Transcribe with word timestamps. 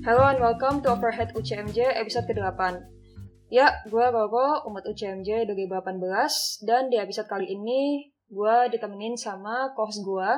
Hello 0.00 0.24
and 0.24 0.40
welcome 0.40 0.80
to 0.80 0.96
Overhead 0.96 1.36
UCMJ 1.36 1.92
episode 1.92 2.24
ke-8. 2.24 2.80
Ya, 3.52 3.84
gue 3.84 4.00
Roro, 4.08 4.64
umat 4.72 4.88
UCMJ 4.88 5.44
2018, 5.44 6.64
dan 6.64 6.88
di 6.88 6.96
episode 6.96 7.28
kali 7.28 7.44
ini 7.52 8.08
gue 8.32 8.56
ditemenin 8.72 9.20
sama 9.20 9.68
host 9.76 10.00
gue 10.00 10.30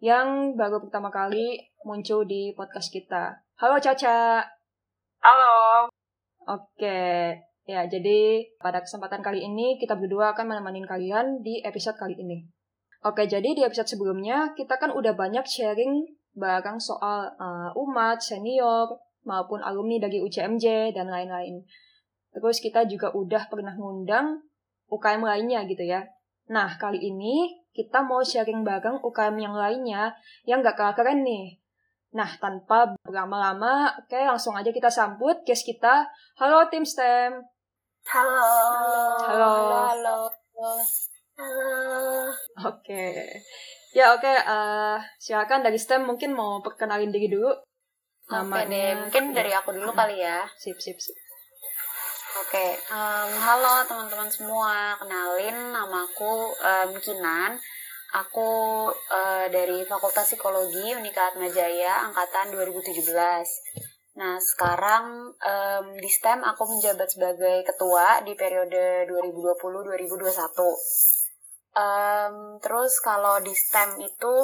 yang 0.00 0.56
baru 0.56 0.80
pertama 0.80 1.12
kali 1.12 1.68
muncul 1.84 2.24
di 2.24 2.56
podcast 2.56 2.88
kita. 2.88 3.44
Halo 3.60 3.76
Caca. 3.76 4.40
Halo. 5.20 5.92
Oke, 6.48 7.36
ya 7.68 7.80
jadi 7.84 8.40
pada 8.56 8.80
kesempatan 8.80 9.20
kali 9.20 9.44
ini 9.44 9.76
kita 9.76 10.00
berdua 10.00 10.32
akan 10.32 10.56
menemani 10.56 10.80
kalian 10.88 11.44
di 11.44 11.60
episode 11.60 12.00
kali 12.00 12.16
ini. 12.16 12.48
Oke, 13.04 13.28
jadi 13.28 13.52
di 13.52 13.60
episode 13.60 13.92
sebelumnya 13.92 14.56
kita 14.56 14.80
kan 14.80 14.96
udah 14.96 15.12
banyak 15.12 15.44
sharing 15.44 16.16
barang 16.36 16.78
soal 16.78 17.32
uh, 17.40 17.72
umat, 17.74 18.20
senior, 18.20 19.00
maupun 19.26 19.58
alumni 19.64 20.06
dari 20.06 20.22
UCMJ 20.22 20.94
dan 20.94 21.10
lain-lain. 21.10 21.66
Terus 22.30 22.62
kita 22.62 22.86
juga 22.86 23.10
udah 23.10 23.48
pernah 23.50 23.74
ngundang 23.74 24.44
UKM 24.86 25.24
lainnya 25.24 25.66
gitu 25.66 25.82
ya. 25.82 26.06
Nah, 26.52 26.78
kali 26.78 27.02
ini 27.02 27.66
kita 27.74 28.06
mau 28.06 28.22
sharing 28.22 28.62
bareng 28.62 29.02
UKM 29.02 29.36
yang 29.40 29.56
lainnya 29.58 30.14
yang 30.46 30.62
gak 30.62 30.78
kalah 30.78 30.94
keren 30.94 31.26
nih. 31.26 31.58
Nah, 32.14 32.30
tanpa 32.38 32.94
berlama-lama, 33.02 33.92
oke 33.98 34.14
langsung 34.14 34.54
aja 34.54 34.70
kita 34.70 34.88
sambut 34.88 35.42
guest 35.42 35.66
kita. 35.66 36.06
Halo 36.38 36.70
tim 36.70 36.86
STEM. 36.86 37.42
Halo. 38.06 38.52
Halo. 39.26 39.52
Halo. 39.90 40.16
Halo. 41.36 41.74
Oke. 42.70 43.04
Ya 43.96 44.12
oke, 44.12 44.28
uh, 44.28 45.00
silakan 45.16 45.64
dari 45.64 45.80
STEM 45.80 46.04
mungkin 46.04 46.36
mau 46.36 46.60
perkenalin 46.60 47.08
diri 47.08 47.32
dulu. 47.32 47.48
Oke 48.28 48.60
deh, 48.68 48.92
mungkin 48.92 49.32
dari 49.32 49.48
aku 49.56 49.72
dulu 49.72 49.88
kali 49.96 50.20
ya. 50.20 50.44
Sip, 50.60 50.76
sip, 50.76 51.00
sip. 51.00 51.16
Oke, 52.44 52.76
um, 52.92 53.32
halo 53.40 53.88
teman-teman 53.88 54.28
semua. 54.28 55.00
Kenalin, 55.00 55.72
nama 55.72 56.04
aku 56.04 56.52
um, 56.60 56.92
Kinan. 57.00 57.56
Aku 58.20 58.50
uh, 58.92 59.46
dari 59.48 59.80
Fakultas 59.88 60.28
Psikologi 60.28 60.92
Unika 60.92 61.32
Atmajaya 61.32 62.12
angkatan 62.12 62.52
2017. 62.52 63.00
Nah, 64.20 64.36
sekarang 64.36 65.32
um, 65.32 65.86
di 65.96 66.10
STEM 66.12 66.44
aku 66.44 66.68
menjabat 66.68 67.08
sebagai 67.08 67.64
ketua 67.64 68.20
di 68.28 68.36
periode 68.36 69.08
2020-2021. 69.08 71.15
Um, 71.76 72.56
terus 72.64 72.96
kalau 73.04 73.36
di 73.44 73.52
STEM 73.52 74.00
itu 74.00 74.34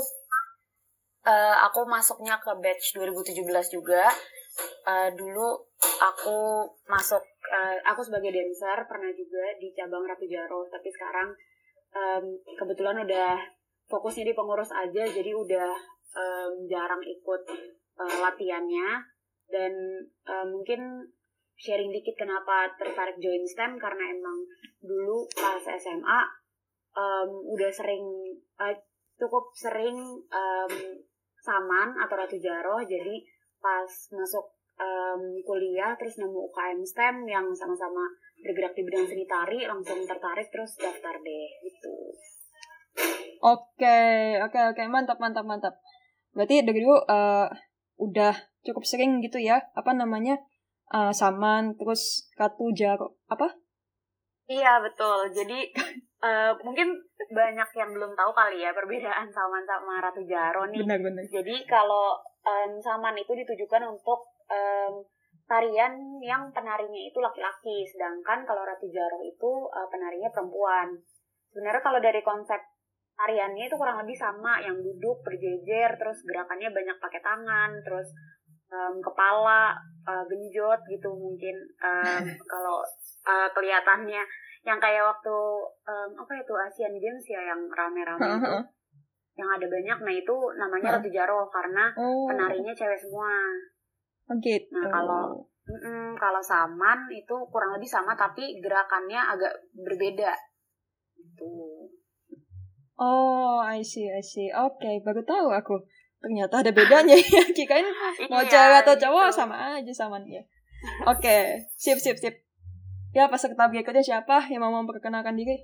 uh, 1.24 1.56
aku 1.64 1.88
masuknya 1.88 2.36
ke 2.36 2.52
batch 2.60 2.92
2017 3.00 3.40
juga. 3.72 4.04
Uh, 4.84 5.08
dulu 5.16 5.64
aku 6.04 6.68
masuk, 6.84 7.24
uh, 7.48 7.76
aku 7.88 8.04
sebagai 8.04 8.36
dancer 8.36 8.84
pernah 8.84 9.08
juga 9.16 9.56
di 9.56 9.72
cabang 9.72 10.04
Ratu 10.04 10.28
Jaro, 10.28 10.68
tapi 10.68 10.92
sekarang 10.92 11.32
um, 11.96 12.24
kebetulan 12.60 13.00
udah 13.00 13.40
fokusnya 13.88 14.28
di 14.28 14.34
pengurus 14.36 14.68
aja, 14.68 15.08
jadi 15.08 15.32
udah 15.32 15.72
um, 16.12 16.68
jarang 16.68 17.00
ikut 17.00 17.42
uh, 17.96 18.16
latihannya. 18.28 19.08
Dan 19.48 19.72
uh, 20.28 20.48
mungkin 20.48 21.08
sharing 21.56 21.92
dikit 21.92 22.16
kenapa 22.16 22.76
tertarik 22.76 23.16
join 23.20 23.44
STEM 23.48 23.80
karena 23.80 24.04
emang 24.12 24.36
dulu 24.84 25.24
pas 25.32 25.64
SMA 25.64 26.41
um, 26.96 27.28
udah 27.52 27.70
sering 27.72 28.04
uh, 28.60 28.74
cukup 29.16 29.52
sering 29.54 29.96
um, 30.32 30.74
saman 31.42 31.88
atau 31.98 32.14
ratu 32.16 32.38
jaroh 32.38 32.80
jadi 32.86 33.22
pas 33.58 33.90
masuk 34.14 34.44
um, 34.78 35.22
kuliah 35.42 35.94
terus 35.98 36.18
nemu 36.18 36.50
UKM 36.50 36.80
STEM 36.82 37.16
yang 37.28 37.46
sama-sama 37.54 38.06
bergerak 38.42 38.74
di 38.74 38.82
bidang 38.82 39.06
seni 39.06 39.24
tari 39.26 39.62
langsung 39.64 40.02
tertarik 40.02 40.50
terus 40.50 40.74
daftar 40.78 41.14
deh 41.22 41.48
gitu. 41.62 41.94
Oke, 43.42 44.38
oke, 44.38 44.60
oke, 44.74 44.82
mantap, 44.86 45.18
mantap, 45.18 45.42
mantap. 45.42 45.74
Berarti 46.34 46.62
dari 46.62 46.78
dulu 46.78 46.94
uh, 47.06 47.50
udah 47.98 48.34
cukup 48.62 48.86
sering 48.86 49.18
gitu 49.18 49.42
ya, 49.42 49.58
apa 49.74 49.90
namanya, 49.94 50.38
uh, 50.94 51.10
saman, 51.10 51.74
terus 51.74 52.30
katu 52.38 52.70
jaro, 52.70 53.18
apa? 53.26 53.50
Iya 54.46 54.78
betul. 54.84 55.30
Jadi 55.34 55.74
uh, 56.22 56.52
mungkin 56.62 56.94
banyak 57.34 57.68
yang 57.74 57.90
belum 57.90 58.14
tahu 58.14 58.30
kali 58.32 58.62
ya 58.62 58.70
perbedaan 58.70 59.28
Salman 59.28 59.66
sama 59.66 59.98
Ratu 59.98 60.22
Jaro 60.24 60.70
nih. 60.70 60.80
Benar, 60.86 60.98
benar. 61.02 61.24
Jadi 61.26 61.66
kalau 61.66 62.16
um, 62.46 62.78
Salman 62.78 63.18
itu 63.18 63.34
ditujukan 63.34 63.82
untuk 63.90 64.22
um, 64.48 65.02
tarian 65.50 65.92
yang 66.22 66.48
penarinya 66.54 67.02
itu 67.02 67.18
laki-laki, 67.18 67.84
sedangkan 67.90 68.46
kalau 68.46 68.62
Ratu 68.62 68.86
Jaro 68.88 69.20
itu 69.20 69.50
uh, 69.68 69.88
penarinya 69.90 70.30
perempuan. 70.30 70.94
Sebenarnya 71.52 71.82
kalau 71.84 72.00
dari 72.00 72.22
konsep 72.24 72.58
tariannya 73.12 73.68
itu 73.68 73.76
kurang 73.76 74.00
lebih 74.00 74.16
sama, 74.16 74.56
yang 74.64 74.80
duduk 74.80 75.20
berjejer, 75.20 76.00
terus 76.00 76.24
gerakannya 76.24 76.72
banyak 76.72 76.96
pakai 76.96 77.20
tangan, 77.20 77.70
terus 77.84 78.08
um, 78.72 78.96
kepala 79.04 79.76
uh, 80.08 80.24
genjot 80.26 80.80
gitu 80.88 81.12
mungkin 81.12 81.54
um, 81.84 82.24
kalau 82.52 82.80
uh, 83.28 83.48
kelihatannya 83.52 84.24
yang 84.62 84.78
kayak 84.78 85.02
waktu 85.02 85.36
um, 85.86 86.10
apa 86.14 86.32
itu 86.38 86.54
Asian 86.54 86.94
Games 86.94 87.24
ya 87.26 87.40
yang 87.42 87.60
rame-rame 87.66 88.22
itu. 88.22 88.58
yang 89.32 89.48
ada 89.48 89.66
banyak 89.66 89.98
nah 90.04 90.14
itu 90.14 90.36
namanya 90.60 90.88
Ratu 91.00 91.08
Jaro 91.08 91.48
karena 91.48 91.90
oh. 91.98 92.28
penarinya 92.30 92.72
cewek 92.76 93.00
semua. 93.00 93.32
Oh, 94.30 94.36
gitu. 94.38 94.70
nah 94.70 94.86
kalau 94.86 95.42
mm 95.66 95.78
-mm, 95.82 96.06
kalau 96.14 96.38
Saman 96.38 97.10
itu 97.10 97.36
kurang 97.50 97.74
lebih 97.74 97.90
sama 97.90 98.14
tapi 98.14 98.62
gerakannya 98.62 99.18
agak 99.18 99.50
berbeda. 99.74 100.30
Gitu. 101.16 101.90
Oh 103.00 103.58
I 103.58 103.82
see 103.82 104.06
I 104.06 104.22
see. 104.22 104.52
Oke 104.52 104.78
okay, 104.78 104.94
baru 105.02 105.26
tahu 105.26 105.50
aku. 105.50 105.80
Ternyata 106.22 106.62
ada 106.62 106.70
bedanya 106.70 107.18
ya 107.18 107.42
kirain 107.56 107.88
mau 108.30 108.46
iya, 108.46 108.50
cewek 108.52 108.78
atau 108.86 108.94
cowok 108.94 109.26
gitu. 109.26 109.38
sama 109.42 109.56
aja 109.74 109.90
sama 109.90 110.22
dia 110.22 110.38
oke 111.06 111.18
okay. 111.18 111.58
sip 111.74 111.98
sip 111.98 112.18
sip 112.18 112.34
Ya, 113.12 113.28
peserta 113.28 113.68
berikutnya 113.68 114.00
siapa 114.00 114.48
yang 114.48 114.64
mau 114.64 114.72
memperkenalkan 114.80 115.36
diri? 115.36 115.60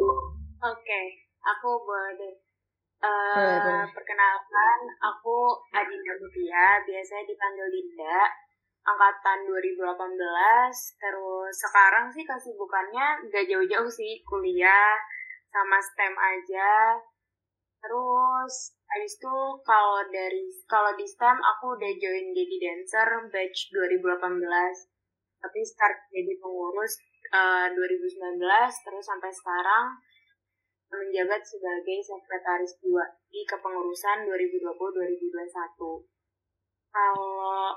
Oke, 0.00 0.56
okay, 0.60 1.06
aku 1.44 1.70
boleh 1.84 2.40
Uh, 3.00 3.80
perkenalkan, 3.96 4.78
aku 5.00 5.56
Adinda 5.72 6.12
Mutia, 6.20 6.84
biasanya 6.84 7.24
dipanggil 7.24 7.72
Dinda, 7.72 8.28
angkatan 8.84 9.48
2018, 9.48 9.80
terus 11.00 11.54
sekarang 11.64 12.12
sih 12.12 12.28
kesibukannya 12.28 13.24
gak 13.32 13.48
jauh-jauh 13.48 13.88
sih, 13.88 14.20
kuliah, 14.20 15.00
sama 15.48 15.80
STEM 15.80 16.12
aja, 16.12 17.00
terus 17.80 18.76
habis 18.84 19.16
itu 19.16 19.36
kalau 19.64 20.04
dari 20.12 20.44
kalau 20.68 20.92
di 20.92 21.08
STEM 21.08 21.40
aku 21.40 21.80
udah 21.80 21.92
join 21.96 22.36
jadi 22.36 22.56
dancer 22.68 23.08
batch 23.32 23.72
2018 23.72 24.20
tapi 25.40 25.60
start 25.64 25.96
jadi 26.12 26.36
pengurus 26.38 27.00
uh, 27.32 27.66
eh, 27.66 27.74
2019 27.74 28.40
terus 28.84 29.04
sampai 29.04 29.32
sekarang 29.32 29.96
menjabat 30.90 31.42
sebagai 31.46 31.98
sekretaris 32.02 32.74
2 32.82 32.90
di 33.30 33.46
kepengurusan 33.46 34.26
2020-2021. 34.26 36.02
Kalau 36.90 37.70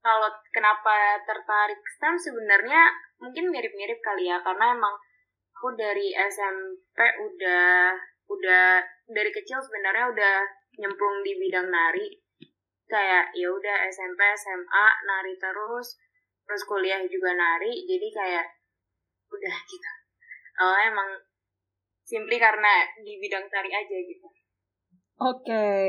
kalau 0.00 0.30
kenapa 0.54 1.20
tertarik 1.26 1.82
STEM 1.98 2.14
sebenarnya 2.16 2.94
mungkin 3.18 3.50
mirip-mirip 3.50 3.98
kali 4.00 4.30
ya 4.30 4.38
karena 4.40 4.72
emang 4.72 4.94
aku 5.56 5.74
dari 5.74 6.14
SMP 6.14 6.98
udah 7.26 7.90
udah 8.30 8.66
dari 9.10 9.30
kecil 9.34 9.58
sebenarnya 9.58 10.06
udah 10.14 10.36
nyemplung 10.78 11.26
di 11.26 11.32
bidang 11.42 11.68
nari 11.68 12.22
kayak 12.86 13.34
ya 13.34 13.50
udah 13.50 13.76
SMP 13.90 14.20
SMA 14.38 14.86
nari 15.10 15.34
terus 15.42 15.98
terus 16.46 16.62
kuliah 16.62 17.02
juga 17.04 17.34
nari 17.34 17.84
jadi 17.84 18.06
kayak 18.14 18.46
udah 19.26 19.56
gitu. 19.66 19.90
Oh 20.62 20.76
emang 20.78 21.10
simply 22.06 22.38
karena 22.38 22.86
di 23.02 23.18
bidang 23.18 23.50
tari 23.50 23.68
aja 23.74 23.96
gitu. 23.98 24.26
Oke. 25.18 25.42
Okay. 25.42 25.86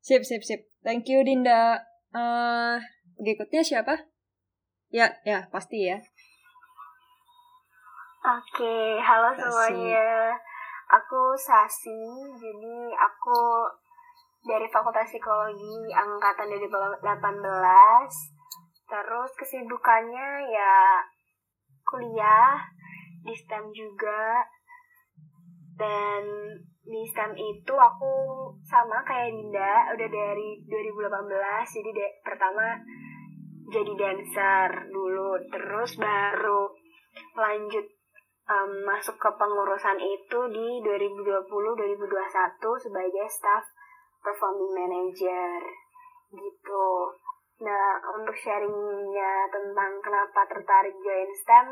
sip 0.00 0.24
sip 0.24 0.42
sip. 0.42 0.64
Thank 0.80 1.06
you 1.12 1.20
Dinda. 1.20 1.84
Uh, 2.16 2.80
berikutnya 3.20 3.60
siapa? 3.60 4.08
Ya 4.88 5.12
ya 5.28 5.44
pasti 5.52 5.84
ya. 5.84 6.00
Oke, 8.26 8.58
okay, 8.58 8.98
halo 8.98 9.30
Sasi. 9.38 9.42
semuanya. 9.46 10.34
Aku 10.90 11.34
Sasi, 11.38 12.02
jadi 12.34 12.90
aku 12.94 13.38
dari 14.42 14.66
Fakultas 14.66 15.10
Psikologi 15.10 15.90
angkatan 15.94 16.50
2018 16.50 17.02
Terus 18.86 19.30
kesibukannya 19.34 20.28
ya 20.50 21.02
kuliah 21.86 22.58
di 23.26 23.34
STEM 23.34 23.74
juga 23.74 24.46
dan 25.76 26.22
di 26.86 27.02
STEM 27.10 27.34
itu 27.34 27.74
aku 27.74 28.14
sama 28.62 29.02
kayak 29.02 29.34
Dinda 29.34 29.90
udah 29.92 30.08
dari 30.08 30.62
2018 30.70 31.76
jadi 31.82 31.90
de 31.90 32.06
pertama 32.22 32.78
jadi 33.66 33.92
dancer 33.98 34.70
dulu 34.94 35.42
terus 35.50 35.98
baru 35.98 36.70
lanjut 37.34 37.86
um, 38.46 38.70
masuk 38.86 39.18
ke 39.18 39.30
pengurusan 39.34 39.98
itu 39.98 40.38
di 40.54 40.68
2020-2021 40.86 42.62
sebagai 42.78 43.26
staff 43.26 43.66
performing 44.22 44.70
manager 44.74 45.86
gitu. 46.34 46.86
Nah, 47.56 47.88
untuk 48.12 48.36
sharingnya 48.36 49.48
tentang 49.48 49.92
kenapa 50.04 50.44
tertarik 50.44 50.92
join 51.00 51.30
STEM 51.32 51.68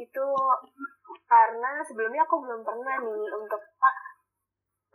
itu 0.00 0.26
karena 1.28 1.84
sebelumnya 1.84 2.24
aku 2.24 2.40
belum 2.40 2.64
pernah 2.64 2.96
nih 3.04 3.28
untuk 3.36 3.60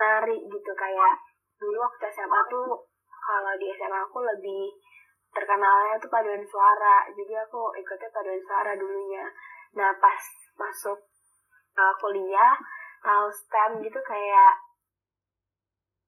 nari 0.02 0.38
gitu. 0.50 0.72
Kayak 0.74 1.14
dulu 1.62 1.78
waktu 1.86 2.06
SMA 2.10 2.42
tuh 2.50 2.82
kalau 3.22 3.54
di 3.62 3.70
SMA 3.78 4.00
aku 4.02 4.26
lebih 4.26 4.74
terkenalnya 5.30 6.02
tuh 6.02 6.10
paduan 6.10 6.42
suara. 6.50 7.06
Jadi 7.14 7.34
aku 7.38 7.62
ikutnya 7.78 8.10
paduan 8.10 8.42
suara 8.42 8.74
dulunya. 8.74 9.26
Nah 9.78 9.94
pas 10.02 10.24
masuk 10.58 10.98
uh, 11.78 11.94
kuliah 12.02 12.58
tahu 13.06 13.30
STEM 13.30 13.86
gitu 13.86 14.02
kayak 14.02 14.54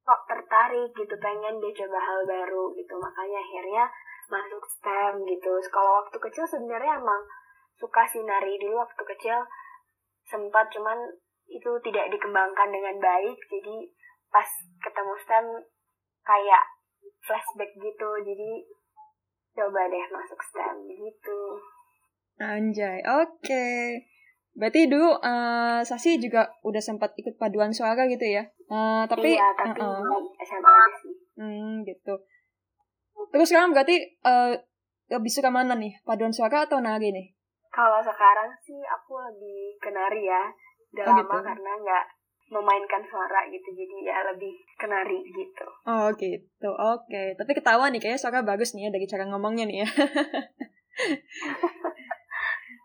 kok 0.03 0.21
tertarik 0.27 0.91
gitu 0.91 1.15
pengen 1.17 1.63
deh 1.63 1.73
coba 1.73 1.99
hal 1.99 2.19
baru 2.27 2.75
gitu. 2.75 2.93
Makanya 2.99 3.39
akhirnya 3.39 3.83
masuk 4.27 4.63
STEM 4.67 5.23
gitu. 5.27 5.51
Kalau 5.71 6.03
waktu 6.03 6.17
kecil 6.19 6.45
sebenarnya 6.47 6.99
emang 6.99 7.23
suka 7.79 8.03
sinari 8.07 8.59
dulu 8.59 8.83
waktu 8.83 9.03
kecil 9.15 9.39
sempat 10.27 10.67
cuman 10.71 10.95
itu 11.47 11.71
tidak 11.83 12.11
dikembangkan 12.11 12.69
dengan 12.71 12.95
baik. 12.99 13.37
Jadi 13.47 13.87
pas 14.27 14.47
ketemu 14.83 15.13
STEM 15.23 15.45
kayak 16.27 16.63
flashback 17.23 17.71
gitu. 17.79 18.09
Jadi 18.23 18.51
coba 19.55 19.87
deh 19.87 20.05
masuk 20.11 20.39
STEM 20.43 20.77
gitu. 20.91 21.39
Anjay 22.43 22.99
oke. 23.07 23.39
Okay. 23.39 24.11
Berarti 24.53 24.85
dulu 24.85 25.17
uh, 25.17 25.81
Sasi 25.81 26.21
juga 26.21 26.45
udah 26.61 26.77
sempat 26.77 27.17
ikut 27.17 27.41
paduan 27.41 27.73
suara 27.73 28.05
gitu 28.05 28.21
ya? 28.21 28.45
Uh, 28.73 29.05
tapi 29.05 29.37
iya, 29.37 29.53
tapi 29.53 29.77
uh 29.77 30.01
-uh. 30.01 30.21
SMA 30.41 30.73
aja 30.73 30.97
sih. 30.97 31.13
Hmm, 31.37 31.85
gitu. 31.85 32.13
Terus 33.29 33.45
sekarang 33.45 33.69
berarti 33.69 34.01
uh, 34.25 34.57
lebih 35.13 35.29
suka 35.29 35.53
mana 35.53 35.77
nih? 35.77 35.93
Paduan 36.01 36.33
suara 36.33 36.65
atau 36.65 36.81
nari 36.81 37.13
nih? 37.13 37.27
Kalau 37.69 38.01
sekarang 38.01 38.49
sih 38.65 38.81
aku 38.81 39.13
lebih 39.29 39.77
ke 39.77 39.93
nari 39.93 40.25
ya. 40.25 40.49
Udah 40.89 41.05
oh, 41.05 41.13
lama 41.21 41.21
gitu? 41.21 41.37
karena 41.45 41.71
nggak 41.85 42.05
memainkan 42.49 43.05
suara 43.05 43.45
gitu. 43.53 43.69
Jadi 43.77 44.09
ya 44.09 44.25
lebih 44.33 44.57
ke 44.73 44.89
nari 44.89 45.21
gitu. 45.21 45.67
Oh 45.85 46.09
gitu, 46.17 46.69
oke. 46.73 47.05
Okay. 47.05 47.37
Tapi 47.37 47.51
ketawa 47.53 47.93
nih, 47.93 48.01
kayaknya 48.01 48.21
suara 48.25 48.41
bagus 48.41 48.73
nih 48.73 48.89
ya 48.89 48.93
dari 48.93 49.05
cara 49.05 49.29
ngomongnya 49.29 49.69
nih 49.69 49.85
ya. 49.85 49.89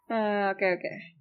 Oke, 0.09 0.65
oke. 0.65 0.81
Okay. 0.81 1.18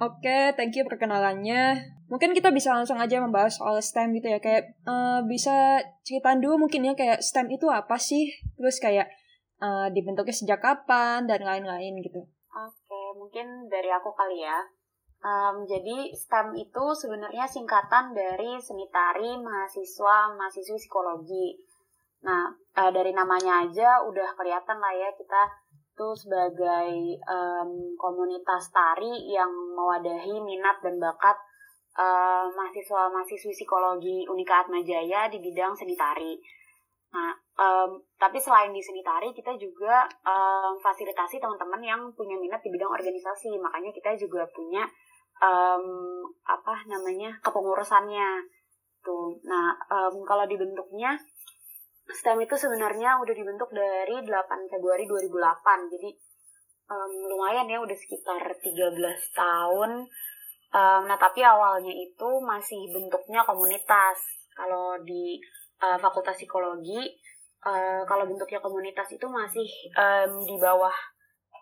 Oke, 0.00 0.24
okay, 0.24 0.56
thank 0.56 0.72
you 0.72 0.88
perkenalannya. 0.88 1.76
Mungkin 2.08 2.32
kita 2.32 2.48
bisa 2.48 2.72
langsung 2.72 2.96
aja 2.96 3.20
membahas 3.20 3.60
soal 3.60 3.76
STEM 3.84 4.16
gitu 4.16 4.32
ya. 4.32 4.40
Kayak 4.40 4.72
uh, 4.88 5.20
bisa 5.28 5.76
ceritain 6.00 6.40
dulu 6.40 6.64
mungkin 6.64 6.88
ya 6.88 6.96
kayak 6.96 7.20
STEM 7.20 7.52
itu 7.52 7.68
apa 7.68 8.00
sih? 8.00 8.32
Terus 8.56 8.80
kayak 8.80 9.12
uh, 9.60 9.92
dibentuknya 9.92 10.32
sejak 10.32 10.64
kapan 10.64 11.28
dan 11.28 11.44
lain-lain 11.44 12.00
gitu. 12.00 12.16
Oke, 12.24 12.72
okay, 12.88 13.06
mungkin 13.20 13.68
dari 13.68 13.92
aku 13.92 14.08
kali 14.16 14.40
ya. 14.40 14.64
Um, 15.20 15.68
jadi 15.68 16.16
STEM 16.16 16.56
itu 16.56 16.84
sebenarnya 16.96 17.44
singkatan 17.44 18.16
dari 18.16 18.56
seni 18.56 18.88
tari 18.88 19.36
mahasiswa 19.36 20.32
mahasiswi 20.32 20.80
psikologi. 20.80 21.60
Nah, 22.24 22.48
uh, 22.72 22.88
dari 22.88 23.12
namanya 23.12 23.68
aja 23.68 24.00
udah 24.00 24.32
kelihatan 24.32 24.80
lah 24.80 24.96
ya 24.96 25.12
kita 25.12 25.59
itu 26.00 26.16
sebagai 26.16 27.20
um, 27.28 27.92
komunitas 28.00 28.72
tari 28.72 29.28
yang 29.28 29.52
mewadahi 29.76 30.32
minat 30.40 30.80
dan 30.80 30.96
bakat 30.96 31.36
uh, 31.92 32.48
mahasiswa-mahasiswi 32.48 33.52
psikologi 33.52 34.24
Unika 34.24 34.64
Atmajaya 34.64 35.28
di 35.28 35.44
bidang 35.44 35.76
seni 35.76 35.92
tari. 35.92 36.40
Nah, 37.12 37.36
um, 37.60 38.00
tapi 38.16 38.40
selain 38.40 38.72
di 38.72 38.80
seni 38.80 39.04
tari, 39.04 39.28
kita 39.36 39.52
juga 39.60 40.08
um, 40.24 40.80
fasilitasi 40.80 41.36
teman-teman 41.36 41.84
yang 41.84 42.00
punya 42.16 42.40
minat 42.40 42.64
di 42.64 42.72
bidang 42.72 42.88
organisasi. 42.88 43.60
Makanya 43.60 43.92
kita 43.92 44.16
juga 44.16 44.48
punya 44.56 44.88
um, 45.44 46.24
apa 46.48 46.80
namanya 46.88 47.36
kepengurusannya. 47.44 48.40
Tuh. 49.04 49.36
Nah, 49.44 49.76
um, 49.92 50.24
kalau 50.24 50.48
dibentuknya 50.48 51.12
STEM 52.14 52.38
itu 52.42 52.54
sebenarnya 52.58 53.18
udah 53.22 53.34
dibentuk 53.34 53.70
dari 53.70 54.22
8 54.22 54.72
Februari 54.72 55.04
2008. 55.06 55.92
Jadi 55.94 56.10
um, 56.90 57.12
lumayan 57.30 57.70
ya 57.70 57.78
udah 57.78 57.96
sekitar 57.96 58.42
13 58.58 58.98
tahun. 59.34 59.90
Um, 60.70 61.02
nah 61.06 61.18
tapi 61.18 61.42
awalnya 61.42 61.90
itu 61.90 62.28
masih 62.42 62.90
bentuknya 62.90 63.42
komunitas. 63.46 64.18
Kalau 64.54 64.98
di 65.02 65.38
uh, 65.82 65.98
Fakultas 65.98 66.36
Psikologi, 66.36 67.00
uh, 67.64 68.02
kalau 68.06 68.26
bentuknya 68.26 68.60
komunitas 68.62 69.08
itu 69.10 69.26
masih 69.30 69.66
um, 69.94 70.42
di 70.46 70.56
bawah 70.58 70.94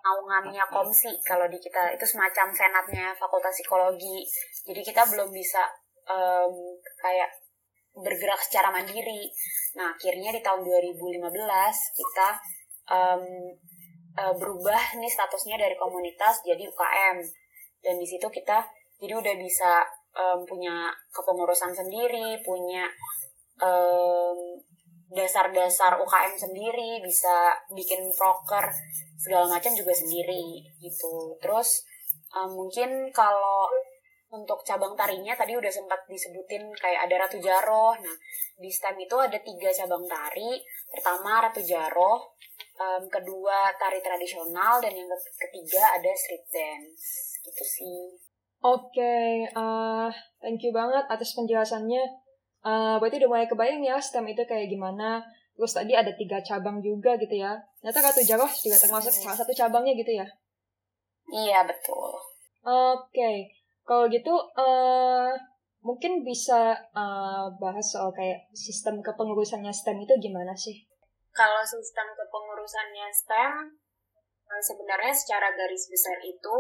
naungannya 0.05 0.65
komsi. 0.69 1.13
Kalau 1.25 1.49
di 1.49 1.61
kita 1.61 1.93
itu 1.93 2.05
semacam 2.05 2.53
senatnya 2.53 3.13
Fakultas 3.17 3.57
Psikologi. 3.57 4.25
Jadi 4.65 4.81
kita 4.85 5.05
belum 5.09 5.33
bisa 5.33 5.63
um, 6.09 6.53
kayak 7.01 7.29
bergerak 8.03 8.41
secara 8.43 8.71
mandiri. 8.71 9.31
Nah, 9.79 9.95
akhirnya 9.95 10.31
di 10.35 10.41
tahun 10.43 10.63
2015 10.65 11.21
kita 11.99 12.29
um, 12.91 13.25
uh, 14.19 14.35
berubah 14.35 14.99
nih 14.99 15.11
statusnya 15.11 15.57
dari 15.59 15.77
komunitas 15.79 16.43
jadi 16.43 16.67
UKM. 16.67 17.19
Dan 17.79 17.95
di 18.03 18.07
situ 18.07 18.27
kita 18.27 18.67
jadi 18.99 19.15
udah 19.15 19.35
bisa 19.39 19.87
um, 20.19 20.43
punya 20.43 20.91
kepengurusan 21.15 21.71
sendiri, 21.71 22.43
punya 22.43 22.91
um, 23.63 24.59
dasar-dasar 25.09 25.97
UKM 26.03 26.35
sendiri, 26.37 27.01
bisa 27.01 27.55
bikin 27.73 28.11
proker 28.13 28.69
segala 29.19 29.49
macam 29.49 29.73
juga 29.75 29.95
sendiri 29.95 30.67
gitu. 30.83 31.39
Terus 31.39 31.87
um, 32.35 32.55
mungkin 32.55 33.09
kalau 33.15 33.71
untuk 34.29 34.61
cabang 34.61 34.93
tarinya 34.93 35.33
tadi 35.33 35.57
udah 35.57 35.73
sempat 35.73 36.05
disebutin 36.05 36.69
kayak 36.77 37.09
ada 37.09 37.25
Ratu 37.25 37.41
Jaroh. 37.41 37.97
Nah, 37.97 38.17
di 38.61 38.69
STEM 38.69 39.01
itu 39.01 39.17
ada 39.17 39.39
tiga 39.41 39.73
cabang 39.73 40.05
tari. 40.05 40.61
Pertama 40.93 41.41
Ratu 41.41 41.65
Jaroh, 41.65 42.37
um, 42.77 43.03
kedua 43.09 43.73
tari 43.81 44.05
tradisional, 44.05 44.85
dan 44.85 44.93
yang 44.93 45.09
ketiga 45.17 45.97
ada 45.97 46.11
street 46.13 46.45
dance. 46.53 47.41
Gitu 47.41 47.65
sih. 47.65 48.01
Oke, 48.59 49.01
okay, 49.01 49.47
uh, 49.55 50.11
thank 50.43 50.61
you 50.61 50.75
banget 50.75 51.07
atas 51.09 51.33
penjelasannya. 51.33 52.03
Uh, 52.59 52.99
berarti 52.99 53.23
udah 53.23 53.31
mulai 53.31 53.47
kebayang 53.49 53.87
ya 53.87 53.97
STEM 53.97 54.29
itu 54.29 54.45
kayak 54.45 54.69
gimana. 54.69 55.25
Terus 55.57 55.73
tadi 55.75 55.97
ada 55.97 56.13
tiga 56.15 56.39
cabang 56.45 56.85
juga 56.85 57.17
gitu 57.17 57.33
ya. 57.33 57.57
Ternyata 57.81 58.13
Ratu 58.13 58.23
Jaroh 58.23 58.51
juga 58.51 58.77
termasuk 58.77 59.11
salah 59.11 59.39
satu 59.41 59.57
cabangnya 59.57 59.97
gitu 59.97 60.13
ya. 60.13 60.27
Iya, 61.33 61.65
betul. 61.65 62.13
Oke. 62.67 63.15
Okay. 63.15 63.58
Kalau 63.89 64.05
gitu, 64.13 64.37
uh, 64.53 65.33
mungkin 65.81 66.21
bisa 66.21 66.77
uh, 66.93 67.49
bahas 67.57 67.89
soal 67.89 68.13
kayak 68.13 68.45
sistem 68.53 69.01
kepengurusannya 69.01 69.73
STEM 69.73 70.05
itu 70.05 70.13
gimana 70.21 70.53
sih? 70.53 70.85
Kalau 71.33 71.65
sistem 71.65 72.13
kepengurusannya 72.13 73.09
STEM, 73.09 73.53
uh, 74.45 74.61
sebenarnya 74.61 75.17
secara 75.17 75.57
garis 75.57 75.89
besar 75.89 76.21
itu 76.21 76.57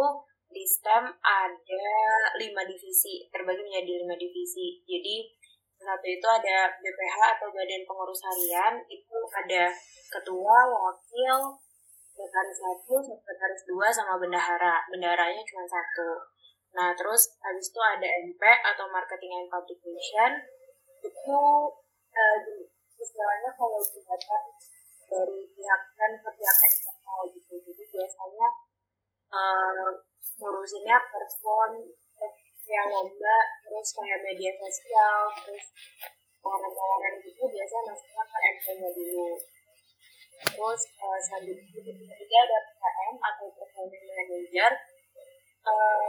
di 0.49 0.65
STEM 0.65 1.05
ada 1.21 1.93
lima 2.41 2.65
divisi, 2.65 3.29
terbagi 3.29 3.61
menjadi 3.61 4.09
lima 4.09 4.17
divisi. 4.17 4.81
Jadi 4.89 5.29
satu 5.77 6.07
itu 6.09 6.25
ada 6.25 6.73
BPH 6.81 7.17
atau 7.39 7.53
Badan 7.53 7.85
Pengurus 7.85 8.25
Harian, 8.25 8.81
itu 8.89 9.19
ada 9.31 9.69
ketua, 10.09 10.59
wakil, 10.65 11.37
sekretaris 12.19 12.59
satu, 12.59 12.95
sekretaris 13.05 13.63
dua, 13.69 13.87
sama 13.93 14.17
bendahara. 14.17 14.81
Bendaharanya 14.89 15.45
cuma 15.45 15.69
satu. 15.69 16.19
Nah, 16.77 16.93
terus 16.93 17.37
habis 17.41 17.67
itu 17.73 17.81
ada 17.81 18.09
MP 18.25 18.43
atau 18.43 18.85
Marketing 18.93 19.33
and 19.45 19.49
Publication. 19.49 20.31
Itu 21.01 21.41
uh, 22.13 22.39
istilahnya 22.99 23.51
kalau 23.57 23.81
dilihat 23.81 24.21
dari 25.09 25.41
pihak 25.55 25.83
dan 25.97 26.13
ke 26.21 26.31
pihak 26.37 26.59
eksternal 26.69 27.21
gitu. 27.33 27.55
Jadi 27.65 27.85
biasanya 27.89 28.49
uh, 29.33 29.89
ngurusinnya 30.39 30.99
person, 31.09 31.71
yang 32.69 32.89
lomba, 32.93 33.37
terus 33.65 33.89
kayak 33.97 34.21
media 34.21 34.53
sosial, 34.61 35.33
terus 35.41 35.73
pengenalan 36.45 37.15
gitu 37.25 37.43
biasanya 37.49 37.83
masuknya 37.93 38.25
ke 38.29 38.39
MP-nya 38.45 38.91
dulu. 38.93 39.31
Terus 40.39 40.81
uh, 41.01 41.19
selanjutnya 41.19 41.65
ketiga 42.13 42.39
ada 42.45 42.59
PKM 42.69 43.15
atau 43.19 43.47
Performance 43.57 44.05
Manager 44.07 44.73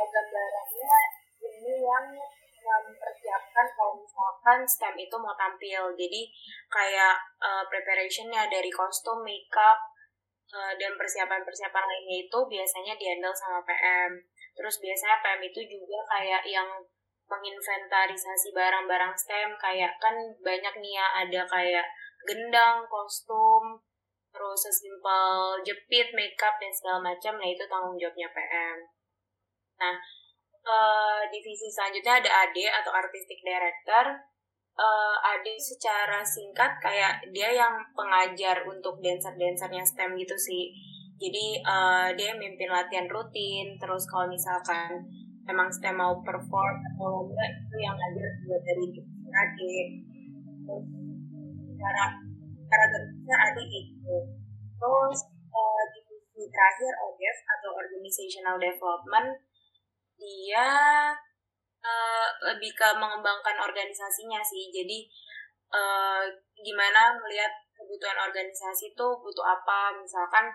gambarannya 0.09 0.99
ini 1.39 1.73
yang 1.83 2.05
mempersiapkan 2.59 3.67
misalkan 3.97 4.59
STEM 4.67 4.95
itu 4.99 5.15
mau 5.17 5.33
tampil. 5.33 5.89
Jadi 5.97 6.21
kayak 6.69 7.15
uh, 7.41 7.63
preparationnya 7.65 8.45
dari 8.51 8.69
kostum, 8.69 9.25
makeup 9.25 9.79
uh, 10.53 10.73
dan 10.77 10.93
persiapan-persiapan 10.93 11.85
lainnya 11.87 12.17
itu 12.29 12.39
biasanya 12.45 12.93
dihandle 12.99 13.33
sama 13.33 13.63
PM 13.65 14.21
terus 14.59 14.75
biasanya 14.83 15.23
PM 15.23 15.41
itu 15.47 15.61
juga 15.71 16.03
kayak 16.11 16.43
yang 16.43 16.67
menginventarisasi 17.31 18.51
barang-barang 18.51 19.15
STEM 19.15 19.55
kayak 19.55 19.95
kan 20.03 20.11
banyak 20.43 20.73
nih 20.83 20.99
ya 20.99 21.07
ada 21.23 21.41
kayak 21.47 21.87
gendang, 22.27 22.83
kostum, 22.91 23.79
terus 24.35 24.59
sesimpel 24.59 25.55
jepit, 25.63 26.11
makeup 26.11 26.59
dan 26.59 26.73
segala 26.75 26.99
macam. 27.13 27.39
Nah 27.39 27.47
itu 27.47 27.63
tanggung 27.71 27.95
jawabnya 27.95 28.27
PM. 28.35 28.77
Nah, 29.79 29.95
uh, 30.67 31.21
divisi 31.31 31.71
selanjutnya 31.71 32.19
ada 32.19 32.31
AD 32.47 32.57
atau 32.83 32.91
Artistic 32.91 33.39
Director. 33.41 34.27
Uh, 34.79 35.15
AD 35.35 35.43
secara 35.59 36.23
singkat 36.23 36.79
kayak 36.79 37.19
dia 37.35 37.51
yang 37.51 37.83
pengajar 37.91 38.63
untuk 38.63 39.03
dancer-dancernya 39.03 39.83
STEM 39.83 40.15
gitu 40.15 40.35
sih. 40.39 40.71
Jadi 41.19 41.59
uh, 41.67 42.15
dia 42.15 42.31
mimpin 42.39 42.71
latihan 42.71 43.03
rutin, 43.11 43.75
terus 43.75 44.07
kalau 44.07 44.31
misalkan 44.31 45.03
emang 45.51 45.67
STEM 45.67 45.99
mau 45.99 46.15
perform 46.23 46.75
atau 46.95 47.11
lomba 47.11 47.43
itu 47.43 47.75
yang 47.75 47.91
ngajar 47.91 48.31
buat 48.47 48.61
dari 48.63 48.87
AD. 49.27 49.59
Terus 50.63 50.85
cara 51.75 52.03
cara 52.71 52.85
kerja 52.87 53.35
AD 53.51 53.57
itu. 53.67 54.15
Terus 54.79 55.19
uh, 55.51 55.83
divisi 55.91 56.47
terakhir 56.47 56.91
ODEV 57.03 57.37
atau 57.59 57.69
Organizational 57.75 58.55
Development 58.55 59.48
dia 60.19 60.67
uh, 61.79 62.27
lebih 62.51 62.75
ke 62.75 62.87
mengembangkan 62.99 63.57
organisasinya 63.57 64.43
sih. 64.43 64.67
Jadi 64.69 65.07
uh, 65.71 66.27
gimana 66.59 67.15
melihat 67.17 67.49
kebutuhan 67.73 68.19
organisasi 68.19 68.91
itu 68.91 69.07
butuh 69.23 69.45
apa? 69.47 69.95
Misalkan 69.95 70.51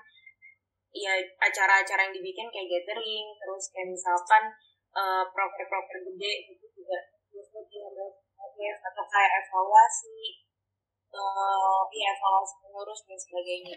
ya 0.94 1.18
acara-acara 1.42 2.06
yang 2.06 2.14
dibikin 2.14 2.46
kayak 2.52 2.70
gathering 2.70 3.34
terus 3.40 3.64
kayak 3.74 3.90
misalkan 3.90 4.52
uh, 4.94 5.24
proker-proker 5.32 5.98
gede 6.12 6.54
gitu 6.54 6.66
juga. 6.70 6.98
Terus 7.32 7.48
atau 8.84 9.04
kayak 9.10 9.32
evaluasi 9.42 10.46
uh, 11.10 11.82
ya 11.90 12.08
evaluasi 12.14 12.54
pengurus 12.62 13.00
dan 13.08 13.18
sebagainya. 13.18 13.76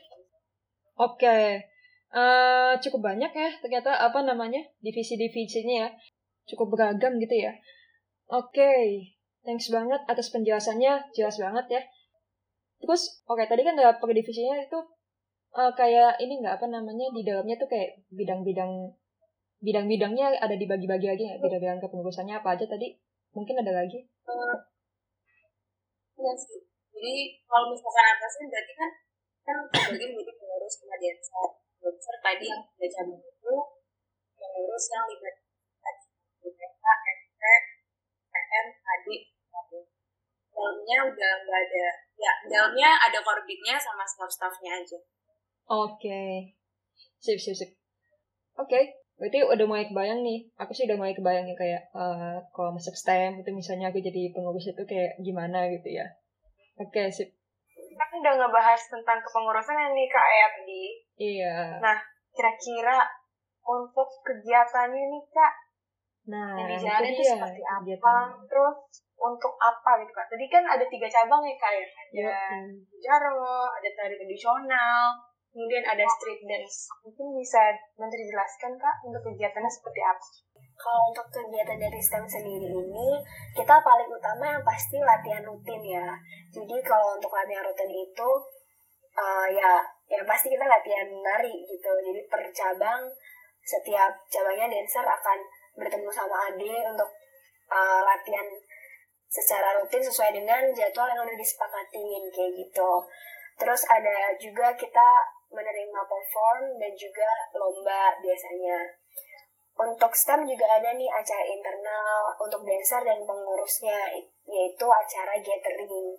Oke. 0.98 1.26
okay. 1.26 1.77
Uh, 2.08 2.72
cukup 2.80 3.12
banyak 3.12 3.28
ya 3.36 3.50
ternyata 3.60 3.92
apa 3.92 4.24
namanya 4.24 4.64
divisi-divisinya 4.80 5.76
ya. 5.88 5.90
Cukup 6.48 6.76
beragam 6.76 7.20
gitu 7.20 7.36
ya. 7.36 7.52
Oke 8.32 8.56
okay. 8.60 8.84
thanks 9.44 9.68
banget 9.68 10.00
atas 10.08 10.32
penjelasannya 10.32 11.12
jelas 11.12 11.36
banget 11.40 11.66
ya. 11.68 11.82
Terus 12.80 13.24
oke 13.28 13.44
okay, 13.44 13.46
tadi 13.52 13.68
kan 13.68 13.76
ada 13.76 14.00
per 14.00 14.12
divisinya 14.16 14.56
itu 14.64 14.80
uh, 15.56 15.72
kayak 15.76 16.16
ini 16.24 16.40
nggak 16.40 16.62
apa 16.62 16.68
namanya 16.72 17.12
di 17.12 17.28
dalamnya 17.28 17.60
tuh 17.60 17.68
kayak 17.68 18.00
bidang-bidang 18.14 18.72
bidang-bidangnya 19.58 20.38
ada 20.40 20.56
dibagi-bagi 20.56 21.08
lagi 21.12 21.24
nggak? 21.28 21.44
Bidang-bidang 21.44 21.80
kepengurusannya 21.84 22.36
apa 22.40 22.56
aja 22.56 22.66
tadi? 22.70 22.96
Mungkin 23.36 23.60
ada 23.60 23.84
lagi? 23.84 24.00
Uh, 24.24 24.56
sih. 26.40 26.62
Jadi 26.98 27.16
kalau 27.46 27.70
misalkan 27.70 28.06
atasnya 28.16 28.46
berarti 28.50 28.74
kan 28.74 28.90
kan 29.46 29.58
bagian 29.70 30.12
menjadi 30.18 30.34
pengurus 30.40 30.76
dancer 30.82 31.67
Dokter 31.78 32.16
tadi 32.22 32.46
yang 32.50 32.62
sudah 32.66 32.90
cabang 32.90 33.22
itu 33.22 33.56
mengurus 34.38 34.86
yang 34.94 35.04
libat 35.10 35.36
tadi. 35.84 36.06
BPK, 36.42 36.86
MP, 36.86 37.42
PM, 38.32 38.68
AD, 38.74 39.08
dalamnya 40.58 40.98
udah 41.14 41.32
nggak 41.46 41.62
ada 41.70 41.86
ya 42.18 42.34
dalamnya 42.50 42.90
ada 42.98 43.20
korbitnya 43.22 43.78
sama 43.78 44.02
staff-staffnya 44.02 44.82
aja. 44.82 44.98
Oke. 45.70 46.02
Okay. 46.02 46.34
sip 47.22 47.38
sip 47.38 47.54
sip. 47.54 47.70
Oke 48.58 48.74
okay. 48.74 48.84
berarti 49.22 49.46
udah 49.46 49.66
mulai 49.70 49.86
kebayang 49.86 50.26
nih. 50.26 50.50
Aku 50.58 50.74
sih 50.74 50.90
udah 50.90 50.98
mulai 50.98 51.14
kebayang 51.14 51.46
nih 51.46 51.58
kayak 51.58 51.82
uh, 51.94 52.42
kalau 52.58 52.74
masuk 52.74 52.98
STEM 52.98 53.46
itu 53.46 53.54
misalnya 53.54 53.94
aku 53.94 54.02
jadi 54.02 54.34
pengurus 54.34 54.66
itu 54.66 54.84
kayak 54.90 55.22
gimana 55.22 55.70
gitu 55.70 55.94
ya. 55.94 56.10
Oke 56.82 57.06
okay, 57.06 57.08
sip 57.14 57.37
kan 58.06 58.18
udah 58.22 58.34
ngebahas 58.38 58.82
tentang 58.94 59.18
kepengurusan 59.26 59.76
nih 59.98 60.08
Kak 60.12 60.28
Erdi. 60.30 60.86
Iya. 61.18 61.82
Nah, 61.82 61.98
kira-kira 62.30 63.02
untuk 63.66 64.08
kegiatannya 64.22 65.04
nih 65.10 65.24
Kak, 65.34 65.54
nah, 66.30 66.54
yang 66.56 66.70
dijalani 66.78 67.10
itu 67.18 67.24
seperti 67.26 67.62
apa? 67.66 67.82
Kegiatan. 67.82 68.26
Terus 68.46 68.78
untuk 69.18 69.54
apa 69.58 69.92
gitu 70.06 70.14
Kak? 70.14 70.28
Tadi 70.30 70.46
kan 70.48 70.64
ada 70.64 70.86
tiga 70.86 71.08
cabang 71.10 71.42
ya 71.44 71.56
Kak 71.58 71.72
ya? 71.74 71.86
Ada 71.88 72.30
Jarwo, 73.02 73.68
ada 73.74 73.90
tari 73.98 74.16
tradisional, 74.16 75.18
kemudian 75.52 75.84
ada 75.84 76.06
street 76.06 76.46
dance. 76.46 76.88
Mungkin 77.02 77.34
bisa 77.42 77.74
Menteri 77.98 78.24
jelaskan 78.30 78.78
Kak 78.78 78.96
untuk 79.04 79.22
kegiatannya 79.26 79.72
seperti 79.74 80.02
apa? 80.06 80.26
Kalau 80.88 81.12
untuk 81.12 81.28
kegiatan 81.36 81.76
dari 81.76 82.00
STEM 82.00 82.24
sendiri 82.24 82.72
ini, 82.72 83.20
kita 83.52 83.76
paling 83.84 84.08
utama 84.08 84.56
yang 84.56 84.64
pasti 84.64 84.96
latihan 85.04 85.44
rutin 85.44 85.84
ya. 85.84 86.16
Jadi 86.48 86.80
kalau 86.80 87.20
untuk 87.20 87.28
latihan 87.28 87.60
rutin 87.60 87.92
itu, 87.92 88.30
uh, 89.20 89.48
ya 89.52 89.84
yang 90.08 90.24
pasti 90.24 90.48
kita 90.48 90.64
latihan 90.64 91.12
nari 91.12 91.52
gitu. 91.68 91.92
Jadi 91.92 92.24
per 92.32 92.40
cabang, 92.56 93.04
setiap 93.68 94.16
cabangnya 94.32 94.80
dancer 94.80 95.04
akan 95.04 95.40
bertemu 95.76 96.08
sama 96.08 96.56
Ade 96.56 96.76
untuk 96.96 97.12
uh, 97.68 98.02
latihan 98.08 98.48
secara 99.28 99.76
rutin 99.84 100.00
sesuai 100.00 100.40
dengan 100.40 100.72
jadwal 100.72 101.12
yang 101.12 101.28
udah 101.28 101.36
disepakatin 101.36 102.32
kayak 102.32 102.64
gitu. 102.64 102.92
Terus 103.60 103.84
ada 103.92 104.32
juga 104.40 104.72
kita 104.72 105.10
menerima 105.52 106.00
perform 106.08 106.80
dan 106.80 106.96
juga 106.96 107.28
lomba 107.60 108.16
biasanya 108.24 108.88
untuk 109.78 110.12
STEM 110.18 110.42
juga 110.50 110.66
ada 110.66 110.90
nih 110.98 111.06
acara 111.06 111.46
internal 111.46 112.34
untuk 112.42 112.66
dancer 112.66 113.02
dan 113.06 113.22
pengurusnya, 113.22 114.10
yaitu 114.50 114.86
acara 114.90 115.38
gathering. 115.38 116.18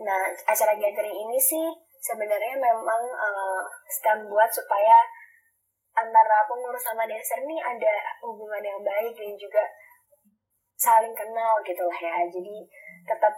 Nah, 0.00 0.32
acara 0.48 0.72
gathering 0.76 1.16
ini 1.28 1.36
sih 1.36 1.66
sebenarnya 2.00 2.56
memang 2.56 3.02
uh, 3.12 3.62
STEM 3.88 4.28
buat 4.32 4.48
supaya 4.48 5.04
antara 5.96 6.44
pengurus 6.48 6.84
sama 6.84 7.08
dancer 7.08 7.40
nih 7.44 7.60
ada 7.60 7.94
hubungan 8.24 8.60
yang 8.60 8.80
baik 8.84 9.12
dan 9.16 9.32
juga 9.36 9.64
saling 10.76 11.12
kenal 11.16 11.60
gitu 11.64 11.84
lah 11.84 12.00
ya. 12.00 12.16
Jadi 12.28 12.56
tetap 13.08 13.32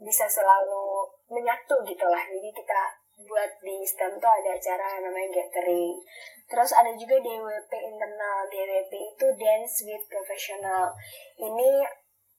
bisa 0.00 0.28
selalu 0.28 1.08
menyatu 1.32 1.76
gitu 1.84 2.06
lah. 2.08 2.24
Jadi 2.28 2.48
kita 2.52 2.80
buat 3.24 3.50
di 3.62 3.84
STEM 3.86 4.20
tuh 4.20 4.32
ada 4.32 4.50
acara 4.52 5.00
namanya 5.00 5.28
gathering. 5.40 5.96
Terus 6.44 6.70
ada 6.76 6.92
juga 6.92 7.16
DWP 7.20 7.72
internal. 7.72 8.38
DWP 8.52 8.92
itu 8.92 9.26
Dance 9.40 9.74
with 9.88 10.04
Professional. 10.08 10.92
Ini 11.40 11.70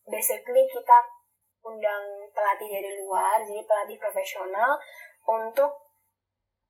basically 0.06 0.70
kita 0.70 0.98
undang 1.66 2.30
pelatih 2.30 2.70
dari 2.70 2.92
luar, 3.02 3.42
jadi 3.42 3.66
pelatih 3.66 3.98
profesional 3.98 4.78
untuk 5.26 5.74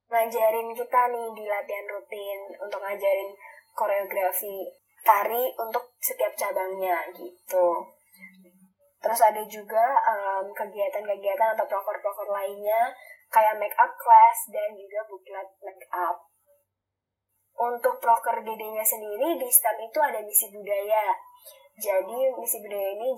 ngajarin 0.08 0.72
kita 0.72 1.01
nih 1.12 1.27
di 1.36 1.44
latihan 1.44 1.86
rutin 1.92 2.39
untuk 2.62 2.80
ngajarin 2.80 3.36
koreografi 3.75 4.72
tari 5.04 5.51
untuk 5.60 5.94
setiap 6.00 6.32
cabangnya 6.34 7.12
gitu. 7.12 7.68
Terus 9.04 9.22
ada 9.22 9.44
juga 9.46 9.86
kegiatan-kegiatan 10.56 11.51
um, 11.54 11.56
atau 11.62 11.65
proker-proker 11.68 12.25
lainnya 12.32 12.89
kayak 13.30 13.60
make 13.62 13.75
up 13.77 13.92
class 14.00 14.38
dan 14.50 14.74
juga 14.74 15.06
buklet 15.06 15.50
make 15.62 15.86
up. 15.94 16.18
Untuk 17.55 18.03
proker 18.03 18.43
GD-nya 18.43 18.83
sendiri 18.83 19.39
di 19.39 19.47
STEM 19.47 19.77
itu 19.79 20.00
ada 20.03 20.19
misi 20.19 20.51
budaya. 20.51 21.15
Jadi 21.79 22.19
misi 22.35 22.57
budaya 22.59 22.89
ini 22.95 23.09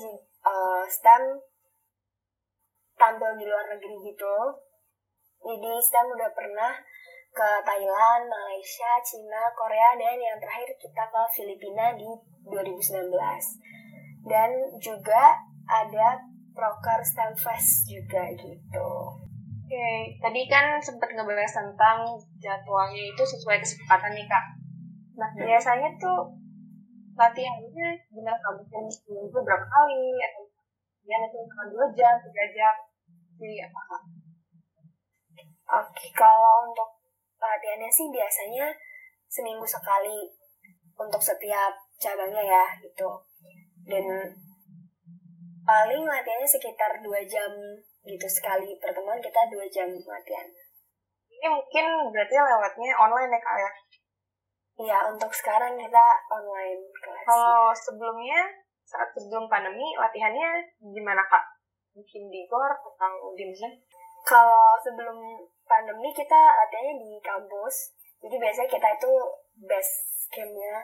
uh, 0.45 0.85
STEM 0.85 1.41
tampil 2.97 3.33
di 3.37 3.45
luar 3.49 3.65
negeri 3.73 3.97
gitu. 4.13 4.37
Jadi 5.41 5.71
STEM 5.81 6.05
udah 6.13 6.29
pernah 6.33 6.73
ke 7.33 7.49
Thailand, 7.61 8.25
Malaysia, 8.25 8.97
Cina, 9.05 9.45
Korea, 9.53 9.93
dan 9.93 10.17
yang 10.17 10.37
terakhir 10.41 10.73
kita 10.81 11.03
ke 11.05 11.21
Filipina 11.37 11.93
di 11.93 12.09
2019. 12.49 13.13
Dan 14.25 14.49
juga 14.81 15.37
ada 15.69 16.17
proker 16.57 16.99
STEM 17.05 17.33
Fest 17.37 17.85
juga 17.85 18.25
gitu. 18.33 18.89
Oke, 19.67 19.75
okay. 19.75 20.15
tadi 20.23 20.47
kan 20.47 20.79
sempat 20.79 21.11
ngebahas 21.11 21.51
tentang 21.51 22.07
jadwalnya 22.39 23.03
itu 23.03 23.19
sesuai 23.19 23.59
kesepakatan 23.59 24.15
nih 24.15 24.23
kak. 24.23 24.55
Nah 25.19 25.27
hmm. 25.27 25.43
biasanya 25.43 25.91
tuh 25.99 26.31
latihannya 27.19 27.99
benar 28.15 28.39
kamu 28.39 28.63
seminggu 28.87 29.35
berapa 29.35 29.67
kali 29.67 30.23
atau 30.23 30.47
ya 31.03 31.19
itu 31.19 31.39
cuma 31.51 31.67
dua 31.67 31.83
jam, 31.91 32.15
tiga 32.15 32.45
jam, 32.55 32.75
jadi 33.35 33.67
apa 33.67 33.79
kak? 33.91 34.03
Oke, 35.83 36.15
kalau 36.15 36.71
untuk 36.71 36.87
latihannya 37.35 37.91
sih 37.91 38.07
biasanya 38.07 38.71
seminggu 39.27 39.67
sekali 39.67 40.31
untuk 40.95 41.19
setiap 41.19 41.75
cabangnya 41.99 42.39
ya 42.39 42.63
gitu. 42.79 43.19
Dan 43.83 44.31
paling 45.67 46.07
latihannya 46.07 46.47
sekitar 46.47 47.03
dua 47.03 47.19
jam 47.27 47.51
gitu 48.07 48.27
sekali 48.31 48.79
pertemuan 48.79 49.19
kita 49.19 49.51
dua 49.51 49.67
jam 49.67 49.91
latihan 49.91 50.47
Ini 51.27 51.47
mungkin 51.51 51.85
berarti 52.09 52.33
lewatnya 52.33 52.91
online 52.97 53.29
ya 53.35 53.39
kak 53.43 53.57
ya? 53.59 53.71
Iya 54.77 54.97
untuk 55.11 55.29
sekarang 55.35 55.75
kita 55.75 56.05
online 56.31 56.81
kelas 57.03 57.25
Kalau 57.27 57.75
sebelumnya 57.75 58.47
saat 58.87 59.11
sebelum 59.13 59.51
pandemi 59.51 59.93
latihannya 59.99 60.65
gimana 60.79 61.21
kak? 61.27 61.43
Mungkin 61.93 62.31
di 62.31 62.47
gor 62.47 62.71
atau 62.71 63.35
di 63.35 63.45
mana? 63.45 63.69
kalau 64.27 64.75
sebelum 64.83 65.15
pandemi 65.63 66.11
kita 66.11 66.35
latihannya 66.35 66.99
di 66.99 67.15
kampus 67.23 67.95
jadi 68.19 68.35
biasanya 68.35 68.67
kita 68.67 68.87
itu 68.99 69.11
base 69.63 70.27
campnya 70.27 70.83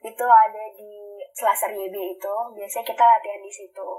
itu 0.00 0.24
ada 0.24 0.64
di 0.72 1.20
Selasar 1.36 1.76
YB 1.76 1.92
itu 1.92 2.36
biasanya 2.56 2.86
kita 2.88 3.04
latihan 3.04 3.44
di 3.44 3.52
situ 3.52 3.90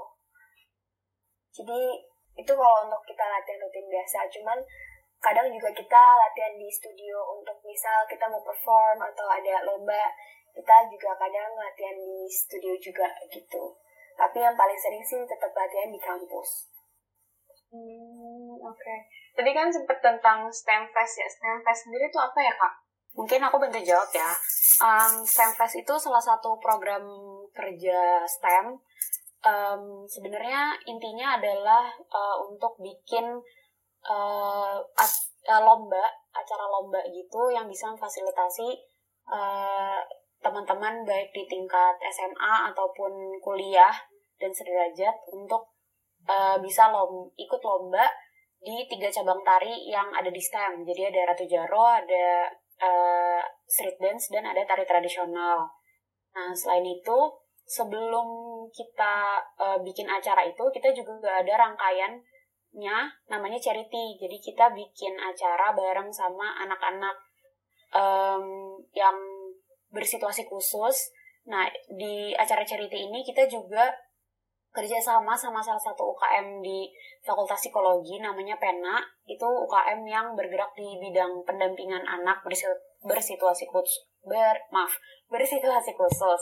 jadi 1.54 1.82
itu 2.40 2.52
kalau 2.56 2.88
untuk 2.88 3.02
kita 3.04 3.24
latihan 3.28 3.60
rutin 3.60 3.86
biasa 3.86 4.18
cuman 4.32 4.58
kadang 5.20 5.52
juga 5.52 5.68
kita 5.76 6.02
latihan 6.16 6.56
di 6.56 6.68
studio 6.72 7.16
untuk 7.36 7.60
misal 7.60 8.08
kita 8.08 8.24
mau 8.24 8.40
perform 8.40 9.04
atau 9.04 9.26
ada 9.28 9.60
lomba 9.68 10.08
kita 10.56 10.88
juga 10.88 11.12
kadang 11.20 11.52
latihan 11.54 11.96
di 12.00 12.24
studio 12.26 12.72
juga 12.80 13.12
gitu 13.28 13.76
tapi 14.16 14.40
yang 14.40 14.56
paling 14.56 14.76
sering 14.80 15.04
sih 15.04 15.20
tetap 15.28 15.52
latihan 15.52 15.92
di 15.92 16.00
kampus 16.00 16.70
Hmm, 17.70 18.58
oke. 18.58 18.94
Tadi 19.38 19.50
kan 19.54 19.70
sempat 19.70 20.02
tentang 20.02 20.50
STEM 20.50 20.90
Fest 20.90 21.22
ya. 21.22 21.26
STEM 21.30 21.62
Fest 21.62 21.86
sendiri 21.86 22.10
itu 22.10 22.18
apa 22.18 22.38
ya 22.42 22.50
kak? 22.58 22.74
Mungkin 23.14 23.38
aku 23.46 23.62
bantu 23.62 23.78
jawab 23.78 24.10
ya. 24.10 24.30
Um, 24.82 25.22
STEM 25.22 25.54
Fest 25.54 25.78
itu 25.78 25.94
salah 25.94 26.18
satu 26.18 26.58
program 26.58 27.06
kerja 27.54 28.26
STEM. 28.26 28.74
Um, 29.40 30.04
Sebenarnya 30.04 30.76
intinya 30.84 31.40
adalah 31.40 31.88
uh, 32.12 32.36
untuk 32.44 32.76
bikin 32.76 33.24
uh, 34.04 34.76
at- 34.96 35.28
uh, 35.48 35.62
lomba, 35.64 36.04
acara 36.32 36.64
lomba 36.68 37.00
gitu 37.08 37.48
yang 37.48 37.64
bisa 37.64 37.88
memfasilitasi 37.88 38.68
uh, 39.32 40.00
teman-teman 40.40 41.04
baik 41.04 41.32
di 41.32 41.44
tingkat 41.48 41.96
SMA 42.08 42.72
ataupun 42.72 43.12
kuliah 43.44 43.92
dan 44.40 44.52
sederajat 44.52 45.12
untuk 45.32 45.68
uh, 46.24 46.56
bisa 46.60 46.88
lom 46.88 47.28
ikut 47.36 47.60
lomba 47.60 48.08
di 48.60 48.84
tiga 48.88 49.08
cabang 49.08 49.40
tari 49.40 49.88
yang 49.88 50.08
ada 50.12 50.28
di 50.28 50.40
STEM. 50.40 50.84
Jadi 50.84 51.12
ada 51.12 51.32
Ratu 51.32 51.44
Jaro, 51.48 51.84
ada 51.88 52.48
uh, 52.80 53.40
street 53.64 53.96
dance 54.00 54.28
dan 54.32 54.44
ada 54.44 54.64
tari 54.68 54.84
tradisional. 54.84 55.64
Nah, 56.36 56.52
selain 56.52 56.84
itu, 56.84 57.18
sebelum 57.70 58.26
kita 58.74 59.38
uh, 59.54 59.78
bikin 59.78 60.10
acara 60.10 60.42
itu, 60.42 60.64
kita 60.74 60.90
juga 60.90 61.38
ada 61.38 61.54
rangkaiannya 61.54 62.98
namanya 63.30 63.58
charity. 63.62 64.18
Jadi 64.18 64.36
kita 64.42 64.74
bikin 64.74 65.14
acara 65.14 65.70
bareng 65.70 66.10
sama 66.10 66.58
anak-anak 66.66 67.14
um, 67.94 68.74
yang 68.90 69.14
bersituasi 69.94 70.50
khusus. 70.50 71.14
Nah, 71.46 71.70
di 71.94 72.34
acara 72.34 72.66
charity 72.66 73.06
ini 73.06 73.22
kita 73.22 73.46
juga 73.46 73.86
kerjasama 74.70 75.34
sama 75.34 75.58
salah 75.58 75.82
satu 75.82 76.14
UKM 76.14 76.62
di 76.62 76.86
Fakultas 77.26 77.58
Psikologi 77.58 78.22
namanya 78.22 78.54
PENA 78.54 79.02
itu 79.26 79.42
UKM 79.42 80.06
yang 80.06 80.38
bergerak 80.38 80.70
di 80.78 80.94
bidang 81.02 81.42
pendampingan 81.42 82.06
anak 82.06 82.38
bersi- 82.46 82.70
bersituasi 83.02 83.66
khusus 83.66 84.06
ber 84.22 84.54
maaf 84.70 84.94
bersituasi 85.26 85.90
khusus 85.98 86.40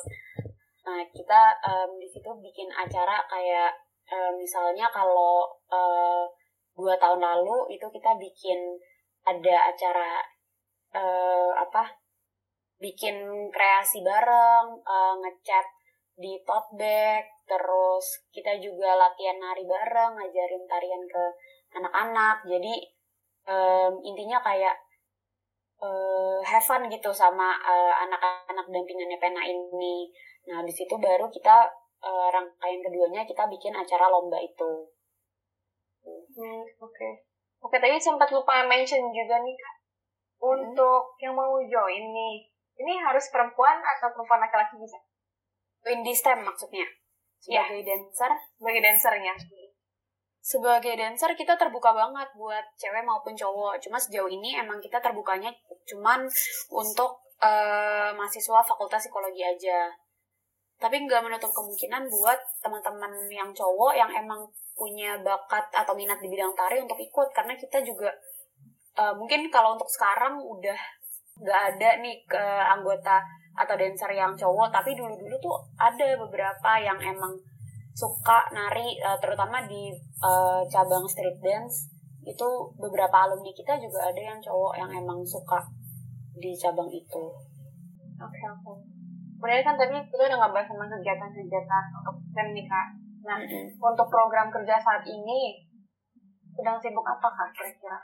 nah 0.88 1.04
kita 1.12 1.40
em, 1.61 1.90
di 2.00 2.09
situ 2.09 2.33
bikin 2.40 2.73
acara 2.73 3.21
kayak 3.28 3.76
em, 4.08 4.32
misalnya 4.41 4.89
kalau 4.89 5.45
eh, 5.69 6.25
dua 6.73 6.97
tahun 6.97 7.21
lalu 7.21 7.76
itu 7.76 7.84
kita 7.93 8.17
bikin 8.17 8.56
ada 9.28 9.69
acara 9.69 10.25
eh, 10.97 11.50
apa 11.52 11.93
bikin 12.80 13.21
kreasi 13.52 14.00
bareng 14.00 14.80
eh, 14.80 15.15
ngecat 15.21 15.67
di 16.19 16.41
tote 16.49 16.73
bag 16.80 17.25
terus 17.45 18.06
kita 18.32 18.56
juga 18.58 18.97
latihan 18.97 19.36
nari 19.36 19.69
bareng 19.69 20.17
ngajarin 20.17 20.65
tarian 20.65 21.04
ke 21.04 21.25
anak-anak. 21.76 22.49
Jadi 22.49 22.75
em, 23.45 23.93
intinya 24.02 24.41
kayak 24.41 24.76
eh, 25.82 26.39
have 26.43 26.65
fun 26.65 26.89
gitu 26.91 27.10
sama 27.15 27.54
eh, 27.62 27.95
anak-anak 28.08 28.67
dampingannya 28.67 29.19
pena 29.21 29.43
ini 29.47 30.10
nah 30.49 30.65
di 30.65 30.73
situ 30.73 30.97
baru 30.97 31.28
kita 31.28 31.69
eh, 32.02 32.28
rangkaian 32.32 32.80
keduanya 32.80 33.23
kita 33.28 33.45
bikin 33.47 33.76
acara 33.76 34.08
lomba 34.08 34.41
itu 34.41 34.89
Hmm, 36.08 36.65
oke. 36.80 37.08
Oke, 37.61 37.76
tadi 37.76 38.00
sempat 38.00 38.32
lupa 38.32 38.65
mention 38.65 39.13
juga 39.13 39.37
nih 39.45 39.52
kak. 39.52 39.75
Untuk 40.41 41.19
yang 41.21 41.37
mau 41.37 41.58
join 41.61 42.04
nih, 42.15 42.49
ini 42.80 42.93
harus 43.02 43.28
perempuan 43.28 43.82
atau 43.82 44.08
perempuan 44.15 44.41
laki-laki 44.41 44.78
bisa? 44.80 44.97
Join 45.84 46.00
di 46.00 46.15
STEM 46.15 46.47
maksudnya 46.49 46.87
sebagai 47.39 47.87
dancer 47.87 48.32
Sebagai 48.58 48.82
dancernya. 48.82 49.34
sebagai 50.39 50.95
dancer 50.97 51.30
kita 51.37 51.61
terbuka 51.61 51.93
banget 51.93 52.28
buat 52.34 52.65
cewek 52.80 53.04
maupun 53.04 53.37
cowok. 53.37 53.76
Cuma 53.84 54.00
sejauh 54.00 54.30
ini 54.32 54.56
emang 54.56 54.80
kita 54.80 54.97
terbukanya 55.02 55.52
cuman 55.84 56.25
untuk 56.73 57.21
eh, 57.43 58.11
mahasiswa 58.17 58.65
fakultas 58.65 59.04
psikologi 59.04 59.45
aja. 59.45 59.93
Tapi 60.78 60.97
nggak 61.04 61.23
menutup 61.26 61.50
kemungkinan 61.50 62.06
buat 62.06 62.38
teman-teman 62.62 63.10
yang 63.26 63.50
cowok 63.50 63.93
yang 63.99 64.10
emang 64.14 64.47
punya 64.78 65.19
bakat 65.26 65.67
atau 65.75 65.91
minat 65.99 66.23
di 66.23 66.30
bidang 66.30 66.54
tari 66.54 66.78
untuk 66.78 66.95
ikut 67.02 67.28
karena 67.34 67.58
kita 67.58 67.82
juga 67.82 68.14
eh, 68.95 69.14
mungkin 69.19 69.50
kalau 69.50 69.75
untuk 69.75 69.91
sekarang 69.91 70.38
udah 70.38 70.78
nggak 71.38 71.60
ada 71.75 71.91
nih 71.99 72.23
ke 72.30 72.45
anggota 72.62 73.19
atau 73.58 73.75
dancer 73.75 74.14
yang 74.14 74.38
cowok 74.38 74.71
tapi 74.71 74.95
dulu-dulu 74.95 75.34
tuh 75.43 75.58
ada 75.75 76.14
beberapa 76.14 76.78
yang 76.78 76.99
emang 77.02 77.34
suka 77.99 78.47
nari 78.54 78.95
eh, 79.02 79.19
terutama 79.19 79.67
di 79.67 79.91
eh, 79.99 80.62
cabang 80.71 81.02
street 81.10 81.43
dance 81.43 81.91
itu 82.23 82.49
beberapa 82.78 83.26
alumni 83.26 83.50
kita 83.50 83.75
juga 83.82 84.06
ada 84.06 84.23
yang 84.23 84.38
cowok 84.38 84.78
yang 84.78 84.91
emang 84.95 85.26
suka 85.26 85.58
di 86.38 86.54
cabang 86.54 86.86
itu. 86.93 87.25
Oke, 88.19 88.43
oke. 88.47 88.98
Kemudian 89.38 89.62
kan 89.62 89.78
tadi 89.78 89.94
kita 90.02 90.18
udah 90.18 90.38
ngebahas 90.42 90.66
tentang 90.66 90.90
kegiatan-kegiatan 90.98 91.84
untuk 91.94 92.14
STEM 92.26 92.48
nih 92.58 92.66
kak. 92.66 92.86
Nah, 93.22 93.38
untuk 93.78 94.06
program 94.10 94.50
kerja 94.50 94.74
saat 94.76 95.06
ini, 95.06 95.62
sedang 96.50 96.74
sibuk 96.82 97.06
apa 97.06 97.28
kak 97.30 97.54
kira-kira? 97.54 97.98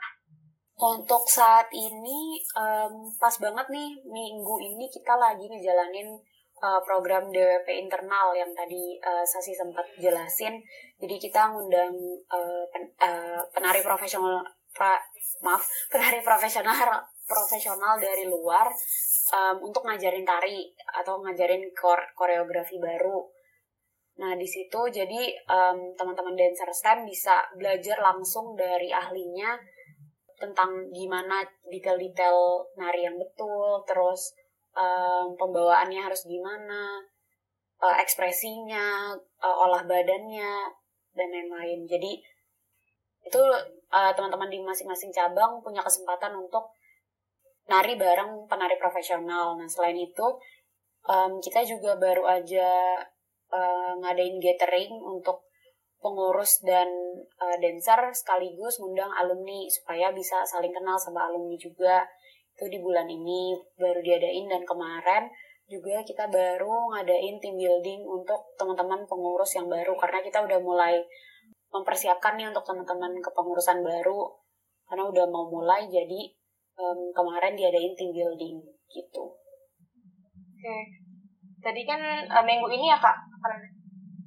Untuk 0.75 1.27
saat 1.27 1.67
ini 1.71 2.39
em, 2.39 2.93
pas 3.15 3.35
banget 3.35 3.67
nih 3.67 3.89
minggu 4.03 4.55
ini 4.59 4.87
kita 4.87 5.15
lagi 5.15 5.43
ngejalanin 5.43 6.07
eh, 6.55 6.81
program 6.83 7.31
DWP 7.31 7.67
internal 7.83 8.31
yang 8.31 8.51
tadi 8.51 8.95
eh, 8.95 9.23
Sasi 9.27 9.51
sempat 9.51 9.83
jelasin. 9.99 10.55
Jadi 10.99 11.15
kita 11.19 11.51
ngundang 11.51 11.95
eh, 12.27 12.63
pen- 12.71 12.95
eh, 12.95 13.39
penari 13.51 13.83
profesional 13.83 14.39
pra- 14.71 15.03
maaf 15.43 15.63
penari 15.91 16.23
profesional 16.23 16.75
profesional 17.25 17.97
dari 17.97 18.29
luar 18.29 18.69
em, 19.33 19.57
untuk 19.61 19.85
ngajarin 19.85 20.25
tari 20.25 20.69
atau 21.01 21.21
ngajarin 21.21 21.65
kor- 21.73 22.13
koreografi 22.13 22.77
baru. 22.77 23.25
Nah 24.21 24.37
di 24.37 24.47
situ 24.47 24.79
jadi 24.93 25.21
em, 25.33 25.77
teman-teman 25.97 26.37
dancer 26.37 26.69
STEM 26.71 27.03
bisa 27.03 27.43
belajar 27.57 27.99
langsung 27.99 28.53
dari 28.53 28.93
ahlinya 28.93 29.57
tentang 30.39 30.91
gimana 30.91 31.41
detail-detail 31.67 32.63
nari 32.77 33.07
yang 33.07 33.17
betul, 33.17 33.81
terus 33.83 34.31
em, 34.77 35.33
pembawaannya 35.35 36.01
harus 36.05 36.27
gimana, 36.27 37.01
eh, 37.81 37.95
ekspresinya, 38.03 39.15
eh, 39.17 39.57
olah 39.63 39.83
badannya, 39.87 40.53
dan 41.15 41.27
lain-lain. 41.31 41.87
Jadi 41.87 42.19
itu 43.25 43.41
eh, 43.89 44.11
teman-teman 44.13 44.51
di 44.51 44.59
masing-masing 44.61 45.09
cabang 45.09 45.63
punya 45.63 45.81
kesempatan 45.81 46.35
untuk 46.35 46.67
nari 47.65 47.97
bareng 47.97 48.45
penari 48.45 48.77
profesional. 48.77 49.57
Nah 49.57 49.69
selain 49.69 49.97
itu 49.97 50.27
em, 51.09 51.37
kita 51.41 51.65
juga 51.65 51.97
baru 51.97 52.25
aja 52.29 53.01
eh, 53.53 53.91
ngadain 54.01 54.37
gathering 54.41 54.93
untuk 55.01 55.45
pengurus 56.05 56.61
dan 56.61 56.85
uh, 57.41 57.57
dancer 57.57 57.97
sekaligus 58.13 58.77
ngundang 58.77 59.09
alumni 59.09 59.65
supaya 59.65 60.13
bisa 60.13 60.45
saling 60.45 60.69
kenal 60.69 60.93
sama 61.01 61.25
alumni 61.25 61.57
juga 61.57 62.05
itu 62.53 62.69
di 62.69 62.77
bulan 62.77 63.09
ini 63.09 63.57
baru 63.73 64.05
diadain 64.05 64.45
dan 64.45 64.61
kemarin 64.61 65.33
juga 65.65 66.05
kita 66.05 66.29
baru 66.29 66.93
ngadain 66.93 67.41
team 67.41 67.57
building 67.57 68.05
untuk 68.05 68.53
teman-teman 68.53 69.01
pengurus 69.09 69.57
yang 69.57 69.65
baru 69.65 69.97
karena 69.97 70.21
kita 70.21 70.45
udah 70.45 70.61
mulai 70.61 71.01
mempersiapkan 71.73 72.37
nih 72.37 72.53
untuk 72.53 72.61
teman-teman 72.69 73.17
kepengurusan 73.17 73.81
baru 73.81 74.29
karena 74.85 75.03
udah 75.09 75.25
mau 75.25 75.49
mulai 75.49 75.89
jadi 75.89 76.29
em, 76.75 76.99
kemarin 77.15 77.53
diadain 77.55 77.93
team 77.95 78.11
building 78.11 78.59
gitu 78.91 79.25
Oke. 80.65 80.77
Tadi 81.61 81.81
kan 81.85 82.01
eh, 82.25 82.43
minggu 82.45 82.65
ini 82.73 82.89
ya 82.89 82.97
kak, 82.97 83.13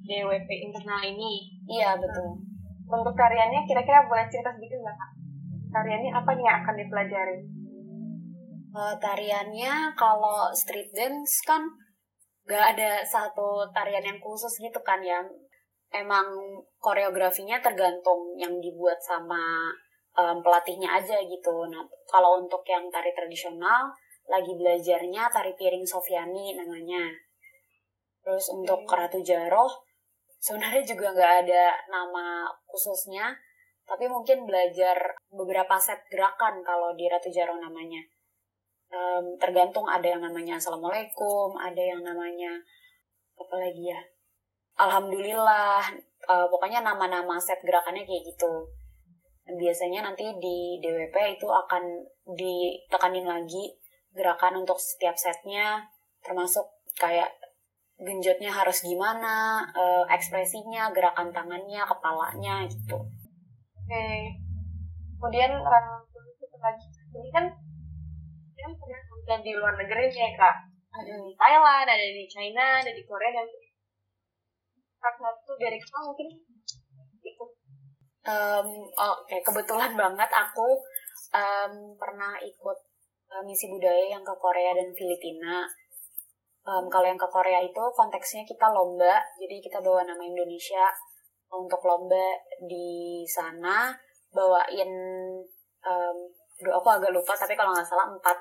DWP 0.07 0.49
internal 0.71 1.03
ini. 1.03 1.51
Iya 1.67 1.99
betul. 1.99 2.39
Untuk 2.87 3.11
tariannya 3.11 3.67
kira-kira 3.67 4.07
boleh 4.07 4.23
cerita 4.31 4.55
sedikit 4.55 4.79
nggak 4.79 4.95
kak? 4.95 5.11
Tariannya 5.69 6.11
apa 6.15 6.29
nih 6.33 6.45
yang 6.47 6.57
akan 6.63 6.75
dipelajari? 6.79 7.37
Uh, 8.69 8.95
tariannya 9.01 9.91
kalau 9.99 10.47
street 10.55 10.93
dance 10.93 11.41
kan 11.41 11.65
gak 12.45 12.77
ada 12.77 13.01
satu 13.01 13.65
tarian 13.73 14.01
yang 14.01 14.19
khusus 14.23 14.55
gitu 14.63 14.79
kan 14.81 15.03
ya. 15.03 15.19
Emang 15.91 16.25
koreografinya 16.79 17.59
tergantung 17.59 18.37
yang 18.39 18.55
dibuat 18.61 18.97
sama 19.01 19.73
um, 20.19 20.43
pelatihnya 20.43 20.99
aja 20.99 21.15
gitu. 21.23 21.63
Nah 21.71 21.79
kalau 22.11 22.43
untuk 22.43 22.67
yang 22.67 22.91
tari 22.91 23.15
tradisional 23.15 23.87
lagi 24.27 24.51
belajarnya 24.53 25.31
tari 25.31 25.55
piring 25.55 25.87
Sofiani 25.87 26.59
namanya. 26.59 27.07
Terus 28.19 28.51
untuk 28.51 28.83
Ratu 28.83 29.23
Jaroh 29.23 29.71
sebenarnya 30.43 30.83
juga 30.83 31.15
nggak 31.15 31.33
ada 31.47 31.63
nama 31.87 32.51
khususnya, 32.67 33.31
tapi 33.87 34.05
mungkin 34.11 34.43
belajar 34.43 35.15
beberapa 35.31 35.79
set 35.79 36.03
gerakan 36.11 36.61
kalau 36.61 36.93
di 36.93 37.07
Ratu 37.07 37.31
Jaroh 37.31 37.57
namanya 37.57 38.03
um, 38.93 39.25
tergantung 39.37 39.85
ada 39.85 40.05
yang 40.05 40.21
namanya 40.21 40.57
assalamualaikum 40.57 41.53
ada 41.57 41.81
yang 41.81 42.01
namanya 42.01 42.57
apa 43.39 43.55
lagi 43.55 43.93
ya 43.93 44.01
alhamdulillah 44.79 45.81
uh, 46.27 46.45
pokoknya 46.49 46.83
nama-nama 46.83 47.39
set 47.39 47.61
gerakannya 47.63 48.03
kayak 48.03 48.23
gitu 48.25 48.67
biasanya 49.57 50.05
nanti 50.05 50.25
di 50.37 50.77
DWP 50.83 51.15
itu 51.39 51.47
akan 51.49 51.83
ditekanin 52.37 53.25
lagi 53.25 53.73
gerakan 54.13 54.61
untuk 54.65 54.77
setiap 54.77 55.15
setnya 55.15 55.85
termasuk 56.19 56.65
kayak 56.99 57.31
genjotnya 57.99 58.51
harus 58.51 58.79
gimana 58.79 59.63
uh, 59.75 60.03
ekspresinya 60.07 60.91
gerakan 60.95 61.31
tangannya 61.35 61.83
kepalanya 61.83 62.63
gitu. 62.67 62.95
Oke. 62.95 63.89
Okay. 63.89 64.19
kemudian 65.19 65.51
uh, 65.51 65.99
lagi. 66.59 66.85
Ini 67.15 67.29
kan 67.31 67.45
kan 68.59 68.71
pernah 68.75 69.01
tampil 69.07 69.39
di 69.43 69.51
luar 69.55 69.75
negeri 69.79 70.11
ya 70.11 70.29
kak. 70.35 70.55
Ada 70.89 71.13
di 71.15 71.33
Thailand 71.35 71.87
ada 71.87 72.05
di 72.05 72.25
China 72.27 72.65
ada 72.83 72.91
di 72.91 73.03
Korea 73.03 73.31
dan 73.35 73.47
salah 74.99 75.15
satu 75.15 75.55
dari 75.55 75.79
kita 75.79 75.97
mungkin 76.03 76.27
ikut 77.23 77.49
um, 78.27 78.67
oke 78.87 79.23
okay. 79.27 79.39
kebetulan 79.45 79.95
banget 79.95 80.29
aku 80.33 80.79
um, 81.31 81.73
pernah 81.95 82.35
ikut 82.41 82.77
uh, 83.31 83.43
misi 83.45 83.69
budaya 83.69 84.17
yang 84.17 84.23
ke 84.25 84.33
Korea 84.35 84.75
dan 84.75 84.89
Filipina. 84.91 85.63
Um, 86.67 86.85
kalau 86.91 87.07
yang 87.07 87.17
ke 87.17 87.29
Korea 87.31 87.63
itu 87.63 87.83
konteksnya 87.95 88.43
kita 88.45 88.69
lomba 88.69 89.23
jadi 89.39 89.57
kita 89.63 89.79
bawa 89.79 90.05
nama 90.05 90.21
Indonesia 90.21 90.91
untuk 91.49 91.81
lomba 91.85 92.35
di 92.65 93.23
sana. 93.25 93.93
Bawain 94.29 94.91
um, 95.81 96.17
aku 96.59 96.87
agak 96.91 97.09
lupa 97.09 97.33
tapi 97.33 97.57
kalau 97.57 97.73
nggak 97.73 97.87
salah 97.87 98.05
empat 98.11 98.37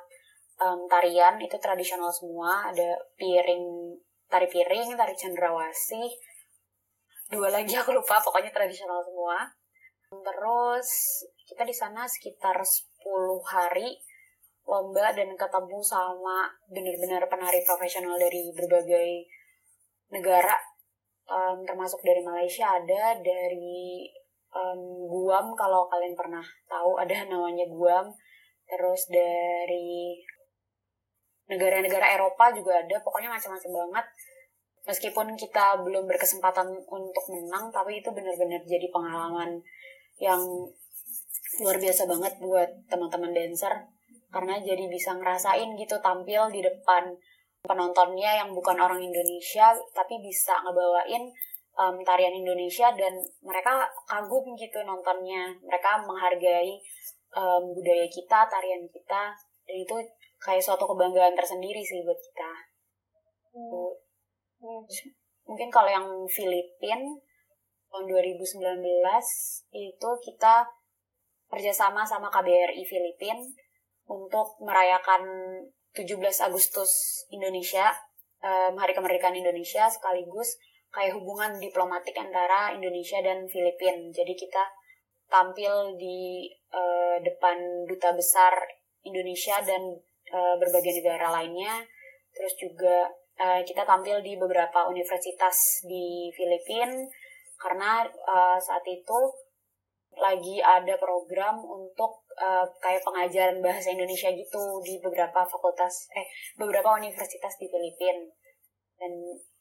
um, 0.61 0.85
tarian 0.91 1.41
itu 1.41 1.57
tradisional 1.57 2.13
semua. 2.13 2.69
Ada 2.69 2.99
piring 3.17 3.97
tari 4.29 4.49
piring 4.51 4.93
tari 4.99 5.15
cendrawasih. 5.17 6.11
Dua 7.29 7.49
lagi 7.53 7.77
aku 7.77 7.93
lupa 7.93 8.21
pokoknya 8.21 8.53
tradisional 8.53 9.01
semua 9.05 9.49
terus 10.49 10.89
kita 11.45 11.69
di 11.69 11.75
sana 11.77 12.09
sekitar 12.09 12.57
10 12.57 13.05
hari 13.45 13.99
lomba 14.69 15.13
dan 15.17 15.33
ketemu 15.33 15.81
sama 15.81 16.49
benar-benar 16.69 17.25
penari 17.29 17.65
profesional 17.65 18.21
dari 18.21 18.53
berbagai 18.53 19.25
negara. 20.13 20.57
Um, 21.29 21.61
termasuk 21.65 22.01
dari 22.01 22.25
Malaysia 22.25 22.73
ada 22.73 23.21
dari 23.21 24.09
um, 24.53 25.09
Guam 25.09 25.53
kalau 25.53 25.85
kalian 25.93 26.17
pernah 26.17 26.45
tahu 26.69 27.01
ada 27.01 27.25
namanya 27.33 27.65
Guam. 27.69 28.13
Terus 28.69 29.09
dari 29.09 30.21
negara-negara 31.49 32.17
Eropa 32.17 32.53
juga 32.53 32.81
ada 32.85 32.97
pokoknya 33.01 33.33
macam-macam 33.33 33.73
banget. 33.73 34.07
Meskipun 34.89 35.37
kita 35.37 35.81
belum 35.85 36.09
berkesempatan 36.09 36.69
untuk 36.73 37.25
menang 37.33 37.69
tapi 37.73 38.01
itu 38.01 38.09
benar-benar 38.13 38.61
jadi 38.65 38.89
pengalaman 38.89 39.61
yang 40.19 40.41
luar 41.63 41.77
biasa 41.79 42.07
banget 42.07 42.39
buat 42.39 42.71
teman-teman 42.87 43.35
dancer 43.35 43.73
karena 44.29 44.61
jadi 44.61 44.85
bisa 44.87 45.17
ngerasain 45.17 45.73
gitu 45.75 45.97
tampil 46.05 46.53
di 46.53 46.61
depan 46.61 47.09
penontonnya 47.65 48.45
yang 48.45 48.53
bukan 48.53 48.77
orang 48.79 49.01
Indonesia 49.01 49.73
tapi 49.97 50.21
bisa 50.21 50.55
ngebawain 50.63 51.33
um, 51.75 51.97
tarian 52.05 52.35
Indonesia 52.35 52.93
dan 52.95 53.19
mereka 53.41 53.89
kagum 54.05 54.55
gitu 54.55 54.79
nontonnya 54.85 55.51
mereka 55.65 55.99
menghargai 56.05 56.77
um, 57.35 57.73
budaya 57.73 58.07
kita 58.07 58.47
tarian 58.47 58.85
kita 58.91 59.33
dan 59.69 59.77
itu 59.77 59.97
kayak 60.39 60.63
suatu 60.63 60.87
kebanggaan 60.87 61.35
tersendiri 61.35 61.83
sih 61.83 62.01
buat 62.07 62.17
kita. 62.17 62.53
Hmm. 63.53 63.93
Hmm. 64.63 64.83
Mungkin 65.45 65.69
kalau 65.69 65.91
yang 65.91 66.07
Filipin 66.31 67.01
tahun 67.89 68.05
2019 68.05 68.61
itu 69.73 70.11
kita 70.25 70.55
kerjasama 71.49 72.05
sama 72.05 72.29
KBRI 72.29 72.85
Filipin 72.85 73.57
untuk 74.09 74.61
merayakan 74.61 75.25
17 75.97 76.21
Agustus 76.45 77.25
Indonesia, 77.33 77.89
um, 78.45 78.77
Hari 78.77 78.93
Kemerdekaan 78.93 79.37
Indonesia 79.37 79.89
sekaligus 79.89 80.61
kayak 80.93 81.17
hubungan 81.17 81.57
diplomatik 81.61 82.17
antara 82.17 82.73
Indonesia 82.73 83.21
dan 83.21 83.45
Filipina. 83.49 84.09
Jadi 84.13 84.33
kita 84.37 84.65
tampil 85.29 85.97
di 86.01 86.49
uh, 86.73 87.21
depan 87.21 87.85
duta 87.85 88.17
besar 88.17 88.57
Indonesia 89.05 89.61
dan 89.65 89.97
uh, 90.33 90.55
berbagai 90.57 91.05
negara 91.05 91.29
lainnya. 91.41 91.85
Terus 92.33 92.55
juga 92.57 93.09
uh, 93.41 93.61
kita 93.65 93.85
tampil 93.85 94.25
di 94.25 94.37
beberapa 94.41 94.89
universitas 94.89 95.85
di 95.85 96.33
Filipina 96.33 97.05
karena 97.59 98.07
uh, 98.07 98.59
saat 98.59 98.83
itu 98.87 99.19
lagi 100.19 100.59
ada 100.59 100.99
program 100.99 101.61
untuk 101.63 102.27
uh, 102.39 102.67
kayak 102.83 103.05
pengajaran 103.07 103.63
bahasa 103.63 103.95
Indonesia 103.95 104.33
gitu 104.35 104.83
di 104.83 104.99
beberapa 104.99 105.47
fakultas 105.47 106.11
eh 106.17 106.27
beberapa 106.59 106.99
universitas 106.99 107.55
di 107.61 107.71
Filipina 107.71 108.27
dan 108.99 109.13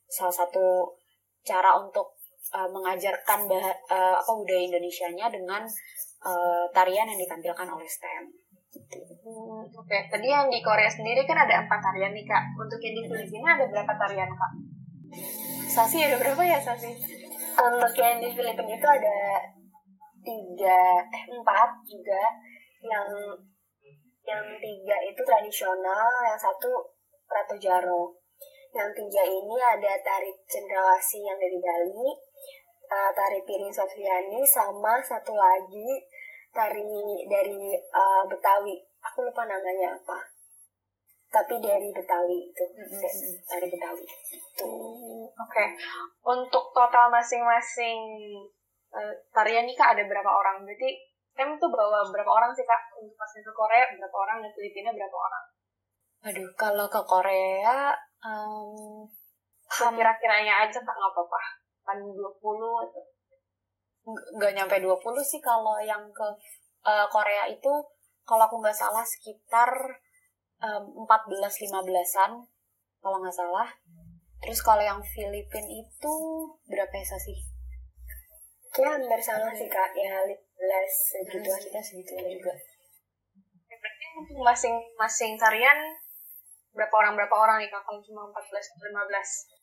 salah 0.09 0.33
satu 0.33 0.97
cara 1.45 1.77
untuk 1.77 2.17
uh, 2.55 2.69
mengajarkan 2.69 3.45
bah 3.45 3.67
uh, 3.91 4.15
apa 4.17 4.31
budaya 4.33 4.65
Indonesianya 4.65 5.29
dengan 5.29 5.61
uh, 6.25 6.65
tarian 6.73 7.05
yang 7.05 7.19
ditampilkan 7.21 7.67
oleh 7.69 7.87
STEM. 7.87 8.25
Hmm, 8.77 9.63
Oke, 9.73 9.89
okay. 9.89 10.01
tadi 10.11 10.27
yang 10.27 10.51
di 10.51 10.59
Korea 10.61 10.91
sendiri 10.91 11.23
kan 11.23 11.39
ada 11.39 11.65
empat 11.65 11.79
tarian 11.81 12.13
nih 12.13 12.25
kak. 12.27 12.43
Untuk 12.55 12.79
yang 12.83 12.95
di 12.99 13.03
Filipina 13.09 13.57
ada 13.57 13.65
berapa 13.67 13.93
tarian 13.95 14.29
kak? 14.29 14.51
Sasi 15.71 16.03
ada 16.03 16.19
berapa 16.19 16.41
ya 16.43 16.59
Sasi? 16.59 16.91
Untuk 17.57 17.93
yang 17.97 18.21
di 18.21 18.29
Filipina 18.29 18.73
itu 18.77 18.87
ada 18.87 19.19
tiga, 20.21 20.81
eh 21.09 21.23
empat 21.33 21.69
juga. 21.89 22.23
Yang 22.83 23.09
yang 24.27 24.45
tiga 24.61 24.97
itu 25.07 25.21
tradisional, 25.25 26.07
yang 26.27 26.37
satu 26.37 26.69
Ratu 27.25 27.55
Jaro. 27.57 28.13
Yang 28.75 28.89
tiga 29.01 29.23
ini 29.25 29.55
ada 29.57 29.97
tari 30.05 30.29
cendrawasih 30.45 31.23
yang 31.25 31.37
dari 31.39 31.57
Bali, 31.57 32.09
uh, 32.93 33.11
tari 33.15 33.41
piring 33.41 33.73
Sofiani, 33.73 34.45
sama 34.45 35.01
satu 35.01 35.33
lagi 35.33 36.05
tari 36.53 36.81
dari 37.29 37.77
uh, 37.93 38.23
Betawi 38.25 38.87
aku 39.07 39.23
lupa 39.23 39.45
namanya 39.47 39.95
apa 39.95 40.19
tapi 41.27 41.59
dari 41.59 41.91
Betawi 41.91 42.37
itu. 42.47 42.63
Mm-hmm. 42.63 43.43
tari 43.43 43.67
Betawi. 43.67 44.03
Itu 44.31 44.69
oke. 45.27 45.31
Okay. 45.35 45.67
untuk 46.23 46.71
total 46.71 47.11
masing-masing 47.11 47.99
uh, 48.95 49.13
tarian 49.35 49.67
nih 49.67 49.75
kak 49.75 49.95
ada 49.95 50.03
berapa 50.07 50.31
orang? 50.31 50.63
Berarti 50.63 50.89
tem 51.35 51.49
tuh 51.59 51.69
bawa 51.69 52.07
berapa 52.07 52.31
orang 52.31 52.51
sih 52.55 52.63
kak? 52.63 52.81
Untuk 52.95 53.15
pas 53.19 53.31
ke 53.31 53.51
Korea 53.51 53.91
berapa 53.91 54.17
orang? 54.17 54.37
Dan 54.43 54.51
Filipina 54.55 54.89
berapa 54.95 55.17
orang? 55.17 55.43
Aduh 56.31 56.49
kalau 56.55 56.87
ke 56.87 57.01
Korea 57.03 57.91
um, 58.23 59.03
kira-kiranya 59.67 60.63
aja 60.63 60.79
kak 60.79 60.95
nggak 60.95 61.11
apa-apa. 61.11 61.41
Kan 61.83 61.97
20 62.03 62.23
atau 62.87 63.03
nggak 64.07 64.53
nyampe 64.55 64.79
20 64.79 64.95
sih 65.27 65.43
kalau 65.43 65.75
yang 65.83 66.07
ke 66.15 66.27
uh, 66.87 67.05
Korea 67.11 67.51
itu. 67.51 67.73
Kalau 68.27 68.43
aku 68.43 68.59
nggak 68.59 68.75
salah 68.75 69.07
sekitar 69.07 69.71
um, 70.63 70.83
14-15an 71.05 72.31
kalau 73.03 73.17
nggak 73.21 73.35
salah 73.35 73.69
terus 74.37 74.61
kalau 74.61 74.81
yang 74.85 75.01
Filipin 75.01 75.65
itu 75.65 76.15
berapa 76.69 76.93
ya 76.93 77.17
sih? 77.17 77.37
Ya 78.77 78.93
hampir 78.93 79.21
sama 79.25 79.49
sih 79.57 79.65
kak 79.65 79.89
ya 79.97 80.21
15 80.21 80.37
segitu 80.85 81.49
hmm. 81.49 81.61
kita 81.65 81.79
segitu 81.81 82.13
juga 82.13 82.53
berarti 83.77 84.05
untuk 84.13 84.37
masing-masing 84.45 85.33
tarian 85.33 85.97
berapa 86.77 86.93
orang 86.93 87.17
berapa 87.17 87.33
orang 87.33 87.57
nih 87.57 87.73
kak 87.73 87.81
kalau 87.81 87.97
cuma 88.05 88.29
14 88.29 88.37
atau 88.53 88.85
15 88.85 89.57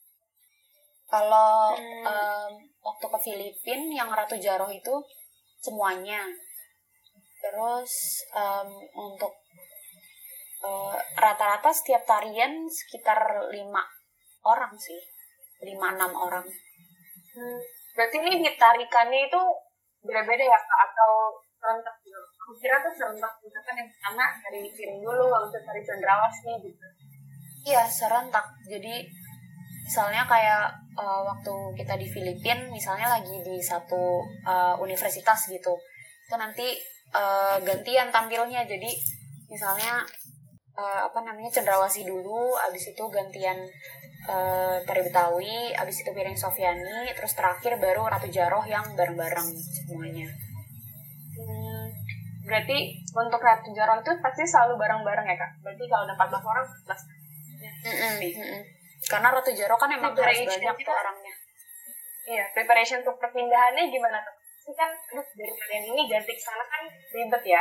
Kalau 1.04 1.76
Hmm. 1.78 2.04
em, 2.10 2.52
waktu 2.80 3.06
ke 3.06 3.18
Filipina 3.22 4.02
yang 4.02 4.08
Ratu 4.10 4.34
Jaroh 4.40 4.72
itu 4.72 4.94
semuanya. 5.62 6.26
Terus 7.38 8.24
em, 8.34 8.68
untuk 8.98 9.43
eh, 10.64 10.96
rata-rata 11.20 11.70
setiap 11.70 12.08
tarian 12.08 12.64
sekitar 12.64 13.48
lima 13.52 13.84
orang 14.44 14.72
sih, 14.80 15.00
lima 15.64 15.92
enam 15.92 16.12
orang. 16.16 16.46
Hmm. 17.34 17.60
Berarti 17.94 18.16
ini 18.18 18.42
ditarikannya 18.42 19.20
itu 19.28 19.42
beda-beda 20.04 20.44
ya 20.44 20.58
kak 20.58 20.80
atau 20.90 21.12
serentak 21.60 21.96
gitu? 22.04 22.20
Aku 22.20 22.52
kira 22.60 22.76
tuh 22.84 22.92
serentak 22.92 23.32
misalkan 23.40 23.74
yang 23.80 23.88
pertama 23.88 24.24
dari 24.44 24.60
piring 24.68 25.00
dulu, 25.00 25.26
habis 25.32 25.50
itu 25.52 25.58
tari 25.64 25.82
cendrawasih 25.84 26.54
gitu. 26.60 26.86
Iya 27.64 27.82
serentak. 27.88 28.46
Jadi 28.68 28.94
misalnya 29.84 30.22
kayak 30.28 30.64
eh, 30.96 31.20
waktu 31.24 31.54
kita 31.80 31.94
di 31.96 32.06
Filipina, 32.08 32.68
misalnya 32.68 33.08
lagi 33.20 33.36
di 33.40 33.56
satu 33.60 34.20
eh, 34.44 34.74
universitas 34.80 35.48
gitu, 35.48 35.72
itu 36.28 36.34
nanti 36.36 36.76
eh, 37.14 37.56
gantian 37.64 38.12
tampilnya. 38.12 38.68
Jadi 38.68 38.90
misalnya 39.48 40.04
eh, 40.74 41.00
apa 41.06 41.18
namanya 41.22 41.50
cendrawasih 41.50 42.06
dulu, 42.06 42.58
abis 42.70 42.94
itu 42.94 43.04
gantian 43.10 43.58
eh, 44.26 44.76
tari 44.82 45.02
Betawi, 45.06 45.74
abis 45.74 46.02
itu 46.02 46.10
piring 46.10 46.38
Sofiani, 46.38 47.10
terus 47.14 47.34
terakhir 47.34 47.78
baru 47.78 48.06
Ratu 48.06 48.28
Jaroh 48.30 48.62
yang 48.66 48.84
bareng-bareng 48.94 49.48
semuanya. 49.54 50.28
Hmm. 51.34 51.86
Berarti 52.44 53.00
untuk 53.14 53.40
Ratu 53.40 53.70
Jaroh 53.72 54.02
itu 54.02 54.12
pasti 54.20 54.44
selalu 54.44 54.76
bareng-bareng 54.76 55.26
ya 55.26 55.36
kak? 55.38 55.50
Berarti 55.64 55.84
kalau 55.88 56.04
ada 56.04 56.14
14 56.16 56.50
orang, 56.50 56.66
14 56.84 57.24
Mm-mm, 57.84 58.16
mm-mm. 58.20 58.62
Karena 59.04 59.28
Ratu 59.28 59.52
Jaroh 59.52 59.76
kan 59.76 59.92
emang 59.92 60.16
harus 60.16 60.40
banyak 60.48 60.76
tuh 60.80 60.94
orangnya. 60.96 61.34
Iya, 62.24 62.44
preparation 62.56 63.04
untuk 63.04 63.20
perpindahannya 63.20 63.92
gimana 63.92 64.16
tuh? 64.24 64.34
Kan, 64.72 64.88
dari 65.12 65.52
kalian 65.52 65.84
ini 65.92 66.02
ganti 66.08 66.32
ke 66.32 66.40
sana 66.40 66.64
kan 66.64 66.88
ribet 66.88 67.42
ya. 67.44 67.60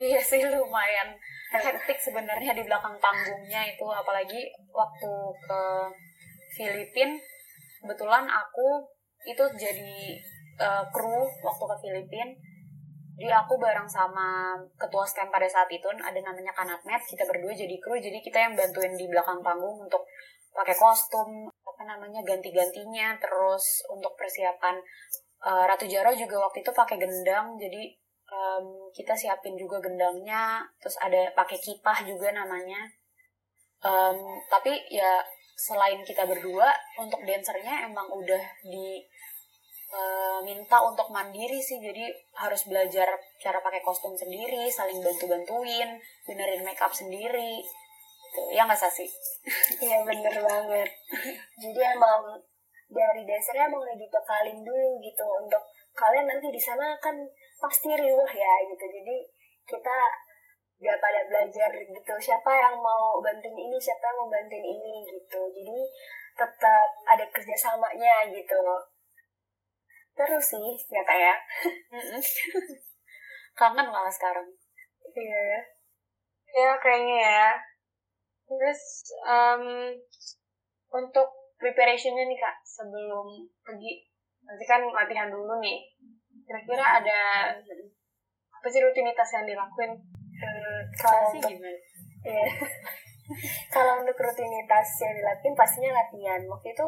Iya 0.00 0.20
sih 0.24 0.40
lumayan 0.48 1.12
hektik 1.52 2.00
sebenarnya 2.00 2.56
di 2.56 2.64
belakang 2.64 2.96
panggungnya 2.96 3.68
itu. 3.68 3.84
Apalagi 3.84 4.48
waktu 4.72 5.12
ke 5.44 5.62
Filipina 6.56 7.20
kebetulan 7.84 8.24
aku 8.24 8.88
itu 9.28 9.44
jadi 9.60 10.16
eh, 10.56 10.84
kru 10.88 11.28
waktu 11.44 11.64
ke 11.68 11.76
Filipina 11.84 12.32
jadi 13.20 13.36
aku 13.44 13.60
bareng 13.60 13.84
sama 13.84 14.56
ketua 14.80 15.04
STEM 15.04 15.28
pada 15.28 15.44
saat 15.44 15.68
itu 15.68 15.84
ada 15.92 16.16
namanya 16.24 16.56
Kanatnet 16.56 17.04
kita 17.04 17.28
berdua 17.28 17.52
jadi 17.52 17.76
kru 17.76 18.00
jadi 18.00 18.16
kita 18.24 18.38
yang 18.40 18.56
bantuin 18.56 18.96
di 18.96 19.04
belakang 19.04 19.44
panggung 19.44 19.84
untuk 19.84 20.08
pakai 20.56 20.72
kostum 20.72 21.44
apa 21.44 21.82
namanya 21.84 22.24
ganti-gantinya. 22.24 23.20
Terus 23.20 23.84
untuk 23.92 24.16
persiapan 24.16 24.80
eh, 25.44 25.64
Ratu 25.68 25.84
Jaro 25.84 26.16
juga 26.16 26.40
waktu 26.48 26.64
itu 26.64 26.72
pakai 26.72 26.96
gendang. 26.96 27.60
Jadi 27.60 27.99
em, 28.30 28.64
kita 28.94 29.14
siapin 29.18 29.58
juga 29.58 29.82
gendangnya 29.82 30.62
terus 30.78 30.94
ada 31.02 31.34
pakai 31.34 31.58
kipah 31.58 32.06
juga 32.06 32.30
namanya. 32.30 32.86
Em, 33.82 34.16
tapi 34.46 34.72
ya 34.88 35.18
selain 35.60 36.00
kita 36.06 36.24
berdua 36.24 36.72
untuk 36.96 37.20
dancernya 37.26 37.84
emang 37.84 38.08
udah 38.08 38.44
di 38.64 39.04
eh, 39.90 40.38
minta 40.46 40.78
untuk 40.86 41.10
mandiri 41.10 41.60
sih. 41.60 41.82
Jadi 41.82 42.08
harus 42.38 42.64
belajar 42.64 43.10
cara 43.42 43.58
pakai 43.60 43.82
kostum 43.84 44.16
sendiri 44.16 44.70
saling 44.70 45.02
bantu 45.02 45.26
bantuin 45.28 46.00
benerin 46.24 46.64
make 46.64 46.80
up 46.80 46.94
sendiri. 46.94 47.60
Tuh, 48.30 48.46
ya 48.54 48.62
nggak 48.62 48.78
sih 48.78 49.10
Iya 49.84 50.06
bener 50.06 50.34
banget. 50.38 50.90
Jadi 51.58 51.80
emang 51.82 52.38
dari 52.90 53.22
dasarnya 53.26 53.66
emang 53.70 53.82
udah 53.82 53.96
dulu 54.62 54.90
gitu. 55.02 55.26
Untuk 55.42 55.62
kalian 55.98 56.26
nanti 56.30 56.48
di 56.48 56.60
sana 56.62 56.94
kan 57.02 57.14
pasti 57.62 57.88
riuh 57.94 58.30
ya 58.32 58.52
gitu. 58.66 58.84
Jadi 58.84 59.16
kita 59.68 59.96
gak 60.80 60.98
pada 60.98 61.20
belajar 61.28 61.70
gitu 61.76 62.14
siapa 62.16 62.50
yang 62.56 62.74
mau 62.80 63.20
bantuin 63.20 63.52
ini 63.52 63.76
siapa 63.76 64.00
yang 64.10 64.16
mau 64.24 64.28
bantuin 64.32 64.64
ini 64.64 64.92
gitu. 65.06 65.40
Jadi 65.52 65.80
tetap 66.40 66.88
ada 67.04 67.24
kerjasamanya 67.28 68.14
gitu. 68.32 68.60
Terus 70.16 70.44
sih 70.44 70.68
ya 70.88 71.02
kayak 71.04 71.38
kangen 73.58 73.86
malah 73.92 74.12
sekarang 74.12 74.48
iya 75.16 75.60
Ya, 76.50 76.74
kayaknya 76.82 77.16
ya. 77.22 77.48
Terus, 78.50 78.82
em, 79.22 79.62
untuk 80.90 81.28
preparationnya 81.62 82.26
nih 82.26 82.38
kak, 82.42 82.56
sebelum 82.66 83.46
pergi, 83.62 83.92
nanti 84.42 84.64
kan 84.66 84.82
latihan 84.90 85.30
dulu 85.30 85.62
nih. 85.62 85.78
Kira-kira 86.50 86.82
ada 86.98 87.20
apa 88.50 88.66
sih 88.66 88.82
rutinitas 88.82 89.30
yang 89.38 89.46
dilakuin? 89.46 89.94
Hmm, 89.94 90.80
kalau 90.98 91.30
sih 91.30 91.38
untuk 91.38 91.54
gimana 91.54 91.78
Iya. 92.26 92.46
Kalau 93.74 94.02
untuk 94.02 94.18
rutinitas 94.18 94.88
yang 95.06 95.14
dilakuin 95.14 95.54
pastinya 95.54 95.94
latihan. 95.94 96.42
Waktu 96.50 96.74
itu 96.74 96.86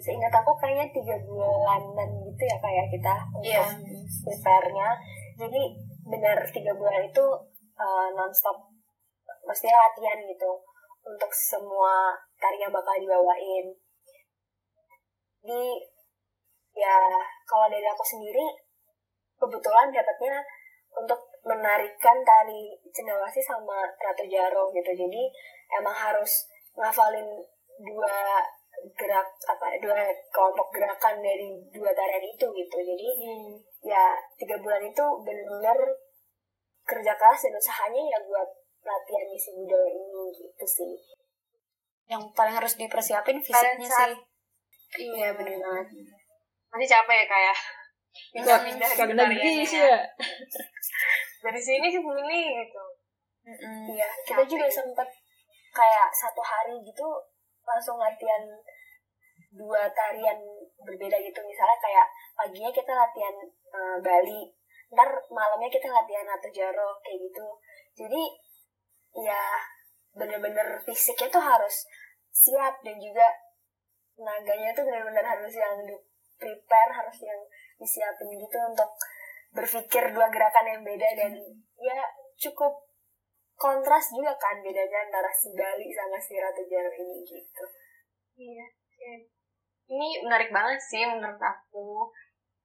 seingat 0.00 0.32
aku 0.32 0.56
kayaknya 0.56 0.88
tiga 0.88 1.20
bulanan 1.20 2.08
gitu 2.24 2.42
ya 2.48 2.56
kayak 2.64 2.88
kita 2.88 3.14
untuk 3.36 3.52
Iya. 3.52 3.64
prepare-nya. 4.24 4.88
Jadi 5.36 5.62
benar 6.08 6.40
tiga 6.48 6.72
bulan 6.72 7.04
itu 7.04 7.24
uh, 7.76 8.08
nonstop 8.16 8.56
maksudnya 9.44 9.76
latihan 9.76 10.24
gitu 10.24 10.50
untuk 11.04 11.28
semua 11.28 12.16
tari 12.40 12.56
yang 12.56 12.72
bakal 12.72 12.96
dibawain. 12.96 13.68
Di 15.44 15.62
ya 16.72 16.96
kalau 17.44 17.68
dari 17.68 17.84
aku 17.84 18.00
sendiri 18.00 18.63
kebetulan 19.38 19.90
dapatnya 19.90 20.40
untuk 20.94 21.20
menarikan 21.44 22.16
tari 22.22 22.72
cendawasih 22.88 23.42
sama 23.42 23.84
Ratu 23.98 24.24
Jaro 24.24 24.70
gitu. 24.70 24.90
Jadi 24.94 25.22
emang 25.74 25.92
harus 25.94 26.46
ngafalin 26.74 27.26
dua 27.78 28.40
gerak 28.94 29.28
apa 29.48 29.66
dua 29.80 30.12
kelompok 30.28 30.68
gerakan 30.70 31.18
dari 31.18 31.50
dua 31.72 31.90
tarian 31.92 32.24
itu 32.24 32.46
gitu. 32.46 32.76
Jadi 32.78 33.08
ya 33.82 34.14
tiga 34.38 34.56
bulan 34.60 34.80
itu 34.80 35.04
benar-benar 35.20 35.78
kerja 36.84 37.12
keras 37.16 37.40
dan 37.48 37.56
usahanya 37.56 38.02
ya 38.12 38.18
buat 38.22 38.48
latihan 38.84 39.24
misi 39.28 39.50
budaya 39.56 39.88
ini 39.88 40.22
gitu 40.32 40.66
sih. 40.68 40.94
yang 42.04 42.20
paling 42.36 42.52
harus 42.52 42.76
dipersiapin 42.76 43.40
fisiknya 43.40 43.88
saat- 43.88 44.12
sih 44.12 45.08
Iya 45.16 45.32
benar 45.32 45.56
banget. 45.56 45.86
Nanti 46.68 46.84
capek 46.84 47.16
ya 47.16 47.26
kak 47.26 47.56
ya? 48.32 48.40
Pindah-pindah 48.40 48.88
gitu 48.88 48.96
Sekali 48.96 49.12
lagi 49.14 49.36
tariannya 49.36 49.66
sih 49.66 49.80
ya. 49.80 49.88
ya. 49.90 49.98
Dari 51.44 51.60
sini 51.60 51.86
ke 51.92 52.00
sini 52.00 52.40
gitu. 52.64 52.84
Iya, 53.92 54.08
kita 54.24 54.42
juga 54.48 54.66
sempat 54.72 55.08
kayak 55.74 56.08
satu 56.16 56.40
hari 56.40 56.80
gitu 56.80 57.04
langsung 57.64 58.00
latihan 58.00 58.40
dua 59.52 59.84
tarian 59.92 60.38
berbeda 60.80 61.16
gitu. 61.20 61.40
Misalnya 61.44 61.78
kayak 61.78 62.06
paginya 62.34 62.70
kita 62.72 62.92
latihan 62.92 63.36
eh, 63.50 63.96
Bali, 64.00 64.42
ntar 64.90 65.08
malamnya 65.28 65.68
kita 65.68 65.92
latihan 65.92 66.26
Ratu 66.26 66.48
Jaro 66.50 66.96
kayak 67.04 67.18
gitu. 67.28 67.46
Jadi 68.00 68.22
ya 69.14 69.42
bener-bener 70.14 70.78
fisiknya 70.82 71.30
tuh 71.30 71.42
harus 71.42 71.86
siap 72.34 72.82
dan 72.82 72.98
juga 72.98 73.26
tenaganya 74.14 74.70
tuh 74.74 74.86
bener-bener 74.86 75.22
harus 75.22 75.54
yang 75.54 75.74
di 75.86 75.94
prepare, 76.38 76.90
harus 76.90 77.18
yang 77.22 77.38
disiapin 77.78 78.30
gitu 78.38 78.58
untuk 78.70 78.90
berpikir 79.54 80.10
dua 80.10 80.26
gerakan 80.30 80.66
yang 80.66 80.82
beda 80.82 81.08
dan 81.14 81.32
ya 81.78 81.98
cukup 82.34 82.84
kontras 83.54 84.10
juga 84.10 84.34
kan 84.34 84.58
bedanya 84.60 85.06
antara 85.06 85.30
si 85.30 85.54
Bali 85.54 85.88
sama 85.94 86.18
si 86.18 86.34
Ratu 86.36 86.62
Jaro 86.66 86.90
ini 86.90 87.22
gitu. 87.22 87.64
Iya. 88.34 88.66
oke. 88.66 89.12
Ini 89.84 90.08
menarik 90.26 90.50
banget 90.50 90.80
sih 90.82 91.06
menurut 91.06 91.38
aku. 91.38 92.10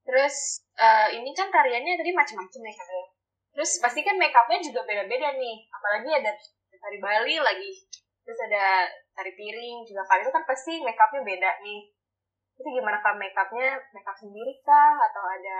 Terus 0.02 0.66
eh, 0.82 1.08
ini 1.14 1.30
kan 1.38 1.54
tariannya 1.54 1.94
tadi 1.94 2.10
macam-macam 2.10 2.62
ya 2.66 2.74
ya. 2.74 3.06
Terus 3.54 3.72
pasti 3.84 4.02
kan 4.02 4.18
make 4.18 4.34
upnya 4.34 4.58
juga 4.66 4.82
beda-beda 4.88 5.38
nih. 5.38 5.58
Apalagi 5.70 6.10
ada 6.26 6.32
tari 6.80 6.98
Bali 6.98 7.36
lagi. 7.38 7.72
Terus 8.26 8.40
ada 8.50 8.90
tari 9.14 9.32
piring 9.38 9.86
juga 9.86 10.02
kali 10.10 10.26
itu 10.26 10.34
kan 10.34 10.44
pasti 10.50 10.82
make 10.82 10.98
upnya 10.98 11.22
beda 11.22 11.52
nih. 11.62 11.82
Itu 12.60 12.68
gimana 12.68 13.00
kak 13.00 13.16
make 13.16 13.34
upnya? 13.34 13.80
Make 13.96 14.08
up 14.08 14.18
sendiri 14.20 14.54
kah? 14.62 15.00
Atau 15.00 15.24
ada 15.24 15.58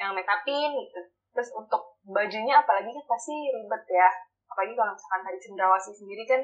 yang 0.00 0.16
make 0.16 0.28
upin 0.28 0.72
gitu? 0.72 1.00
Terus 1.36 1.48
untuk 1.52 2.00
bajunya 2.08 2.58
apalagi 2.58 2.88
kan 2.88 3.04
pasti 3.04 3.36
ribet 3.52 3.84
ya. 3.92 4.08
Apalagi 4.48 4.72
kalau 4.72 4.92
misalkan 4.96 5.20
tari 5.28 5.38
cendrawasih 5.38 5.94
sendiri 5.96 6.24
kan 6.24 6.42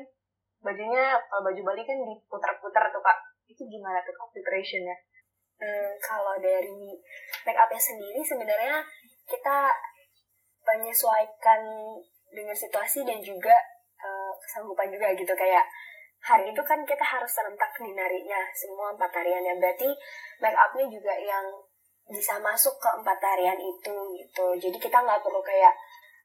bajunya 0.59 1.16
kalau 1.31 1.42
baju 1.47 1.62
Bali 1.71 1.83
kan 1.87 1.99
diputar-putar 2.03 2.90
tuh 2.90 2.99
kak 2.99 3.18
itu 3.47 3.62
gimana 3.62 4.03
tuh 4.03 4.11
kak 4.11 4.29
preparationnya 4.35 4.97
Hmm, 5.59 5.90
kalau 5.99 6.38
dari 6.38 6.94
make 7.42 7.59
upnya 7.59 7.83
sendiri 7.83 8.23
sebenarnya 8.23 8.79
kita 9.27 9.66
menyesuaikan 10.62 11.59
dengan 12.31 12.55
situasi 12.55 13.03
dan 13.03 13.18
juga 13.18 13.59
eh, 13.99 14.33
kesanggupan 14.38 14.87
juga 14.87 15.11
gitu 15.18 15.35
kayak 15.35 15.66
hari 16.19 16.51
itu 16.51 16.63
kan 16.67 16.83
kita 16.83 17.05
harus 17.05 17.31
serentak 17.31 17.71
nih 17.79 17.95
narinya 17.95 18.43
semua 18.53 18.91
empat 18.93 19.11
tariannya 19.15 19.55
berarti 19.63 19.89
make 20.43 20.59
upnya 20.59 20.87
juga 20.91 21.15
yang 21.15 21.47
bisa 22.09 22.41
masuk 22.41 22.75
ke 22.81 22.89
empat 22.89 23.19
tarian 23.21 23.61
itu 23.61 23.97
gitu. 24.17 24.47
Jadi 24.57 24.77
kita 24.81 24.99
nggak 24.99 25.21
perlu 25.21 25.45
kayak 25.45 25.77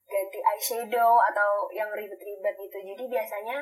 ganti 0.08 0.40
eyeshadow 0.40 1.20
atau 1.32 1.68
yang 1.76 1.92
ribet-ribet 1.92 2.56
gitu. 2.56 2.78
Jadi 2.94 3.04
biasanya 3.08 3.58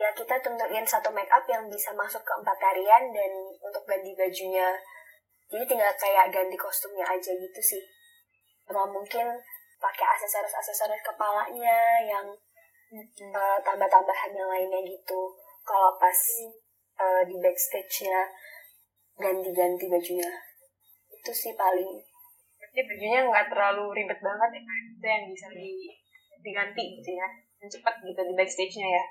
ya 0.00 0.08
kita 0.16 0.40
tentuin 0.40 0.84
satu 0.84 1.12
make 1.12 1.28
up 1.28 1.44
yang 1.44 1.68
bisa 1.68 1.92
masuk 1.92 2.24
ke 2.24 2.32
empat 2.40 2.56
tarian 2.56 3.12
dan 3.12 3.32
untuk 3.60 3.84
ganti 3.84 4.16
bajunya. 4.16 4.72
Jadi 5.52 5.64
tinggal 5.68 5.92
kayak 6.00 6.32
ganti 6.32 6.56
kostumnya 6.56 7.04
aja 7.04 7.32
gitu 7.36 7.60
sih. 7.60 7.82
Sama 8.64 8.88
mungkin 8.88 9.28
pakai 9.80 10.06
aksesoris-aksesoris 10.16 11.04
kepalanya 11.04 12.00
yang 12.04 12.26
uh, 12.94 13.58
tambah-tambahan 13.62 14.30
yang 14.34 14.50
lainnya 14.50 14.80
gitu 14.82 15.20
kalau 15.62 15.94
pas 15.98 16.18
uh, 16.98 17.22
di 17.26 17.36
backstage-nya 17.38 18.26
ganti-ganti 19.20 19.86
bajunya 19.86 20.30
itu 21.10 21.30
sih 21.30 21.52
paling 21.54 22.00
Berarti 22.70 22.86
bajunya 22.86 23.18
nggak 23.26 23.46
terlalu 23.50 23.84
ribet 23.98 24.20
banget 24.22 24.50
ya? 24.54 24.62
Itu 24.62 25.06
yang 25.10 25.24
bisa 25.26 25.46
di, 25.50 25.90
diganti 26.38 26.84
gitu 27.02 27.10
ya. 27.18 27.26
Dan 27.58 27.66
cepat 27.66 27.94
gitu 27.98 28.20
di 28.22 28.34
backstage-nya 28.38 28.86
ya. 28.86 29.04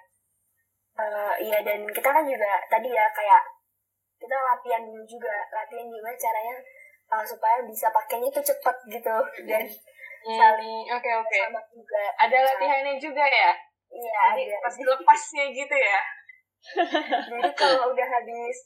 Uh, 0.95 1.35
iya 1.43 1.59
dan 1.59 1.83
kita 1.91 2.07
kan 2.07 2.23
juga 2.23 2.59
tadi 2.71 2.91
ya 2.91 3.07
kayak 3.11 3.43
kita 4.19 4.35
latihan 4.35 4.83
dulu 4.83 5.03
juga 5.07 5.31
latihan 5.47 5.87
gimana 5.87 6.15
caranya 6.15 6.55
uh, 7.07 7.23
supaya 7.23 7.63
bisa 7.63 7.87
pakainya 7.87 8.27
itu 8.27 8.41
cepet 8.43 8.75
gitu 8.91 9.15
dan 9.47 9.63
saling 10.27 10.83
Hmm, 10.83 10.95
Oke 10.99 11.11
oke. 11.15 11.37
sama 11.39 11.63
juga 11.71 12.03
Ada 12.19 12.37
latihannya 12.43 12.99
juga 12.99 13.23
ya? 13.23 13.55
Iya 13.89 14.21
Jadi 14.37 14.53
pas 14.61 14.75
lepasnya 14.77 15.45
gitu 15.53 15.75
ya? 15.75 15.99
jadi 17.29 17.49
kalau 17.55 17.95
udah 17.95 18.07
habis 18.07 18.57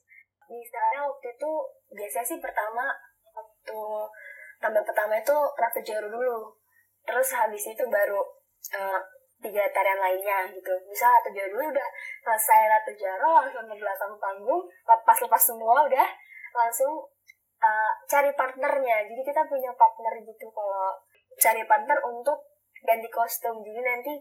misalnya 0.50 1.06
waktu 1.06 1.28
itu 1.30 1.52
biasanya 1.94 2.26
sih 2.26 2.40
pertama 2.42 2.90
waktu 3.32 3.82
tambah 4.60 4.84
pertama 4.88 5.20
itu 5.20 5.36
ratu 5.60 5.80
jaru 5.84 6.08
dulu. 6.08 6.52
Terus 7.04 7.30
habis 7.36 7.64
itu 7.68 7.84
baru 7.92 8.22
eh, 8.72 9.00
tiga 9.44 9.64
tarian 9.76 10.00
lainnya 10.00 10.48
gitu. 10.56 10.72
Misal 10.88 11.12
ratu 11.20 11.30
jaru 11.36 11.52
dulu 11.60 11.66
udah 11.76 11.90
selesai 12.24 12.62
ratu 12.72 12.92
jaru 12.96 13.28
langsung 13.44 13.66
ke 13.68 13.76
belakang 13.76 14.14
panggung 14.16 14.64
lepas 14.88 15.18
lepas 15.20 15.44
semua 15.44 15.84
udah 15.84 16.08
langsung 16.56 16.94
eh, 17.60 17.92
cari 18.08 18.32
partnernya. 18.32 18.98
Jadi 19.12 19.22
kita 19.22 19.44
punya 19.48 19.72
partner 19.76 20.14
gitu 20.24 20.48
kalau 20.52 20.96
cari 21.36 21.64
partner 21.68 21.98
untuk 22.08 22.38
ganti 22.88 23.10
kostum. 23.12 23.60
Jadi 23.60 23.82
nanti 23.84 24.14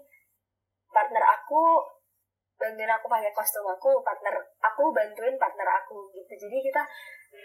partner 0.92 1.24
aku 1.24 1.81
bantuin 2.61 2.87
aku 2.87 3.11
pakai 3.11 3.33
kostum 3.35 3.66
aku 3.66 3.98
partner 4.07 4.38
aku 4.62 4.94
bantuin 4.94 5.35
partner 5.40 5.66
aku 5.66 6.07
gitu 6.14 6.46
jadi 6.46 6.57
kita 6.62 6.83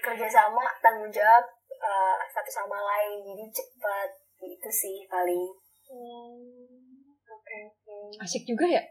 kerjasama 0.03 0.61
tanggung 0.83 1.09
jawab 1.09 1.41
uh, 1.81 2.19
satu 2.29 2.51
sama 2.51 2.77
lain 2.77 3.25
jadi 3.25 3.45
cepat 3.49 4.09
itu 4.43 4.69
sih 4.69 5.07
paling 5.09 5.47
Oke 5.87 7.55
oke. 7.63 7.95
Asik 8.19 8.43
juga 8.43 8.67
ya? 8.67 8.83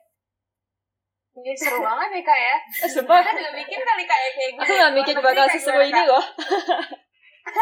Ini 1.37 1.53
seru 1.53 1.85
banget 1.85 2.09
nih 2.09 2.25
kak 2.25 2.39
ya. 2.41 2.57
Sumpah, 2.97 3.21
Kita 3.21 3.37
nggak 3.37 3.55
mikir 3.61 3.81
kali 3.85 4.05
kayak 4.09 4.31
kayak 4.33 4.51
gini. 4.57 4.65
aku 4.65 4.73
gak 4.73 4.95
mikir 4.97 5.17
bakal 5.21 5.45
seseru 5.53 5.85
ini 5.85 6.03
loh. 6.09 6.25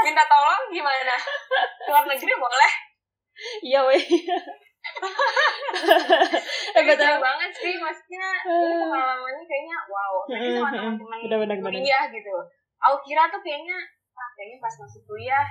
Minta 0.06 0.22
tolong 0.30 0.70
gimana? 0.70 1.16
Luar 1.90 2.06
negeri 2.06 2.32
boleh. 2.38 2.72
Iya 3.66 3.80
weh. 3.90 4.02
Eh 4.84 4.92
Tapi 6.74 6.90
seru 6.92 7.16
banget 7.18 7.50
sih, 7.56 7.74
maksudnya 7.80 8.26
ini 8.50 8.74
pengalamannya 8.84 9.44
kayaknya 9.48 9.78
wow. 9.88 10.14
Tadi 10.28 10.48
sama 10.52 10.68
teman-teman 10.70 11.18
Bener, 11.24 11.38
bener, 11.40 11.56
bener. 11.58 11.72
kuliah 11.72 12.04
gitu. 12.12 12.34
Aku 12.84 12.96
kira 13.00 13.30
tuh 13.32 13.40
kayaknya, 13.40 13.78
ah 14.12 14.28
kayaknya 14.36 14.58
pas 14.60 14.74
masuk 14.76 15.02
kuliah 15.08 15.46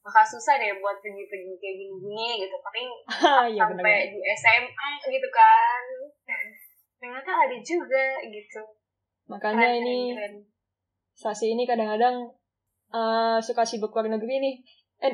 bakal 0.00 0.24
susah 0.24 0.56
deh 0.56 0.72
buat 0.80 0.96
pergi-pergi 1.04 1.52
kayak 1.60 1.76
gini-gini 1.76 2.28
gitu. 2.40 2.56
Paling 2.56 2.88
benar. 3.52 3.68
sampai 3.68 3.96
di 4.08 4.18
SMA 4.32 4.88
gitu 5.04 5.28
kan. 5.28 5.82
Ternyata 6.96 7.30
ada 7.48 7.56
juga 7.60 8.04
gitu. 8.24 8.62
Makanya 9.28 9.76
Keren, 9.76 9.84
ini 9.84 9.96
keren. 10.16 10.34
Sasi 11.12 11.52
ini 11.52 11.68
kadang-kadang 11.68 12.32
eh, 12.90 13.38
suka 13.44 13.60
sibuk 13.60 13.92
keluar 13.92 14.08
negeri 14.08 14.40
nih. 14.40 14.54
Eh, 15.04 15.12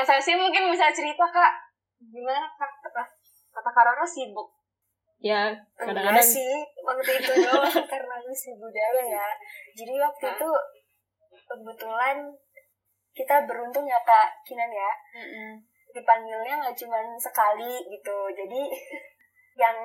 Sasi 0.00 0.32
mungkin 0.32 0.72
bisa 0.72 0.88
cerita 0.88 1.28
kak, 1.28 1.52
gimana 2.00 2.48
kak? 2.56 2.72
Kata, 2.80 3.02
kata 3.52 4.04
sibuk. 4.08 4.48
ya 5.22 5.54
enggak 5.54 6.02
kadang-kadang 6.02 6.26
sih 6.34 6.66
waktu 6.82 7.22
itu 7.22 7.46
doang 7.46 7.70
karena 7.94 8.16
misi 8.26 8.50
budaya 8.58 9.02
ya. 9.06 9.28
Jadi 9.70 9.94
waktu 10.02 10.24
Hah? 10.26 10.34
itu 10.34 10.48
kebetulan 11.46 12.16
kita 13.14 13.46
beruntung 13.46 13.86
ya 13.86 14.02
kak 14.02 14.34
Kinan 14.42 14.66
ya. 14.66 14.90
Dipanggilnya 15.94 16.58
nggak 16.58 16.74
cuma 16.74 16.98
sekali 17.22 17.86
gitu. 17.86 18.18
Jadi 18.34 18.66
yang 19.62 19.76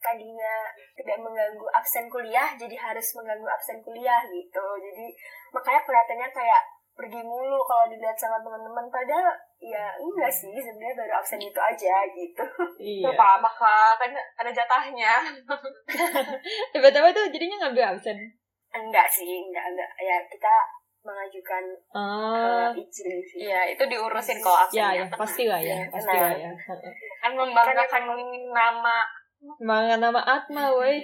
tadinya 0.00 0.54
tidak 0.96 1.18
mengganggu 1.20 1.66
absen 1.76 2.06
kuliah 2.08 2.54
jadi 2.56 2.76
harus 2.78 3.06
mengganggu 3.20 3.48
absen 3.52 3.84
kuliah 3.84 4.24
gitu. 4.32 4.66
Jadi 4.80 5.12
makanya 5.52 5.84
kelihatannya 5.84 6.28
kayak 6.32 6.62
pergi 6.96 7.20
mulu 7.20 7.60
kalau 7.62 7.84
dilihat 7.86 8.16
sama 8.16 8.40
teman-teman 8.40 8.88
padahal 8.88 9.28
ya 9.60 9.92
enggak 9.94 10.32
sih 10.32 10.48
sebenarnya 10.48 10.96
baru 10.96 11.12
absen 11.20 11.36
itu 11.38 11.60
aja 11.60 11.94
gitu 12.08 12.44
iya. 12.80 13.04
Gak 13.04 13.14
apa-apa 13.14 13.50
kak, 13.52 13.92
kan 14.00 14.10
ada 14.40 14.50
jatahnya. 14.50 15.12
Betul 16.82 17.12
tuh 17.12 17.24
jadinya 17.28 17.56
ngambil 17.62 17.92
absen. 17.92 18.16
enggak 18.72 19.08
sih 19.08 19.24
enggak 19.24 19.64
enggak 19.72 19.90
ya 19.98 20.16
kita 20.28 20.52
mengajukan 21.00 21.64
Ah, 21.94 22.66
uh, 22.66 22.68
izin 22.74 23.22
sih 23.22 23.46
Iya, 23.46 23.72
itu 23.72 23.82
diurusin 23.86 24.42
kalau 24.42 24.66
ya 24.68 24.90
absennya. 24.90 24.90
ya 24.90 25.04
pastilah 25.14 25.60
ya, 25.62 25.76
Iya, 25.78 25.86
pastilah 25.88 26.30
benar. 26.34 26.44
ya. 26.44 26.50
Kan 27.22 27.32
membanggakan 27.36 28.02
nama. 28.50 28.98
Semangat 29.56 29.98
nama 30.02 30.20
Atma, 30.20 30.74
woi. 30.74 30.98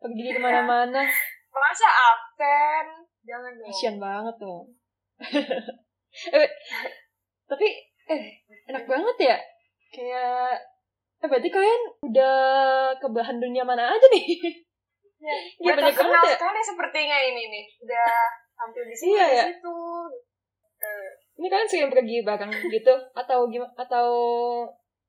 Pergi 0.00 0.26
ke 0.32 0.40
mana-mana. 0.40 1.04
Masa 1.52 1.88
absen? 1.90 2.86
Jangan 3.22 3.52
dong. 3.54 3.68
Kasian 3.68 3.96
banget 4.00 4.34
tuh. 4.40 4.60
eh, 6.36 6.48
tapi 7.46 7.66
eh 8.06 8.22
enak 8.68 8.84
banget 8.84 9.16
ya. 9.20 9.36
Kayak 9.92 10.60
eh 11.16 11.28
berarti 11.30 11.48
kalian 11.48 11.82
udah 12.04 12.36
ke 13.00 13.06
belahan 13.08 13.40
dunia 13.40 13.64
mana 13.64 13.92
aja 13.92 14.06
nih? 14.12 14.26
Iya 15.16 15.72
Udah 15.72 15.74
banyak 15.80 15.96
terkenal 15.96 16.12
banget 16.12 16.28
ya. 16.28 16.36
sekali 16.36 16.60
sepertinya 16.60 17.18
ini 17.24 17.42
nih. 17.48 17.64
Udah 17.88 18.08
tampil 18.52 18.84
di 18.84 18.92
sini, 18.94 19.16
Iya, 19.16 19.24
di 19.26 19.36
ya. 19.40 19.44
situ. 19.48 19.76
Ini 21.40 21.46
kalian 21.48 21.68
sering 21.72 21.88
pergi 21.88 22.20
bareng 22.20 22.52
gitu 22.68 22.94
atau 23.16 23.48
gimana 23.48 23.72
atau 23.80 24.08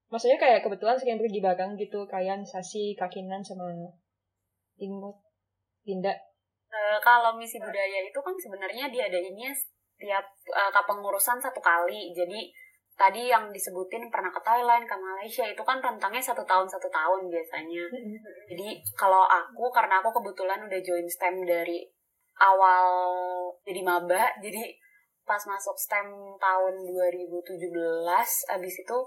maksudnya 0.07 0.39
kayak 0.39 0.63
kebetulan 0.63 0.95
sering 0.95 1.19
pergi 1.19 1.43
bareng 1.43 1.75
gitu 1.75 2.07
kalian 2.07 2.39
Sasi, 2.47 2.95
Kakinan 2.95 3.43
sama 3.43 3.67
Imut, 4.79 5.19
Dinda. 5.83 6.15
Eh, 6.71 6.97
kalau 7.03 7.35
misi 7.35 7.59
budaya 7.59 7.99
itu 7.99 8.19
kan 8.23 8.35
sebenarnya 8.39 8.87
diadainnya 8.87 9.51
setiap 9.97 10.25
eh, 10.53 10.71
kepengurusan 10.71 11.41
satu 11.41 11.57
kali. 11.57 12.13
Jadi 12.13 12.53
tadi 12.93 13.33
yang 13.33 13.49
disebutin 13.49 14.05
pernah 14.13 14.29
ke 14.29 14.41
Thailand, 14.45 14.85
ke 14.85 14.93
Malaysia 14.93 15.45
itu 15.49 15.61
kan 15.65 15.81
rentangnya 15.81 16.21
satu 16.21 16.45
tahun 16.45 16.69
satu 16.69 16.85
tahun 16.85 17.25
biasanya. 17.33 17.89
Jadi 18.53 18.77
kalau 18.93 19.25
aku 19.25 19.73
karena 19.73 19.97
aku 19.97 20.13
kebetulan 20.21 20.61
udah 20.61 20.79
join 20.85 21.09
STEM 21.09 21.41
dari 21.41 21.81
awal 22.37 22.85
jadi 23.65 23.81
maba, 23.81 24.29
jadi 24.45 24.77
pas 25.25 25.41
masuk 25.43 25.73
STEM 25.73 26.07
tahun 26.37 26.73
2017 26.85 27.43
abis 28.53 28.75
itu 28.85 28.97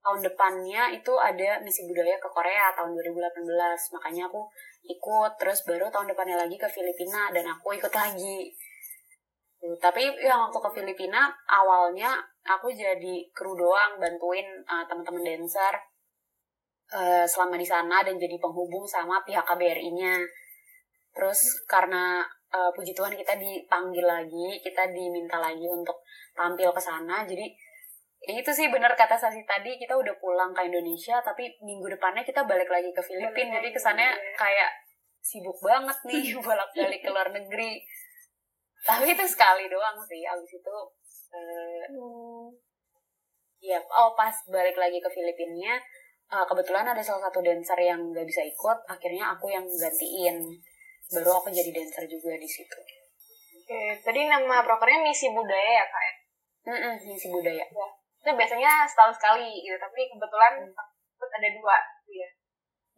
tahun 0.00 0.20
depannya 0.24 0.96
itu 0.96 1.12
ada 1.20 1.60
misi 1.60 1.84
budaya 1.84 2.16
ke 2.16 2.28
Korea 2.32 2.72
tahun 2.72 2.96
2018 2.96 3.44
makanya 4.00 4.24
aku 4.32 4.48
ikut 4.88 5.32
terus 5.36 5.60
baru 5.68 5.92
tahun 5.92 6.08
depannya 6.08 6.40
lagi 6.40 6.56
ke 6.56 6.64
Filipina 6.64 7.28
dan 7.28 7.44
aku 7.52 7.76
ikut 7.76 7.92
lagi 7.92 8.48
Tuh, 9.60 9.76
tapi 9.76 10.08
yang 10.24 10.48
waktu 10.48 10.56
ke 10.56 10.70
Filipina 10.72 11.28
awalnya 11.44 12.16
aku 12.40 12.72
jadi 12.72 13.28
kru 13.36 13.52
doang 13.52 14.00
bantuin 14.00 14.48
uh, 14.64 14.88
teman-teman 14.88 15.20
dancer 15.20 15.74
uh, 16.96 17.28
selama 17.28 17.60
di 17.60 17.68
sana 17.68 18.00
dan 18.00 18.16
jadi 18.16 18.40
penghubung 18.40 18.88
sama 18.88 19.20
pihak 19.20 19.44
KBRI-nya 19.44 20.16
terus 21.12 21.60
karena 21.68 22.24
uh, 22.48 22.72
puji 22.72 22.96
Tuhan 22.96 23.12
kita 23.12 23.36
dipanggil 23.36 24.08
lagi 24.08 24.56
kita 24.64 24.88
diminta 24.88 25.36
lagi 25.36 25.68
untuk 25.68 26.00
tampil 26.32 26.72
ke 26.72 26.80
sana 26.80 27.28
jadi 27.28 27.44
ya 28.20 28.36
itu 28.36 28.50
sih 28.52 28.68
bener 28.68 28.92
kata 28.96 29.16
Sasi 29.16 29.44
tadi 29.48 29.80
kita 29.80 29.96
udah 29.96 30.12
pulang 30.20 30.52
ke 30.52 30.64
Indonesia 30.68 31.20
tapi 31.24 31.48
minggu 31.64 31.88
depannya 31.88 32.20
kita 32.20 32.44
balik 32.44 32.68
lagi 32.68 32.92
ke 32.92 33.00
Filipina. 33.00 33.60
Jadi 33.60 33.72
kesannya 33.72 34.12
kayak 34.36 34.70
sibuk 35.24 35.56
banget 35.64 35.96
nih 36.04 36.36
bolak-balik 36.44 37.00
ke 37.00 37.08
luar 37.08 37.32
negeri 37.32 37.80
tapi 38.86 39.12
itu 39.12 39.24
sekali 39.28 39.68
doang 39.68 39.98
sih 40.08 40.24
abis 40.24 40.52
itu 40.56 40.76
eh, 41.36 41.84
ya 43.60 43.78
oh 43.92 44.16
pas 44.16 44.32
balik 44.48 44.76
lagi 44.76 44.98
ke 44.98 45.10
Filipina 45.12 45.76
uh, 46.32 46.46
kebetulan 46.48 46.86
ada 46.88 47.02
salah 47.04 47.28
satu 47.28 47.44
dancer 47.44 47.76
yang 47.76 48.00
nggak 48.14 48.24
bisa 48.24 48.40
ikut 48.46 48.78
akhirnya 48.88 49.34
aku 49.34 49.50
yang 49.50 49.66
gantiin. 49.66 50.40
Baru 51.10 51.42
aku 51.42 51.50
jadi 51.50 51.74
dancer 51.74 52.06
juga 52.06 52.38
di 52.38 52.48
situ. 52.48 52.78
Oke 53.60 53.98
tadi 54.00 54.30
nama 54.30 54.62
prokernya 54.62 55.02
misi 55.04 55.28
budaya 55.34 55.82
ya 55.82 55.84
kak 55.84 56.02
ya? 56.02 56.14
Mm-mm, 56.70 56.94
misi 57.04 57.28
budaya. 57.28 57.66
Ya. 57.66 57.88
itu 58.20 58.36
biasanya 58.36 58.84
setahun 58.84 59.16
sekali 59.16 59.64
gitu. 59.64 59.76
Tapi 59.80 60.00
kebetulan 60.12 60.60
hmm. 60.60 61.36
ada 61.36 61.48
dua 61.56 61.76
gitu 62.10 62.12
ya 62.18 62.30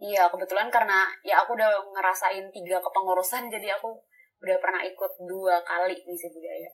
iya 0.02 0.22
kebetulan 0.26 0.66
karena 0.66 1.06
ya 1.22 1.44
aku 1.44 1.54
udah 1.54 1.68
ngerasain 1.94 2.50
tiga 2.50 2.82
kepengurusan 2.82 3.46
jadi 3.52 3.78
aku 3.78 3.94
udah 4.42 4.56
pernah 4.58 4.82
ikut 4.82 5.12
dua 5.22 5.62
kali 5.62 5.94
misi 6.04 6.26
budaya 6.34 6.70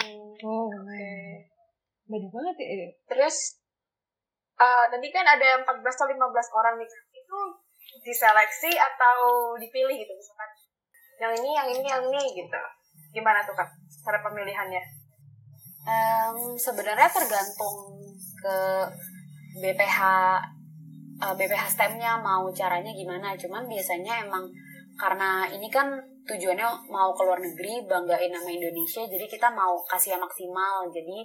hmm. 0.00 0.32
oh 0.48 0.72
okay. 0.72 1.44
beda 2.08 2.26
banget 2.32 2.56
ya 2.58 2.88
terus 3.06 3.60
uh, 4.60 4.84
nanti 4.92 5.08
kan 5.08 5.24
ada 5.24 5.64
14 5.64 5.80
atau 5.80 6.06
15 6.06 6.58
orang 6.60 6.74
nih. 6.76 6.90
Itu 7.16 7.38
diseleksi 8.04 8.76
atau 8.76 9.16
dipilih 9.56 9.96
gitu 9.96 10.12
misalkan. 10.12 10.50
Yang 11.20 11.32
ini 11.42 11.50
yang 11.56 11.68
ini 11.68 11.88
yang 11.88 12.04
ini 12.04 12.22
gitu. 12.36 12.62
Gimana 13.16 13.42
tuh 13.42 13.56
kak 13.56 13.68
cara 14.04 14.20
pemilihannya? 14.22 14.82
Um, 15.80 16.54
sebenarnya 16.60 17.08
tergantung 17.08 17.96
ke 18.36 18.56
BPH 19.64 19.98
uh, 21.24 21.34
BPH 21.34 21.64
STEM-nya 21.76 22.20
mau 22.20 22.46
caranya 22.52 22.92
gimana. 22.92 23.32
Cuman 23.34 23.64
biasanya 23.64 24.28
emang 24.28 24.44
karena 25.00 25.48
ini 25.48 25.72
kan 25.72 25.88
tujuannya 26.28 26.68
mau 26.92 27.10
ke 27.16 27.22
luar 27.24 27.40
negeri 27.40 27.84
banggain 27.88 28.32
nama 28.32 28.50
Indonesia 28.50 29.04
jadi 29.08 29.26
kita 29.26 29.48
mau 29.52 29.80
kasih 29.88 30.16
yang 30.16 30.22
maksimal 30.22 30.88
jadi 30.92 31.18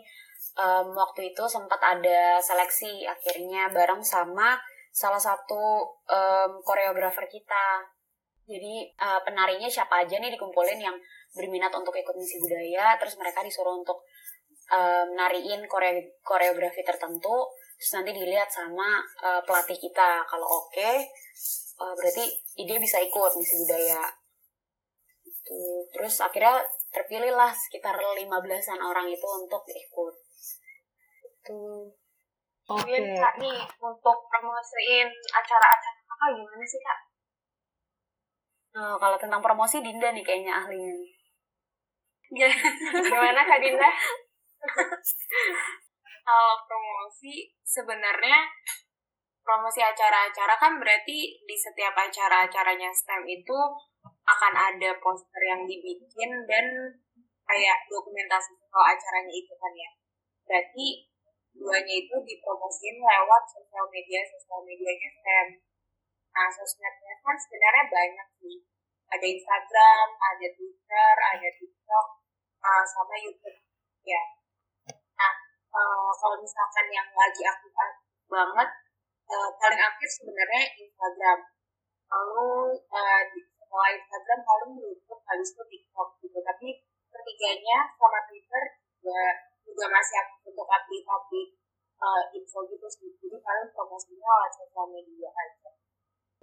um, 0.60 0.96
waktu 0.96 1.36
itu 1.36 1.44
sempat 1.50 1.80
ada 1.82 2.40
seleksi 2.40 3.04
akhirnya 3.04 3.70
bareng 3.72 4.02
sama 4.04 4.56
salah 4.96 5.20
satu 5.20 5.84
um, 6.08 6.52
koreografer 6.64 7.28
kita. 7.28 7.84
Jadi 8.48 8.88
uh, 8.96 9.20
penarinya 9.28 9.68
siapa 9.68 10.08
aja 10.08 10.16
nih 10.16 10.32
dikumpulin 10.38 10.80
yang 10.80 10.96
berminat 11.36 11.74
untuk 11.76 11.92
ikut 11.92 12.16
misi 12.16 12.40
budaya, 12.40 12.96
terus 12.96 13.20
mereka 13.20 13.44
disuruh 13.44 13.76
untuk 13.76 14.00
um, 14.72 15.08
nariin 15.18 15.68
koreo 15.68 16.00
koreografi 16.24 16.86
tertentu, 16.86 17.52
terus 17.76 17.92
nanti 18.00 18.16
dilihat 18.16 18.48
sama 18.48 19.04
uh, 19.20 19.42
pelatih 19.44 19.76
kita. 19.76 20.24
Kalau 20.30 20.48
oke, 20.48 20.72
okay, 20.72 21.04
uh, 21.82 21.92
berarti 21.98 22.24
ide 22.56 22.80
bisa 22.80 23.02
ikut 23.04 23.36
misi 23.36 23.66
budaya. 23.66 24.06
Terus 25.94 26.16
akhirnya 26.26 26.66
terpilihlah 26.90 27.54
sekitar 27.54 27.94
15-an 27.94 28.80
orang 28.82 29.06
itu 29.10 29.28
untuk 29.30 29.62
ikut 29.70 30.16
gitu. 31.46 31.94
Oke. 32.66 32.98
Okay. 32.98 33.14
Kak 33.14 33.38
nih 33.38 33.62
untuk 33.78 34.18
promosiin 34.26 35.06
acara-acara 35.30 36.00
apa 36.10 36.26
gimana 36.34 36.66
sih 36.66 36.82
kak? 36.82 37.00
Oh, 38.76 38.96
kalau 38.98 39.18
tentang 39.22 39.40
promosi 39.40 39.86
Dinda 39.86 40.10
nih 40.10 40.26
kayaknya 40.26 40.58
ahlinya. 40.58 40.96
gimana 43.14 43.42
kak 43.46 43.62
Dinda? 43.62 43.90
kalau 46.26 46.56
promosi 46.66 47.54
sebenarnya 47.62 48.50
promosi 49.46 49.86
acara-acara 49.86 50.58
kan 50.58 50.82
berarti 50.82 51.38
di 51.46 51.54
setiap 51.54 51.94
acara-acaranya 51.94 52.90
STEM 52.90 53.30
itu 53.30 53.60
akan 54.26 54.54
ada 54.58 54.90
poster 54.98 55.42
yang 55.46 55.62
dibikin 55.70 56.32
dan 56.50 56.66
kayak 57.46 57.78
dokumentasi 57.86 58.58
soal 58.58 58.86
acaranya 58.90 59.34
itu 59.34 59.54
kan 59.54 59.74
ya. 59.78 59.92
Berarti 60.46 60.88
duanya 61.56 61.96
itu 61.96 62.16
dipromosin 62.26 63.00
lewat 63.00 63.44
sosial 63.48 63.86
media 63.94 64.22
sosial 64.26 64.66
medianya 64.66 65.10
STEM. 65.14 65.48
Nah 66.36 66.50
sosmednya 66.52 67.14
kan 67.22 67.38
sebenarnya 67.38 67.86
banyak 67.88 68.28
sih. 68.42 68.58
Ada 69.06 69.26
Instagram 69.30 70.08
ada 70.18 70.48
Twitter 70.58 71.14
ada 71.16 71.50
TikTok 71.62 72.08
uh, 72.66 72.84
sama 72.84 73.16
YouTube 73.22 73.62
ya. 74.04 74.24
Nah 75.16 75.34
uh, 75.70 76.10
kalau 76.18 76.38
misalkan 76.42 76.90
yang 76.90 77.08
lagi 77.14 77.42
aktif 77.46 77.72
banget 78.26 78.70
uh, 79.30 79.50
paling 79.62 79.82
aktif 79.82 80.10
sebenarnya 80.10 80.64
Instagram. 80.82 81.40
Lalu 82.06 82.50
uh, 82.90 83.22
setelah 83.66 83.90
Instagram 83.98 84.40
paling 84.46 84.72
YouTube 84.78 85.22
habis 85.26 85.50
itu 85.50 85.64
TikTok 85.66 86.10
gitu 86.22 86.38
tapi 86.46 86.68
ketiganya 87.10 87.90
sama 87.98 88.22
Twitter 88.30 88.64
juga 89.02 89.22
juga 89.66 89.86
masih 89.90 90.16
aktif 90.22 90.42
untuk 90.54 90.68
update-update 90.70 91.52
uh, 92.00 92.24
info 92.38 92.60
gitu 92.70 92.88
sih. 92.88 93.10
Jadi 93.18 93.38
paling 93.42 93.68
promosinya 93.74 94.30
lewat 94.30 94.52
sosial 94.54 94.86
media 94.94 95.30
aja. 95.34 95.70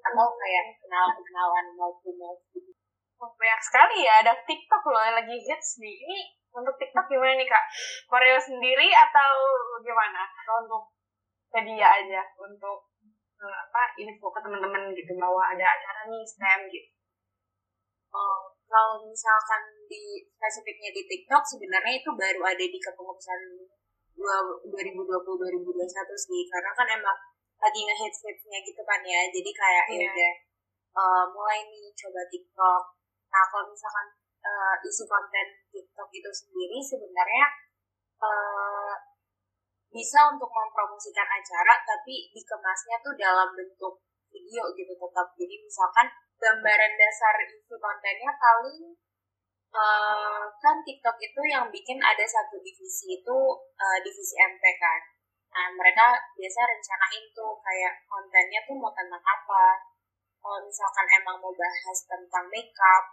Atau 0.02 0.26
kayak 0.34 0.64
kenalan-kenalan 0.82 1.66
mau 1.78 1.94
mau 1.94 2.34
gitu. 2.50 2.74
Oh, 3.22 3.30
banyak 3.38 3.62
sekali 3.62 4.02
ya, 4.02 4.18
ada 4.18 4.34
TikTok 4.34 4.82
loh 4.90 4.98
yang 4.98 5.14
lagi 5.14 5.36
hits 5.38 5.78
nih. 5.78 5.94
Ini 5.94 6.18
untuk 6.58 6.74
TikTok 6.74 7.06
gimana 7.06 7.38
nih 7.38 7.46
kak? 7.46 7.64
Koreo 8.10 8.38
sendiri 8.42 8.90
atau 8.90 9.32
gimana? 9.78 10.26
Atau 10.26 10.66
untuk 10.66 10.84
media 11.54 12.02
aja? 12.02 12.26
Untuk 12.34 12.90
uh, 13.38 13.58
apa 13.70 13.82
info 14.02 14.26
ke 14.26 14.40
teman-teman 14.42 14.90
gitu 14.90 15.14
bahwa 15.22 15.54
ada 15.54 15.62
acara 15.62 16.10
nih 16.10 16.26
STEM 16.26 16.66
gitu. 16.66 16.90
Oh, 18.12 18.52
kalau 18.68 19.00
misalkan 19.08 19.62
di 19.88 20.20
spesifiknya 20.28 20.92
di 20.92 21.02
TikTok 21.08 21.42
sebenarnya 21.44 22.00
itu 22.00 22.10
baru 22.12 22.40
ada 22.44 22.64
di 22.64 22.78
kepengurusan 22.80 23.40
2020-2021 24.16 24.68
sih. 26.16 26.42
Karena 26.48 26.70
kan 26.76 26.88
emang 26.92 27.18
lagi 27.62 27.80
ngehits 27.88 28.20
hitsnya 28.24 28.58
gitu 28.64 28.82
kan 28.84 29.00
ya. 29.04 29.28
Jadi 29.32 29.50
kayak 29.52 29.86
yeah. 29.92 30.00
ya 30.00 30.08
udah 30.12 30.32
uh, 30.96 31.24
mulai 31.32 31.64
nih 31.68 31.88
coba 31.96 32.20
TikTok. 32.28 32.82
Nah 33.32 33.44
kalau 33.48 33.72
misalkan 33.72 34.06
uh, 34.44 34.76
isi 34.84 35.04
konten 35.08 35.46
TikTok 35.72 36.08
itu 36.12 36.30
sendiri 36.30 36.78
sebenarnya 36.84 37.46
uh, 38.20 38.94
bisa 39.92 40.32
untuk 40.32 40.48
mempromosikan 40.48 41.28
acara 41.28 41.76
tapi 41.84 42.32
dikemasnya 42.32 42.96
tuh 43.04 43.12
dalam 43.12 43.52
bentuk 43.52 44.00
video 44.33 44.64
gitu 44.72 44.93
tetap 44.97 45.26
jadi 45.37 45.55
misalkan 45.61 46.09
gambaran 46.41 46.93
dasar 46.99 47.39
isi 47.47 47.76
kontennya 47.78 48.33
paling 48.35 48.97
uh, 49.70 50.45
kan 50.59 50.76
TikTok 50.83 51.16
itu 51.22 51.41
yang 51.47 51.70
bikin 51.70 52.03
ada 52.03 52.24
satu 52.26 52.59
divisi 52.59 53.20
itu 53.20 53.39
uh, 53.78 53.99
divisi 54.03 54.35
MP 54.41 54.64
kan. 54.80 55.01
Nah 55.53 55.68
mereka 55.76 56.16
biasa 56.35 56.61
rencanain 56.64 57.24
tuh 57.37 57.55
kayak 57.61 57.95
kontennya 58.09 58.61
tuh 58.66 58.76
mau 58.76 58.91
tentang 58.97 59.22
apa. 59.22 59.64
Kalau 60.43 60.59
misalkan 60.66 61.07
emang 61.22 61.39
mau 61.39 61.55
bahas 61.55 61.99
tentang 62.03 62.51
makeup 62.51 63.05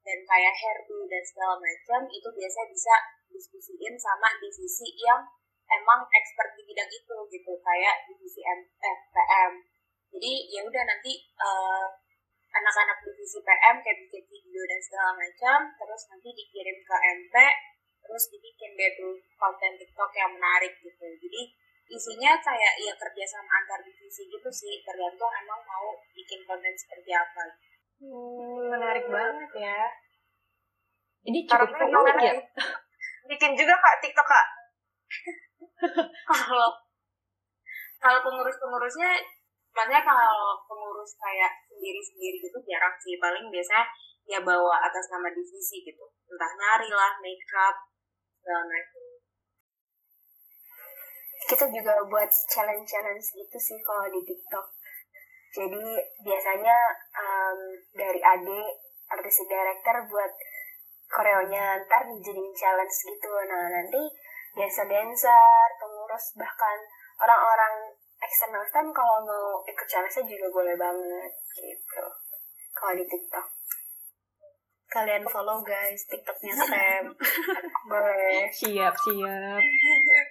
dan 0.00 0.18
kayak 0.24 0.54
hairdo 0.56 1.04
dan 1.04 1.20
segala 1.20 1.60
macam 1.60 2.08
itu 2.08 2.28
biasa 2.32 2.60
bisa 2.72 2.94
diskusiin 3.28 3.92
sama 4.00 4.32
divisi 4.40 4.88
yang 4.96 5.20
emang 5.68 6.00
expert 6.08 6.56
di 6.56 6.64
bidang 6.64 6.88
itu 6.88 7.16
gitu 7.28 7.52
kayak 7.60 8.08
divisi 8.08 8.40
M 8.40 8.60
eh. 8.64 8.98
Jadi 10.18 10.50
ya 10.50 10.66
udah 10.66 10.82
nanti 10.82 11.14
uh, 11.38 11.86
anak-anak 12.50 12.98
divisi 13.06 13.38
PM 13.38 13.78
kayak 13.86 13.98
bikin 14.02 14.26
video 14.26 14.62
dan 14.66 14.80
segala 14.82 15.14
macam 15.14 15.58
terus 15.78 16.02
nanti 16.10 16.34
dikirim 16.34 16.74
ke 16.82 16.96
MP 17.22 17.34
terus 18.02 18.26
dibikin 18.34 18.74
deh 18.74 18.98
tuh 18.98 19.14
konten 19.38 19.78
TikTok 19.78 20.10
yang 20.18 20.34
menarik 20.34 20.74
gitu. 20.82 21.06
Jadi 21.06 21.54
isinya 21.86 22.34
kayak 22.34 22.74
ya 22.82 22.90
kerja 22.98 23.24
sama 23.30 23.62
antar 23.62 23.78
divisi 23.86 24.26
gitu 24.26 24.50
sih 24.50 24.82
tergantung 24.82 25.30
emang 25.38 25.62
mau 25.62 25.94
bikin 26.10 26.42
konten 26.42 26.74
seperti 26.74 27.14
apa. 27.14 27.54
Hmm, 28.02 28.74
menarik 28.74 29.06
banget 29.06 29.50
ya. 29.54 29.86
Ini 31.30 31.46
cukup 31.46 31.78
menarik 31.78 32.26
ya? 32.26 32.34
Bikin 33.30 33.54
juga 33.54 33.78
kak 33.78 34.02
TikTok 34.02 34.26
kak. 34.26 34.46
Kalau 36.26 36.70
kalau 37.98 38.22
pengurus-pengurusnya 38.22 39.10
maksudnya 39.72 40.02
kalau 40.02 40.58
pengurus 40.66 41.12
kayak 41.18 41.52
sendiri-sendiri 41.68 42.36
gitu 42.42 42.58
jarang 42.66 42.94
sih. 43.00 43.16
Paling 43.16 43.46
biasanya 43.48 43.84
ya 44.28 44.38
bawa 44.44 44.84
atas 44.84 45.08
nama 45.08 45.32
divisi 45.32 45.84
gitu. 45.84 46.04
Entah 46.28 46.52
nari 46.58 46.90
lah 46.92 47.16
makeup 47.22 47.76
segala 48.40 48.62
macam. 48.68 49.04
Kita 51.48 51.64
juga 51.72 52.04
buat 52.04 52.28
challenge-challenge 52.28 53.26
gitu 53.32 53.58
sih 53.58 53.78
kalau 53.80 54.04
di 54.12 54.20
TikTok. 54.20 54.66
Jadi 55.48 55.84
biasanya 56.20 56.76
um, 57.16 57.60
dari 57.96 58.20
Ade 58.20 58.60
artistic 59.08 59.48
director 59.48 59.96
buat 60.12 60.32
koreonya. 61.08 61.80
Ntar 61.88 62.04
dijadiin 62.04 62.52
challenge 62.52 62.96
gitu. 63.08 63.32
Nah 63.48 63.64
nanti 63.72 64.02
biasa 64.52 64.84
dancer 64.84 65.68
pengurus 65.80 66.36
bahkan 66.36 66.78
orang-orang 67.22 67.96
eksternal 68.18 68.62
STEM 68.66 68.90
kalau 68.90 69.22
mau 69.22 69.62
ikut 69.62 69.86
challenge 69.86 70.26
juga 70.26 70.48
boleh 70.50 70.74
banget 70.74 71.32
gitu. 71.54 72.04
Kalau 72.74 72.92
di 72.94 73.04
TikTok. 73.06 73.46
Kalian 74.88 75.24
follow 75.28 75.60
guys 75.60 76.00
TikToknya 76.08 76.52
STEM 76.54 77.04
boleh. 77.90 78.48
Siap 78.50 78.94
siap. 78.94 79.62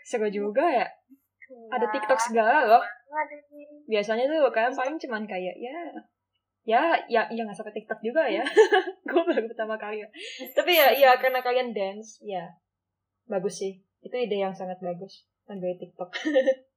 Seru 0.04 0.28
juga 0.28 0.66
ya. 0.68 0.88
Ada 1.72 1.88
TikTok 1.94 2.20
segala 2.20 2.68
loh. 2.68 2.84
Biasanya 3.88 4.28
tuh 4.28 4.52
UKM 4.52 4.74
paling 4.76 4.98
cuman 5.00 5.24
kayak 5.24 5.56
ya 5.56 5.76
ya 6.68 7.00
ya 7.08 7.24
ya 7.32 7.42
nggak 7.48 7.56
sampai 7.56 7.72
TikTok 7.72 8.04
juga 8.04 8.28
ya. 8.28 8.44
Gue 9.08 9.22
baru 9.24 9.48
pertama 9.48 9.80
kali 9.80 10.04
ya. 10.04 10.08
tapi 10.52 10.76
ya 10.76 10.92
ya 10.92 11.16
karena 11.16 11.40
kalian 11.40 11.72
dance 11.72 12.20
ya 12.20 12.44
bagus 13.32 13.64
sih. 13.64 13.80
Itu 14.04 14.16
ide 14.20 14.44
yang 14.44 14.52
sangat 14.52 14.80
bagus 14.84 15.24
ambil 15.48 15.72
TikTok 15.80 16.12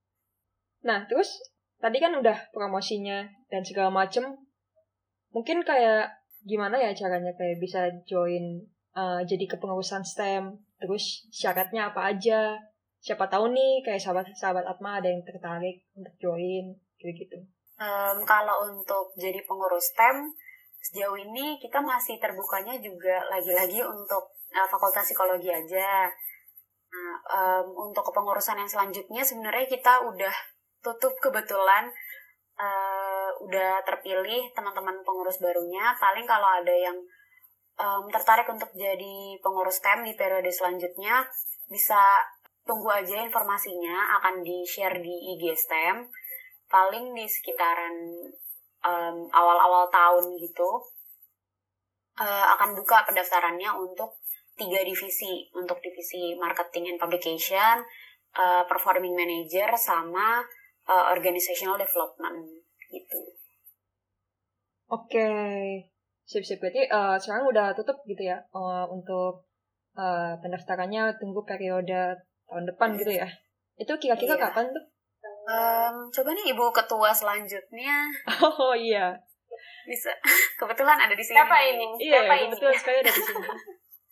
nah 0.80 1.04
terus 1.04 1.40
tadi 1.80 1.96
kan 1.96 2.12
udah 2.12 2.52
promosinya 2.52 3.24
dan 3.48 3.64
segala 3.64 3.88
macem. 3.88 4.36
Mungkin 5.32 5.64
kayak 5.64 6.12
gimana 6.44 6.76
ya 6.76 6.92
caranya 6.92 7.32
kayak 7.36 7.60
bisa 7.60 7.88
join 8.04 8.64
uh, 8.94 9.24
jadi 9.24 9.48
kepengurusan 9.48 10.04
STEM? 10.04 10.60
Terus 10.80 11.26
syaratnya 11.32 11.90
apa 11.90 12.12
aja? 12.12 12.60
Siapa 13.00 13.32
tahu 13.32 13.56
nih 13.56 13.80
kayak 13.80 14.00
sahabat 14.00 14.28
sahabat 14.36 14.64
Atma 14.68 15.00
ada 15.00 15.08
yang 15.08 15.24
tertarik 15.24 15.88
untuk 15.96 16.12
join 16.20 16.76
gitu 17.00 17.10
gitu. 17.16 17.38
Um, 17.80 18.20
kalau 18.28 18.68
untuk 18.68 19.16
jadi 19.16 19.40
pengurus 19.48 19.96
STEM, 19.96 20.28
sejauh 20.84 21.16
ini 21.16 21.56
kita 21.56 21.80
masih 21.80 22.20
terbukanya 22.20 22.76
juga 22.76 23.24
lagi-lagi 23.32 23.80
untuk 23.80 24.36
uh, 24.52 24.68
fakultas 24.68 25.08
psikologi 25.08 25.48
aja. 25.48 26.12
Nah, 26.90 27.16
um, 27.24 27.88
untuk 27.88 28.04
kepengurusan 28.12 28.60
yang 28.60 28.68
selanjutnya 28.68 29.24
sebenarnya 29.24 29.64
kita 29.64 30.04
udah 30.04 30.34
tutup 30.80 31.12
kebetulan 31.20 31.88
uh, 32.56 33.30
udah 33.44 33.80
terpilih 33.84 34.52
teman-teman 34.52 35.00
pengurus 35.04 35.40
barunya. 35.40 35.96
Paling 35.96 36.24
kalau 36.28 36.48
ada 36.60 36.72
yang 36.72 36.96
um, 37.80 38.04
tertarik 38.12 38.48
untuk 38.48 38.68
jadi 38.76 39.40
pengurus 39.40 39.80
STEM 39.80 40.04
di 40.04 40.12
periode 40.16 40.48
selanjutnya 40.52 41.24
bisa 41.70 42.00
tunggu 42.68 42.92
aja 42.92 43.24
informasinya 43.24 44.20
akan 44.20 44.44
di 44.44 44.62
share 44.68 45.00
di 45.00 45.14
IG 45.36 45.56
STEM 45.56 46.06
paling 46.70 47.10
di 47.16 47.26
sekitaran 47.26 47.96
um, 48.86 49.16
awal-awal 49.32 49.90
tahun 49.90 50.38
gitu 50.38 50.70
uh, 52.20 52.46
akan 52.54 52.76
buka 52.78 53.02
pendaftarannya 53.08 53.74
untuk 53.74 54.20
tiga 54.54 54.84
divisi 54.84 55.48
untuk 55.56 55.80
divisi 55.80 56.36
marketing 56.36 56.94
and 56.94 56.98
publication, 57.00 57.80
uh, 58.36 58.62
performing 58.68 59.16
manager 59.16 59.72
sama 59.80 60.44
uh, 60.90 61.14
organizational 61.14 61.78
development 61.78 62.66
gitu. 62.90 63.20
Oke, 64.90 65.14
okay. 65.14 65.86
sip-sip 66.26 66.58
berarti 66.58 66.90
uh, 66.90 67.14
sekarang 67.14 67.46
udah 67.46 67.70
tutup 67.78 68.02
gitu 68.10 68.26
ya 68.26 68.42
uh, 68.50 68.90
untuk 68.90 69.46
uh, 69.94 70.34
pendaftarannya 70.42 71.14
tunggu 71.22 71.46
periode 71.46 72.18
tahun 72.50 72.66
depan 72.66 72.98
gitu 72.98 73.14
ya. 73.14 73.30
Itu 73.78 73.94
kira-kira 74.02 74.34
iya. 74.34 74.50
kapan 74.50 74.66
tuh? 74.74 74.84
Um, 75.50 76.10
coba 76.10 76.34
nih 76.34 76.50
ibu 76.50 76.64
ketua 76.74 77.14
selanjutnya. 77.14 78.10
Oh 78.42 78.74
iya. 78.74 79.14
Bisa. 79.86 80.10
Kebetulan 80.58 80.98
ada 80.98 81.14
di 81.14 81.22
sini. 81.22 81.38
Siapa 81.38 81.56
ini? 81.62 81.86
Iya, 82.02 82.26
Siapa 82.26 82.34
kebetulan 82.50 82.76
sekali 82.76 82.96
ada 82.98 83.12
di 83.14 83.22
sini. 83.22 83.46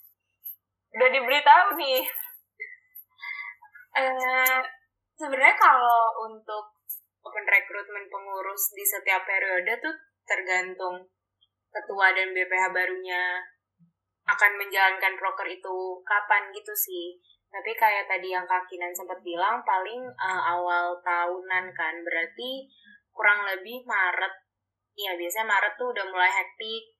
Udah 0.95 1.09
diberitahu 1.11 1.68
nih. 1.79 2.01
Uh, 3.99 4.59
sebenarnya 5.19 5.59
kalau 5.59 6.31
untuk 6.31 6.79
open 7.27 7.45
recruitment 7.45 8.07
pengurus 8.07 8.71
di 8.73 8.87
setiap 8.87 9.27
periode 9.27 9.75
tuh 9.83 9.95
tergantung 10.23 11.11
ketua 11.69 12.14
dan 12.14 12.31
BPH 12.33 12.71
barunya 12.71 13.43
akan 14.29 14.53
menjalankan 14.61 15.19
proker 15.19 15.49
itu 15.51 15.77
kapan 16.07 16.53
gitu 16.55 16.73
sih. 16.73 17.19
Tapi 17.49 17.73
kayak 17.73 18.05
tadi 18.05 18.29
yang 18.29 18.45
Kak 18.45 18.69
Kinan 18.69 18.93
sempat 18.93 19.25
bilang 19.25 19.64
paling 19.64 20.05
uh, 20.05 20.43
awal 20.53 21.01
tahunan 21.01 21.73
kan. 21.73 21.95
Berarti 22.05 22.69
kurang 23.09 23.49
lebih 23.49 23.89
Maret. 23.89 24.35
Ya 25.01 25.16
biasanya 25.16 25.49
Maret 25.49 25.75
tuh 25.81 25.89
udah 25.97 26.07
mulai 26.12 26.29
hektik. 26.29 26.93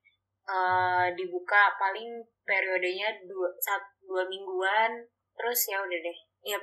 Uh, 0.49 1.13
dibuka 1.13 1.77
paling 1.77 2.25
periodenya 2.49 3.13
dua, 3.29 3.53
satu, 3.61 4.09
dua 4.09 4.25
mingguan. 4.25 5.05
Terus 5.37 5.69
ya 5.69 5.85
udah 5.85 5.99
deh. 6.01 6.19
Ya 6.49 6.57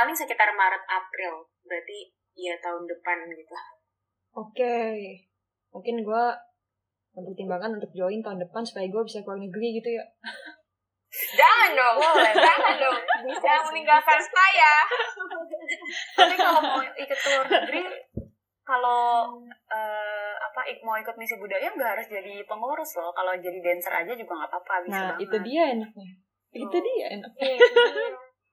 paling 0.00 0.16
sekitar 0.16 0.48
Maret 0.56 0.84
April. 0.88 1.44
Berarti 1.68 2.08
ya 2.32 2.56
tahun 2.64 2.88
depan 2.88 3.28
gitu. 3.36 3.52
Oke. 4.32 4.56
Okay. 4.56 4.96
Mungkin 5.76 6.00
gue 6.00 6.24
mempertimbangkan 7.12 7.76
untuk 7.76 7.92
join 7.92 8.24
tahun 8.24 8.40
depan 8.40 8.64
supaya 8.64 8.88
gue 8.88 9.02
bisa 9.04 9.20
keluar 9.20 9.36
negeri 9.36 9.76
gitu 9.76 9.92
ya. 9.92 10.04
Jangan 11.38 11.70
dong, 11.74 11.96
boleh. 12.00 12.32
Jangan 12.32 12.74
dong. 12.78 12.98
Bisa 13.26 13.42
Jangan 13.42 13.66
meninggalkan 13.74 14.18
bisa. 14.22 14.30
saya. 14.30 14.74
Tapi 16.22 16.34
kalau 16.38 16.60
mau 16.62 16.80
ikut 16.86 17.18
luar 17.26 17.46
negeri, 17.50 17.82
kalau 18.62 19.34
uh, 19.50 20.34
apa 20.38 20.60
mau 20.86 20.94
ikut 20.94 21.18
misi 21.18 21.34
budaya 21.34 21.66
nggak 21.74 21.98
harus 21.98 22.06
jadi 22.06 22.46
pengurus 22.46 22.94
loh. 22.94 23.10
Kalau 23.10 23.34
jadi 23.34 23.58
dancer 23.58 23.90
aja 23.90 24.12
juga 24.14 24.38
nggak 24.38 24.50
apa-apa. 24.54 24.74
Bisa 24.86 24.94
nah, 24.94 25.02
banget. 25.12 25.26
itu 25.26 25.36
dia 25.50 25.62
enaknya. 25.74 26.10
Oh. 26.14 26.62
Itu 26.62 26.76
dia 26.78 27.06
enaknya. 27.18 27.54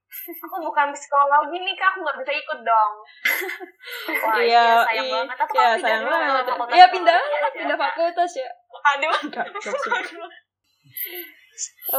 Iya, 0.08 0.32
aku 0.40 0.58
bukan 0.64 0.88
psikologi 0.96 1.58
nih 1.60 1.76
kak, 1.76 1.92
aku 1.92 2.00
nggak 2.04 2.18
bisa 2.24 2.34
ikut 2.36 2.60
dong. 2.64 2.94
Wah, 4.24 4.40
iya, 4.40 4.44
iya 4.44 4.64
sayang 4.88 5.08
iya, 5.08 5.16
banget. 5.20 5.36
Atau 5.36 5.56
iya, 5.56 5.70
sayang 5.80 6.04
banget. 6.08 6.44
Iya, 6.72 6.86
pindah, 6.92 7.20
pindah 7.52 7.78
fakultas 7.80 8.32
ya. 8.40 8.50
Aduh. 8.96 9.12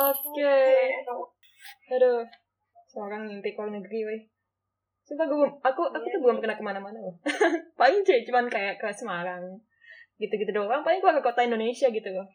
Oke. 0.09 0.57
Aduh. 1.93 2.21
Seorang 2.89 3.29
mimpi 3.29 3.53
keluar 3.53 3.77
negeri, 3.77 4.01
weh. 4.09 4.21
Sumpah 5.05 5.25
gue, 5.25 5.49
aku, 5.65 5.83
aku 5.89 6.07
tuh 6.09 6.21
belum 6.21 6.41
pernah 6.41 6.57
ke 6.57 6.65
mana-mana 6.65 7.01
loh. 7.01 7.17
paling 7.81 8.05
cuy, 8.05 8.25
cuman 8.29 8.49
kayak 8.49 8.81
ke 8.81 8.89
Semarang. 8.93 9.61
Gitu-gitu 10.21 10.53
doang. 10.53 10.85
Paling 10.85 11.01
keluar 11.01 11.17
ke 11.21 11.25
kota 11.25 11.45
Indonesia 11.45 11.89
gitu 11.89 12.09
loh. 12.13 12.29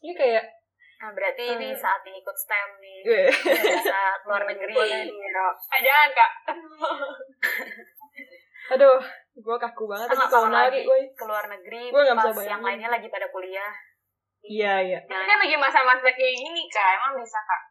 Ini 0.00 0.12
kayak 0.16 0.55
Nah, 0.96 1.10
berarti 1.12 1.44
uh, 1.44 1.54
ini 1.60 1.68
saatnya 1.76 2.12
ikut 2.16 2.36
STEM 2.36 2.68
nih. 2.80 3.00
Yeah. 3.04 3.28
Bisa 3.52 4.00
keluar 4.24 4.42
negeri. 4.50 4.76
Ah, 4.76 5.80
jangan, 5.80 6.10
Kak. 6.16 6.30
Aduh, 8.76 8.98
gue 9.36 9.56
kaku 9.62 9.84
banget 9.86 10.08
sama, 10.10 10.26
kalau 10.26 10.50
lagi, 10.50 10.82
keluar 11.14 11.44
negeri 11.46 11.94
gua 11.94 12.02
gak 12.02 12.18
pas 12.18 12.34
yang 12.42 12.62
lainnya 12.64 12.90
lagi 12.90 13.06
pada 13.06 13.30
kuliah. 13.30 13.70
Iya, 14.42 14.74
iya. 14.82 14.98
Tapi 15.06 15.22
kan 15.22 15.38
lagi 15.38 15.54
masa-masa 15.54 16.10
kayak 16.10 16.34
gini, 16.34 16.66
Kak. 16.66 16.98
Emang 16.98 17.14
bisa, 17.20 17.38
Kak? 17.38 17.62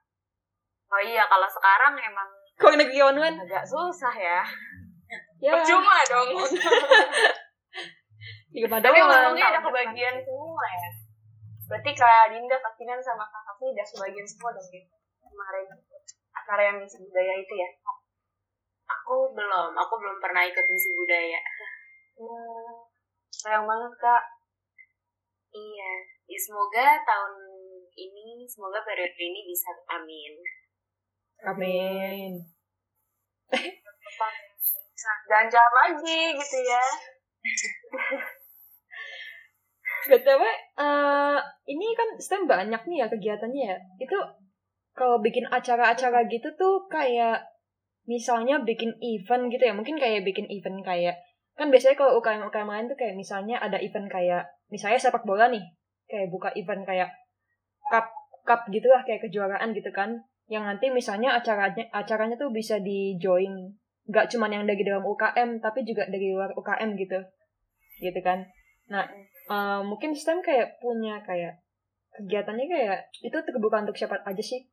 Oh 0.96 1.02
iya, 1.02 1.24
kalau 1.28 1.50
sekarang 1.50 1.94
emang... 2.00 2.30
Kok 2.56 2.80
negeri 2.80 3.00
online? 3.04 3.36
Agak 3.44 3.68
susah 3.68 4.16
ya. 4.16 4.40
ya. 5.44 5.52
Percuma 5.60 6.00
dong. 6.08 6.30
Iya, 8.56 8.72
Tapi 8.72 8.98
untungnya 9.04 9.52
ada 9.52 9.60
kebagian 9.60 10.16
semua 10.24 10.64
ya. 10.64 10.90
Berarti 11.66 11.92
Kak 11.98 12.30
Dinda, 12.30 12.58
Kak 12.62 12.74
Kinan, 12.78 13.02
sama 13.02 13.26
Kak 13.26 13.44
Kafi 13.50 13.74
udah 13.74 13.86
sebagian 13.86 14.28
semua 14.28 14.54
dong 14.54 14.68
gitu. 14.70 14.96
Kemarin 15.26 15.66
acara 16.36 16.62
yang 16.62 16.78
misi 16.78 17.02
budaya 17.02 17.34
itu 17.42 17.54
ya. 17.58 17.70
Aku 18.86 19.34
belum, 19.34 19.74
aku 19.74 19.94
belum 19.98 20.18
pernah 20.22 20.46
ikut 20.46 20.66
misi 20.70 20.90
budaya. 20.94 21.42
Hmm, 22.16 22.70
sayang 23.34 23.66
banget 23.66 23.94
Kak. 23.98 24.24
Iya, 25.56 25.92
ya 26.28 26.40
semoga 26.42 26.86
tahun 27.06 27.34
ini 27.96 28.44
semoga 28.44 28.84
periode 28.84 29.16
ini 29.16 29.48
bisa 29.48 29.72
amin 29.88 30.34
amin 31.48 32.32
jangan 35.30 35.48
jawab 35.48 35.74
lagi 35.86 36.22
gitu 36.36 36.58
ya 36.68 36.86
btw 40.06 40.42
uh, 40.78 41.40
ini 41.66 41.88
kan 41.98 42.10
STEM 42.22 42.46
banyak 42.46 42.82
nih 42.86 42.98
ya 43.04 43.08
kegiatannya 43.10 43.64
ya. 43.74 43.78
Itu 43.98 44.18
kalau 44.96 45.20
bikin 45.20 45.50
acara-acara 45.50 46.30
gitu 46.32 46.54
tuh 46.56 46.88
kayak 46.88 47.44
misalnya 48.06 48.62
bikin 48.62 48.96
event 49.02 49.50
gitu 49.52 49.64
ya. 49.66 49.74
Mungkin 49.74 49.98
kayak 49.98 50.24
bikin 50.24 50.48
event 50.48 50.86
kayak 50.86 51.18
kan 51.56 51.72
biasanya 51.72 51.96
kalau 51.96 52.20
UKM 52.20 52.52
UKM 52.52 52.68
lain 52.68 52.86
tuh 52.92 52.98
kayak 53.00 53.16
misalnya 53.16 53.56
ada 53.60 53.80
event 53.80 54.08
kayak 54.12 54.48
misalnya 54.70 55.00
sepak 55.02 55.26
bola 55.26 55.50
nih. 55.50 55.66
Kayak 56.06 56.30
buka 56.30 56.50
event 56.54 56.86
kayak 56.86 57.10
cup 57.90 58.08
cup 58.46 58.70
gitulah 58.70 59.02
kayak 59.04 59.26
kejuaraan 59.26 59.74
gitu 59.74 59.90
kan. 59.92 60.22
Yang 60.46 60.64
nanti 60.70 60.86
misalnya 60.94 61.34
acaranya 61.34 61.90
acaranya 61.90 62.38
tuh 62.38 62.54
bisa 62.54 62.78
di 62.80 63.18
join 63.18 63.74
nggak 64.06 64.30
cuman 64.30 64.54
yang 64.54 64.64
dari 64.70 64.86
dalam 64.86 65.02
UKM 65.02 65.58
tapi 65.66 65.82
juga 65.82 66.06
dari 66.06 66.30
luar 66.30 66.54
UKM 66.54 66.94
gitu. 66.94 67.20
Gitu 68.00 68.22
kan. 68.22 68.46
Nah 68.94 69.10
uh, 69.50 69.82
mungkin 69.86 70.14
STEM 70.16 70.42
kayak 70.42 70.78
punya 70.82 71.22
kayak 71.26 71.62
kegiatannya 72.16 72.66
kayak 72.72 73.00
itu 73.20 73.36
terbuka 73.36 73.84
untuk 73.84 73.98
siapa 73.98 74.22
aja 74.24 74.44
sih? 74.44 74.66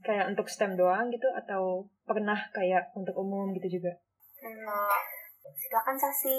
Kayak 0.00 0.32
untuk 0.32 0.48
STEM 0.48 0.80
doang 0.80 1.12
gitu 1.12 1.28
atau 1.36 1.84
pernah 2.08 2.36
kayak 2.56 2.92
untuk 2.96 3.12
umum 3.20 3.52
gitu 3.56 3.80
juga? 3.80 3.92
Hmm, 4.40 4.96
silakan 5.56 5.96
Sasi. 5.96 6.38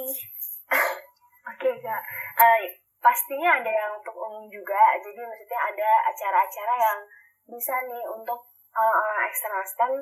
Oke 1.52 1.70
okay, 1.70 1.76
kak. 1.82 2.02
Uh, 2.38 2.62
pastinya 3.02 3.58
ada 3.58 3.70
yang 3.70 3.92
untuk 3.98 4.14
umum 4.14 4.46
juga. 4.50 4.98
Jadi 5.02 5.18
maksudnya 5.18 5.60
ada 5.74 5.90
acara-acara 6.10 6.74
yang 6.78 7.00
bisa 7.50 7.74
nih 7.90 8.06
untuk 8.06 8.40
orang-orang 8.72 9.28
eksternal 9.28 9.66
STEM 9.66 9.94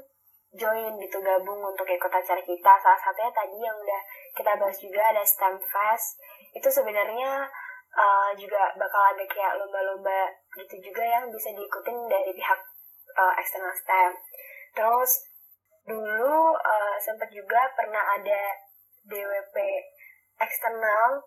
join 0.50 0.94
gitu 0.98 1.18
gabung 1.22 1.62
untuk 1.62 1.86
ikut 1.86 2.12
acara 2.12 2.42
kita. 2.42 2.72
Salah 2.82 3.00
satunya 3.00 3.32
tadi 3.32 3.58
yang 3.62 3.76
udah 3.78 4.02
kita 4.34 4.52
bahas 4.58 4.78
juga 4.82 5.02
ada 5.14 5.24
STEM 5.24 5.56
Fest. 5.62 6.20
Itu 6.54 6.68
sebenarnya 6.68 7.48
uh, 7.96 8.30
juga 8.38 8.74
bakal 8.78 9.02
ada 9.16 9.24
kayak 9.26 9.58
lomba-lomba 9.58 10.30
gitu 10.58 10.76
juga 10.84 11.04
yang 11.06 11.26
bisa 11.32 11.50
diikutin 11.54 11.98
dari 12.10 12.32
pihak 12.36 12.60
uh, 13.18 13.34
eksternal 13.40 13.74
STEM 13.74 14.12
terus 14.76 15.12
dulu 15.90 16.54
uh, 16.54 16.96
sempat 17.02 17.34
juga 17.34 17.66
pernah 17.74 18.14
ada 18.14 18.42
DWP 19.10 19.58
eksternal. 20.38 21.26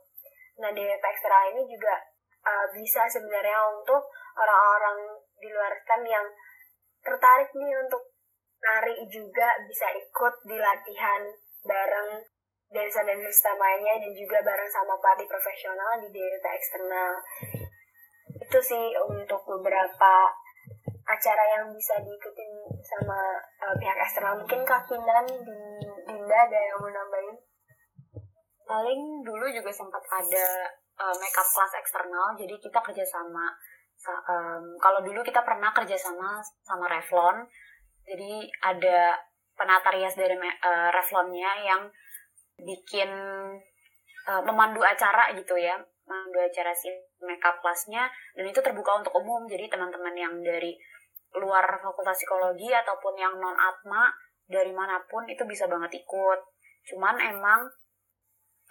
Nah 0.62 0.70
DWP 0.70 1.02
eksternal 1.02 1.50
ini 1.50 1.62
juga 1.66 1.94
uh, 2.46 2.66
bisa 2.70 3.10
sebenarnya 3.10 3.58
untuk 3.74 4.06
orang-orang 4.38 5.18
di 5.42 5.48
luar 5.50 5.74
STEM 5.82 6.02
yang 6.06 6.26
tertarik 7.02 7.50
nih 7.58 7.74
untuk 7.82 8.14
nari 8.62 8.94
juga 9.10 9.58
bisa 9.66 9.90
ikut 9.90 10.34
di 10.46 10.54
latihan 10.54 11.22
bareng 11.66 12.22
dancer-dancer 12.72 13.32
STEM 13.32 13.56
lainnya 13.60 14.00
dan 14.00 14.12
juga 14.16 14.40
bareng 14.40 14.70
sama 14.72 14.96
pelatih 14.98 15.28
profesional 15.28 16.00
di 16.00 16.08
DWP 16.08 16.44
eksternal. 16.44 17.12
Itu 18.42 18.58
sih 18.58 18.84
untuk 18.96 19.44
beberapa 19.46 20.12
acara 21.06 21.44
yang 21.58 21.64
bisa 21.74 22.00
diikutin 22.00 22.52
sama 22.80 23.36
uh, 23.60 23.74
pihak 23.76 23.98
eksternal. 24.00 24.40
Mungkin 24.40 24.64
Kak 24.64 24.88
Kinan 24.88 25.26
Dinda 26.08 26.38
ada 26.48 26.58
yang 26.58 26.78
mau 26.80 26.90
nambahin? 26.90 27.36
Paling 28.64 29.00
dulu 29.20 29.46
juga 29.52 29.68
sempat 29.68 30.00
ada 30.08 30.46
uh, 31.02 31.14
makeup 31.20 31.48
class 31.48 31.72
eksternal. 31.76 32.32
Jadi 32.38 32.54
kita 32.56 32.78
kerjasama 32.80 33.46
um, 34.08 34.64
kalau 34.82 35.00
dulu 35.04 35.22
kita 35.22 35.42
pernah 35.44 35.70
kerjasama 35.74 36.40
sama 36.64 36.86
Revlon. 36.88 37.46
Jadi 38.02 38.50
ada 38.62 39.14
penata 39.54 39.94
rias 39.94 40.18
dari 40.18 40.34
uh, 40.34 40.90
Revlonnya 40.90 41.52
yang 41.62 41.82
bikin 42.62 43.10
uh, 44.26 44.42
memandu 44.42 44.80
acara 44.82 45.34
gitu 45.34 45.58
ya. 45.58 45.78
Memandu 46.06 46.38
acara 46.42 46.74
si 46.74 46.90
makeup 47.22 47.62
classnya 47.62 48.10
dan 48.34 48.44
itu 48.46 48.58
terbuka 48.58 48.98
untuk 48.98 49.14
umum. 49.18 49.46
Jadi 49.46 49.70
teman-teman 49.70 50.14
yang 50.14 50.34
dari 50.42 50.74
luar 51.38 51.64
fakultas 51.80 52.18
psikologi 52.18 52.68
ataupun 52.68 53.14
yang 53.16 53.34
non 53.40 53.56
atma 53.56 54.12
dari 54.44 54.74
mana 54.74 55.00
pun 55.08 55.24
itu 55.30 55.42
bisa 55.48 55.64
banget 55.70 56.02
ikut. 56.02 56.40
Cuman 56.92 57.16
emang 57.22 57.60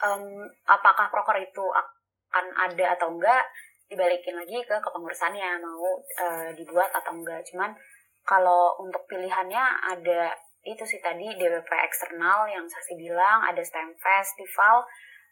um, 0.04 0.26
apakah 0.68 1.10
proker 1.10 1.40
itu 1.42 1.66
akan 1.72 2.46
ada 2.56 3.00
atau 3.00 3.16
enggak 3.16 3.44
dibalikin 3.88 4.38
lagi 4.38 4.62
ke 4.62 4.76
kepengurusannya. 4.78 5.60
Mau 5.64 6.00
uh, 6.00 6.50
dibuat 6.54 6.92
atau 6.94 7.16
enggak. 7.16 7.42
Cuman 7.50 7.74
kalau 8.22 8.78
untuk 8.78 9.02
pilihannya 9.10 9.64
ada 9.98 10.36
itu 10.62 10.84
sih 10.86 11.02
tadi 11.02 11.26
DWP 11.26 11.70
eksternal 11.70 12.46
yang 12.46 12.66
Sasi 12.70 12.94
bilang 12.94 13.42
ada 13.42 13.62
STEM 13.66 13.94
Festival 13.98 14.86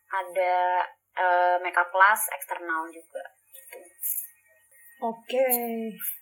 ada 0.10 0.82
uh, 1.14 1.56
makeup 1.62 1.90
class 1.94 2.30
eksternal 2.34 2.90
juga 2.90 3.22
gitu. 3.54 3.80
Oke, 5.00 5.46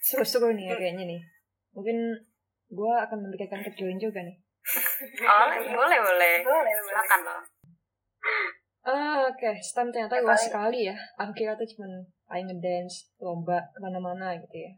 seru-seru 0.04 0.54
nih 0.54 0.70
ya 0.70 0.76
kayaknya 0.78 1.06
nih. 1.10 1.22
Mungkin 1.74 1.98
gue 2.70 2.94
akan 2.94 3.18
memikirkan 3.26 3.64
ke 3.66 3.72
join 3.74 3.98
juga 3.98 4.22
nih. 4.22 4.38
oh, 5.24 5.46
boleh, 5.72 6.00
boleh. 6.04 6.36
Boleh, 6.44 6.74
silakan 6.84 7.20
loh. 7.24 7.42
Ah, 8.88 9.26
oke. 9.28 9.40
Okay. 9.40 9.56
STEM 9.64 9.90
ternyata 9.90 10.22
luas 10.22 10.46
sekali 10.46 10.86
ya. 10.86 10.96
Aku 11.18 11.32
kira 11.34 11.58
tuh 11.58 11.66
cuma 11.66 11.88
ayo 12.36 12.44
ngedance, 12.46 13.12
lomba, 13.18 13.60
ke 13.72 13.80
mana-mana 13.82 14.36
gitu 14.38 14.58
ya. 14.62 14.72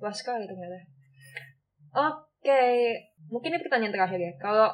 Luas 0.00 0.16
sekali 0.16 0.46
ternyata. 0.46 0.80
Oke, 1.92 2.24
okay. 2.40 2.74
Mungkin 3.30 3.54
ini 3.54 3.62
pertanyaan 3.62 3.94
terakhir 3.94 4.20
ya. 4.20 4.32
Kalau 4.38 4.70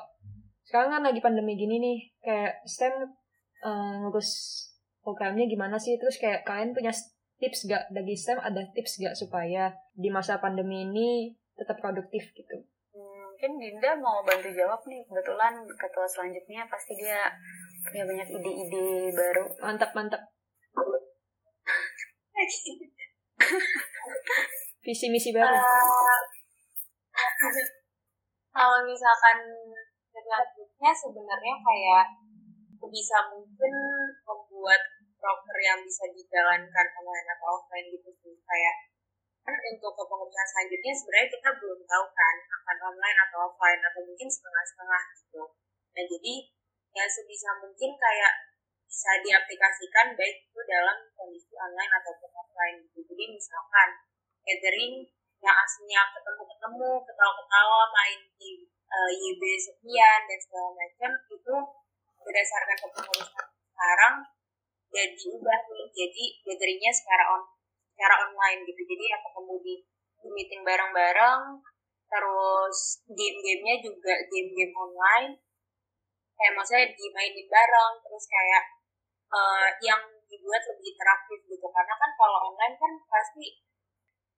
sekarang 0.63 0.91
kan 0.99 1.03
lagi 1.03 1.21
pandemi 1.21 1.59
gini 1.59 1.77
nih, 1.83 1.99
kayak 2.23 2.53
STEM 2.69 2.95
uh, 3.65 3.93
ngurus 4.05 4.31
programnya 5.03 5.51
gimana 5.51 5.79
sih? 5.79 5.99
Terus 5.99 6.19
kayak 6.21 6.45
kalian 6.47 6.75
punya 6.77 6.93
tips 7.43 7.67
gak 7.67 7.91
dari 7.91 8.15
STEM 8.15 8.39
ada 8.39 8.63
tips 8.71 9.03
gak 9.03 9.19
supaya 9.19 9.75
di 9.99 10.15
masa 10.15 10.39
pandemi 10.39 10.87
ini 10.87 11.35
tetap 11.59 11.83
produktif 11.83 12.31
gitu? 12.33 12.57
Hmm, 12.95 13.35
mungkin 13.35 13.59
Dinda 13.59 13.99
mau 13.99 14.23
bantu 14.23 14.47
jawab 14.55 14.79
nih 14.87 15.03
kebetulan 15.03 15.67
ketua 15.75 16.07
selanjutnya 16.07 16.63
pasti 16.71 16.95
dia 16.95 17.27
punya 17.83 18.07
banyak 18.07 18.31
ide-ide 18.31 19.11
baru 19.11 19.51
mantap 19.59 19.91
mantap 19.91 20.23
visi 24.87 25.11
misi 25.11 25.35
baru 25.35 25.51
uh, 25.51 25.59
kalau 28.53 28.79
misalkan 28.85 29.39
selanjutnya 30.13 30.93
sebenarnya 30.93 31.55
kayak 31.57 32.07
bisa 32.93 33.17
mungkin 33.33 33.73
membuat 34.29 34.81
proker 35.17 35.59
yang 35.63 35.81
bisa 35.81 36.05
dijalankan 36.13 36.87
online 36.99 37.29
atau 37.33 37.47
offline 37.57 37.89
gitu 37.89 38.11
sih. 38.21 38.37
Kayak 38.37 38.75
kan 39.43 39.55
untuk 39.75 39.93
kepengurusan 39.97 40.47
selanjutnya 40.55 40.93
sebenarnya 40.95 41.29
kita 41.33 41.51
belum 41.59 41.81
tahu 41.83 42.05
kan 42.15 42.37
akan 42.63 42.77
online 42.95 43.19
atau 43.27 43.39
offline 43.51 43.81
atau 43.83 44.01
mungkin 44.05 44.29
setengah-setengah 44.29 45.03
gitu. 45.19 45.43
Nah 45.97 46.05
jadi 46.07 46.35
ya 46.93 47.05
sebisa 47.09 47.51
mungkin 47.59 47.91
kayak 47.97 48.33
bisa 48.85 49.13
diaplikasikan 49.25 50.13
baik 50.13 50.45
itu 50.45 50.61
dalam 50.69 51.09
kondisi 51.17 51.57
online 51.57 51.93
ataupun 51.97 52.31
offline 52.37 52.77
gitu. 52.93 53.01
Jadi 53.09 53.25
misalkan 53.33 53.89
gathering 54.45 55.09
yang 55.43 55.57
aslinya 55.59 56.03
ketemu-ketemu 56.15 56.91
ketawa-ketawa 57.03 57.81
main 57.91 58.21
di 58.39 58.51
uh, 58.87 59.11
eh, 59.11 59.11
YB 59.19 59.43
sekian 59.59 60.21
dan 60.31 60.39
segala 60.39 60.71
macam 60.71 61.11
itu 61.27 61.55
berdasarkan 62.23 62.77
kepengurusan 62.79 63.47
sekarang 63.51 64.15
ya 64.93 65.05
diubah 65.09 65.61
nih 65.73 65.87
jadi 65.91 66.25
gatheringnya 66.47 66.93
secara 66.95 67.25
on 67.35 67.43
secara 67.93 68.15
online 68.25 68.67
gitu. 68.67 68.83
Jadi 68.83 69.05
ya 69.07 69.19
ketemu 69.21 69.55
di, 69.63 69.75
meeting 70.23 70.63
bareng-bareng 70.63 71.43
terus 72.13 72.79
game-gamenya 73.11 73.79
juga 73.83 74.15
game-game 74.27 74.75
online. 74.75 75.39
Kayak 76.35 76.53
maksudnya 76.59 76.87
dimainin 76.99 77.47
bareng 77.47 77.93
terus 78.03 78.25
kayak 78.27 78.65
uh, 79.31 79.69
yang 79.87 80.03
dibuat 80.27 80.63
lebih 80.67 80.95
interaktif 80.95 81.39
gitu. 81.47 81.67
Karena 81.71 81.95
kan 81.95 82.11
kalau 82.19 82.53
online 82.53 82.75
kan 82.75 82.93
pasti 83.07 83.63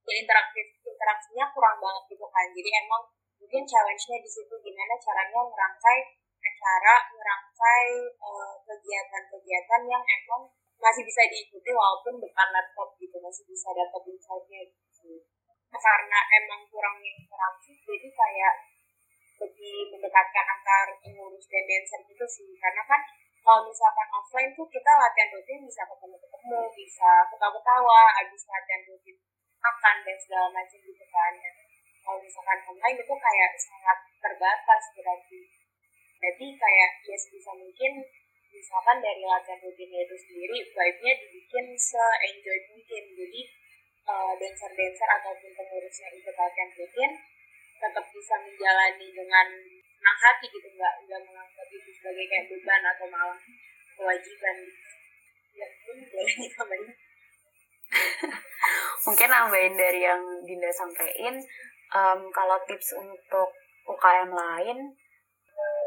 ya 0.04 0.12
interaktif 0.20 0.66
interaksinya 0.94 1.50
kurang 1.50 1.76
banget 1.82 2.04
gitu 2.14 2.26
kan. 2.30 2.46
Jadi 2.54 2.70
emang 2.86 3.02
mungkin 3.42 3.62
challenge-nya 3.66 4.18
di 4.22 4.30
situ 4.30 4.54
gimana 4.62 4.94
caranya 5.02 5.40
merangkai 5.42 5.98
acara 6.44 6.94
merangkai 7.12 7.86
uh, 8.20 8.54
kegiatan-kegiatan 8.62 9.82
yang 9.90 10.04
emang 10.04 10.42
masih 10.78 11.02
bisa 11.02 11.22
diikuti 11.28 11.70
walaupun 11.72 12.20
depan 12.20 12.48
laptop 12.52 12.92
gitu 13.00 13.16
masih 13.18 13.42
bisa 13.48 13.72
dapat 13.72 14.02
insight-nya 14.08 14.60
gitu. 14.68 15.20
Karena 15.74 16.18
emang 16.38 16.62
kurangnya 16.70 17.10
interaksi 17.18 17.74
jadi 17.82 18.08
kayak 18.08 18.54
lebih 19.42 19.90
mendekatkan 19.90 20.46
antar 20.46 20.86
pengurus 21.02 21.44
dan 21.50 21.64
dancer 21.66 22.00
gitu 22.06 22.26
sih. 22.28 22.54
Karena 22.60 22.82
kan 22.86 23.00
kalau 23.44 23.68
misalkan 23.68 24.08
offline 24.08 24.52
tuh 24.56 24.64
kita 24.72 24.88
latihan 24.88 25.28
rutin 25.36 25.60
bisa 25.68 25.84
ketemu-ketemu 25.84 26.58
bisa 26.72 27.10
ketawa-ketawa 27.28 28.00
habis 28.16 28.42
latihan 28.48 28.82
rutin 28.88 29.16
makan 29.64 29.96
dan 30.04 30.16
segala 30.20 30.48
macam 30.52 30.78
gitu 30.84 31.04
kan 31.08 31.32
ya. 31.40 31.50
kalau 32.04 32.20
misalkan 32.20 32.60
online 32.68 32.98
itu 33.00 33.14
kayak 33.16 33.50
sangat 33.56 33.98
terbatas 34.20 34.82
berarti 34.92 35.40
jadi 36.20 36.46
kayak 36.56 36.90
ya 37.04 37.16
sebisa 37.16 37.52
mungkin 37.56 37.92
misalkan 38.52 38.96
dari 39.00 39.24
latihan 39.24 39.60
rutinnya 39.64 40.00
itu 40.04 40.16
sendiri 40.16 40.58
vibe-nya 40.62 41.12
dibikin 41.20 41.66
se-enjoy 41.74 42.58
mungkin 42.70 43.02
jadi 43.16 43.42
uh, 44.08 44.32
dancer-dancer 44.36 45.08
ataupun 45.20 45.50
pengurusnya 45.56 46.08
itu 46.12 46.30
latihan 46.30 46.70
rutin 46.76 47.12
tetap 47.80 48.04
bisa 48.14 48.34
menjalani 48.40 49.08
dengan 49.12 49.46
senang 50.04 50.18
hati 50.20 50.46
gitu 50.52 50.68
nggak 50.76 50.94
nggak 51.08 51.20
menganggap 51.24 51.68
itu 51.72 51.90
sebagai 51.96 52.24
kayak 52.28 52.46
beban 52.52 52.82
atau 52.84 53.06
malah 53.08 53.40
kewajiban 53.96 54.56
gitu. 54.64 54.88
ya 55.56 55.66
mungkin 55.84 55.96
boleh 56.12 56.34
ditambahin 56.44 56.92
mungkin 59.06 59.28
nambahin 59.28 59.74
dari 59.76 60.00
yang 60.02 60.22
Dinda 60.42 60.70
sampaikan 60.72 61.36
um, 61.94 62.20
kalau 62.32 62.56
tips 62.66 62.96
untuk 62.96 63.48
UKM 63.84 64.32
lain 64.32 64.78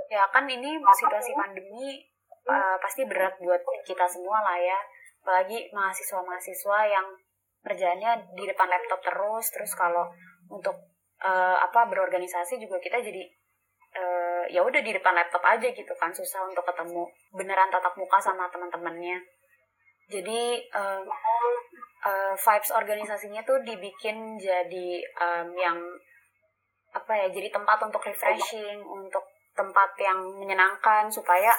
ya 0.08 0.24
kan 0.32 0.47
ini 0.47 0.80
situasi 0.80 1.36
pandemi 1.36 1.99
uh, 2.47 2.76
pasti 2.80 3.03
berat 3.03 3.36
buat 3.43 3.60
kita 3.84 4.08
semua 4.08 4.39
lah 4.43 4.58
ya. 4.58 4.80
Apalagi 5.24 5.68
mahasiswa-mahasiswa 5.76 6.80
yang 6.88 7.08
kerjanya 7.68 8.16
di 8.32 8.47
depan 8.47 8.72
laptop 8.72 9.03
terus 9.03 9.51
terus 9.51 9.72
kalau 9.76 10.08
untuk 10.47 10.72
uh, 11.20 11.58
apa 11.60 11.91
berorganisasi 11.91 12.55
juga 12.64 12.80
kita 12.80 13.03
jadi 13.03 13.28
uh, 13.99 14.43
ya 14.47 14.64
udah 14.64 14.80
di 14.80 14.95
depan 14.95 15.12
laptop 15.12 15.43
aja 15.43 15.68
gitu 15.68 15.91
kan 15.99 16.16
susah 16.16 16.47
untuk 16.47 16.64
ketemu 16.64 17.03
beneran 17.36 17.68
tatap 17.68 17.91
muka 17.99 18.24
sama 18.24 18.47
teman-temannya. 18.47 19.20
Jadi 20.08 20.64
um, 20.72 21.03
uh, 22.06 22.34
vibes 22.36 22.70
organisasinya 22.74 23.41
tuh 23.48 23.62
dibikin 23.66 24.38
jadi 24.38 24.89
um, 25.18 25.50
yang 25.58 25.78
apa 26.93 27.14
ya 27.14 27.28
jadi 27.30 27.54
tempat 27.54 27.78
untuk 27.84 28.02
refreshing 28.02 28.82
untuk 28.82 29.24
tempat 29.54 29.89
yang 29.98 30.18
menyenangkan 30.38 31.10
supaya 31.10 31.54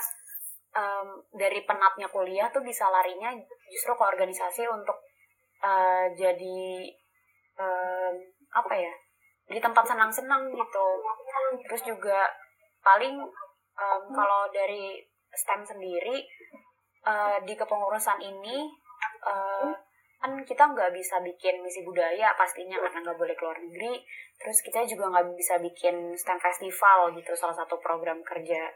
um, 0.75 1.19
dari 1.35 1.63
penatnya 1.67 2.07
kuliah 2.11 2.47
tuh 2.51 2.63
bisa 2.63 2.87
larinya 2.91 3.35
justru 3.71 3.93
ke 3.95 4.05
organisasi 4.05 4.67
untuk 4.71 4.99
uh, 5.63 6.07
jadi 6.15 6.63
um, 7.59 8.15
apa 8.55 8.75
ya 8.79 8.95
di 9.49 9.59
tempat 9.59 9.85
senang-senang 9.89 10.53
gitu. 10.53 10.87
Terus 11.65 11.83
juga 11.89 12.29
paling 12.85 13.17
um, 13.79 14.03
kalau 14.13 14.47
dari 14.53 15.01
STEM 15.33 15.65
sendiri 15.65 16.25
uh, 17.05 17.41
di 17.43 17.57
kepengurusan 17.57 18.21
ini 18.21 18.69
uh, 19.25 19.73
kan 20.19 20.35
kita 20.43 20.67
nggak 20.75 20.91
bisa 20.91 21.23
bikin 21.23 21.63
misi 21.63 21.87
budaya 21.87 22.35
pastinya 22.35 22.75
karena 22.83 23.07
nggak 23.07 23.19
boleh 23.19 23.35
keluar 23.39 23.59
negeri. 23.63 24.03
Terus 24.39 24.59
kita 24.67 24.83
juga 24.87 25.15
nggak 25.15 25.39
bisa 25.39 25.63
bikin 25.63 26.15
STEM 26.19 26.39
festival 26.43 27.15
gitu 27.15 27.33
salah 27.39 27.55
satu 27.55 27.79
program 27.79 28.23
kerja 28.27 28.67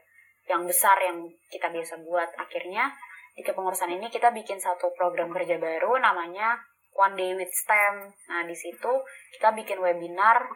yang 0.47 0.62
besar 0.66 0.99
yang 1.03 1.26
kita 1.51 1.70
biasa 1.70 1.99
buat. 2.07 2.30
Akhirnya 2.38 2.95
di 3.34 3.43
kepengurusan 3.43 3.90
ini 3.90 4.07
kita 4.07 4.30
bikin 4.30 4.62
satu 4.62 4.95
program 4.95 5.34
kerja 5.34 5.59
baru 5.59 5.99
namanya 5.99 6.59
One 6.95 7.18
Day 7.18 7.34
with 7.34 7.51
STEM. 7.51 8.14
Nah 8.30 8.47
di 8.47 8.55
situ 8.55 8.93
kita 9.34 9.51
bikin 9.59 9.82
webinar 9.82 10.47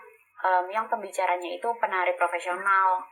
um, 0.46 0.64
yang 0.70 0.86
pembicaranya 0.86 1.50
itu 1.50 1.66
penari 1.82 2.14
profesional. 2.14 3.02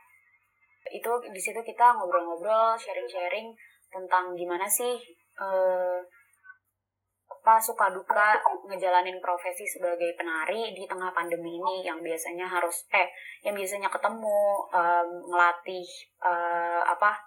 Itu 0.87 1.11
di 1.27 1.41
situ 1.41 1.59
kita 1.59 1.97
ngobrol-ngobrol 1.97 2.77
sharing-sharing 2.79 3.51
tentang 3.89 4.37
gimana 4.37 4.69
sih 4.69 4.95
uh, 5.41 5.99
apa 7.45 7.61
suka 7.61 7.93
duka 7.93 8.41
ngejalanin 8.65 9.21
profesi 9.21 9.69
sebagai 9.69 10.17
penari 10.17 10.73
di 10.73 10.89
tengah 10.89 11.13
pandemi 11.13 11.61
ini 11.61 11.85
yang 11.85 12.01
biasanya 12.01 12.49
harus 12.49 12.89
eh 12.89 13.05
yang 13.45 13.53
biasanya 13.53 13.85
ketemu 13.85 14.65
um, 14.73 15.09
ngelatih 15.29 15.85
uh, 16.25 16.81
apa 16.89 17.21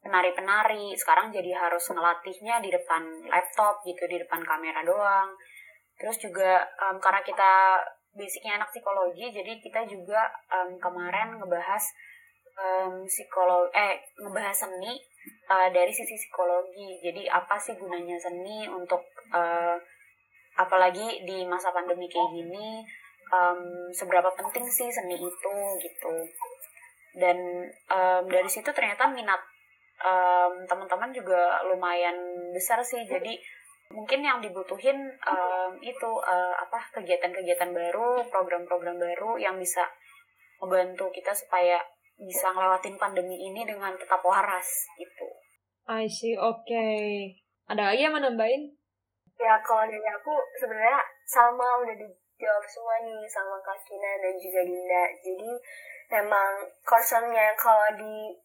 penari-penari. 0.00 0.96
Sekarang 0.96 1.28
jadi 1.28 1.52
harus 1.52 1.84
ngelatihnya 1.84 2.64
di 2.64 2.72
depan 2.72 3.28
laptop 3.28 3.84
gitu 3.84 4.00
di 4.08 4.24
depan 4.24 4.40
kamera 4.40 4.80
doang. 4.88 5.36
Terus 6.00 6.16
juga 6.16 6.64
um, 6.88 6.96
karena 6.96 7.20
kita 7.20 7.76
basicnya 8.16 8.56
anak 8.56 8.72
psikologi 8.72 9.36
jadi 9.36 9.52
kita 9.60 9.84
juga 9.84 10.32
um, 10.48 10.80
kemarin 10.80 11.36
ngebahas 11.36 11.84
um, 12.56 13.04
psikolog 13.08 13.68
eh 13.72 14.00
ngebahas 14.20 14.66
seni 14.66 14.92
uh, 15.50 15.68
dari 15.70 15.92
sisi 15.92 16.16
psikologi. 16.16 17.00
Jadi 17.02 17.28
apa 17.28 17.56
sih 17.58 17.76
gunanya 17.76 18.18
seni 18.18 18.68
untuk 18.68 19.02
uh, 19.32 19.76
apalagi 20.56 21.24
di 21.24 21.48
masa 21.48 21.72
pandemi 21.72 22.08
kayak 22.12 22.30
gini 22.36 22.84
um, 23.32 23.88
seberapa 23.92 24.28
penting 24.36 24.68
sih 24.68 24.88
seni 24.92 25.16
itu 25.16 25.54
gitu. 25.80 26.14
Dan 27.12 27.68
um, 27.92 28.24
dari 28.28 28.48
situ 28.48 28.68
ternyata 28.72 29.08
minat 29.08 29.40
um, 30.00 30.64
teman-teman 30.64 31.12
juga 31.12 31.60
lumayan 31.68 32.16
besar 32.52 32.80
sih. 32.84 33.04
Jadi 33.04 33.36
mungkin 33.92 34.24
yang 34.24 34.40
dibutuhin 34.40 34.96
um, 35.28 35.72
itu 35.84 36.08
uh, 36.08 36.54
apa 36.56 36.80
kegiatan-kegiatan 36.96 37.70
baru, 37.72 38.24
program-program 38.32 38.96
baru 38.96 39.36
yang 39.36 39.60
bisa 39.60 39.84
membantu 40.62 41.12
kita 41.12 41.36
supaya 41.36 41.80
bisa 42.18 42.52
ngelewatin 42.52 42.96
pandemi 43.00 43.36
ini 43.36 43.66
dengan 43.66 43.94
tetap 43.96 44.22
waras 44.22 44.86
gitu. 44.98 45.26
I 45.90 46.06
see, 46.06 46.38
oke. 46.38 46.62
Okay. 46.62 47.36
Ada 47.66 47.92
lagi 47.92 48.06
yang 48.06 48.14
menambahin? 48.14 48.70
Ya 49.40 49.58
kalau 49.64 49.82
dari 49.88 50.06
aku 50.06 50.34
sebenarnya 50.60 51.02
sama 51.26 51.82
udah 51.82 51.96
dijawab 51.98 52.64
semua 52.68 52.96
nih 53.02 53.26
sama 53.26 53.58
Kak 53.58 53.78
Kina 53.82 54.12
dan 54.22 54.34
juga 54.38 54.60
Dinda. 54.62 55.04
Jadi 55.18 55.52
memang 56.12 56.50
concernnya 56.86 57.50
kalau 57.58 57.90
di 57.98 58.36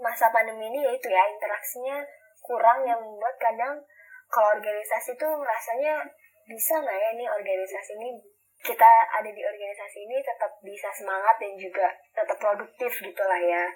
masa 0.00 0.26
pandemi 0.34 0.66
ini 0.74 0.82
yaitu 0.90 1.06
ya 1.06 1.22
interaksinya 1.30 2.02
kurang 2.42 2.82
yang 2.82 2.98
membuat 2.98 3.38
kadang 3.38 3.78
kalau 4.26 4.58
organisasi 4.58 5.14
tuh 5.14 5.38
rasanya 5.38 6.02
bisa 6.44 6.82
nggak 6.82 6.98
ya 6.98 7.10
nih 7.14 7.28
organisasi 7.30 7.94
ini 7.94 8.18
kita 8.64 8.90
ada 9.12 9.28
di 9.28 9.42
organisasi 9.44 10.08
ini 10.08 10.24
tetap 10.24 10.48
bisa 10.64 10.88
semangat 10.96 11.36
dan 11.36 11.52
juga 11.60 11.92
tetap 12.16 12.36
produktif 12.40 12.88
gitulah 13.04 13.40
ya. 13.44 13.68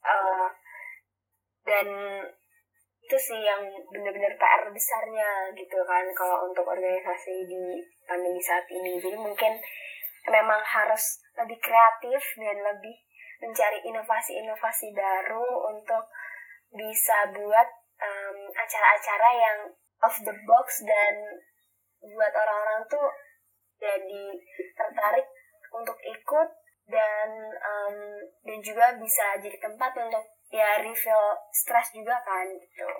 Uh, 0.00 0.48
dan 1.68 1.86
itu 3.04 3.16
sih 3.20 3.40
yang 3.44 3.60
benar-benar 3.92 4.32
PR 4.40 4.68
besarnya 4.72 5.52
gitu 5.52 5.80
kan 5.84 6.08
kalau 6.16 6.48
untuk 6.48 6.64
organisasi 6.64 7.44
di 7.44 7.84
pandemi 8.08 8.40
saat 8.40 8.64
ini. 8.72 8.96
Jadi 8.96 9.16
mungkin 9.20 9.60
memang 10.32 10.60
harus 10.64 11.20
lebih 11.36 11.60
kreatif 11.60 12.20
dan 12.40 12.56
lebih 12.64 12.96
mencari 13.44 13.84
inovasi-inovasi 13.84 14.96
baru 14.96 15.46
untuk 15.68 16.08
bisa 16.72 17.28
buat 17.32 17.68
um, 18.00 18.38
acara-acara 18.56 19.28
yang 19.36 19.58
off 20.04 20.16
the 20.24 20.34
box 20.48 20.84
dan 20.84 21.14
buat 22.02 22.32
orang-orang 22.32 22.82
tuh 22.88 23.08
jadi 23.78 24.24
tertarik 24.74 25.26
untuk 25.72 25.98
ikut 26.02 26.48
dan 26.88 27.28
um, 27.60 27.96
dan 28.42 28.58
juga 28.64 28.96
bisa 28.96 29.36
jadi 29.38 29.58
tempat 29.60 29.92
untuk 30.00 30.24
ya 30.48 30.80
refill 30.80 31.36
stres 31.52 31.92
juga 31.92 32.16
kan 32.24 32.48
gitu. 32.56 32.90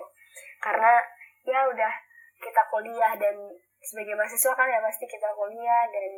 Karena 0.61 1.01
ya 1.45 1.65
udah 1.65 1.93
kita 2.39 2.61
kuliah 2.69 3.13
dan 3.17 3.35
sebagai 3.81 4.13
mahasiswa 4.13 4.53
kan 4.53 4.69
ya 4.69 4.79
pasti 4.83 5.05
kita 5.09 5.33
kuliah 5.33 5.83
dan 5.89 6.11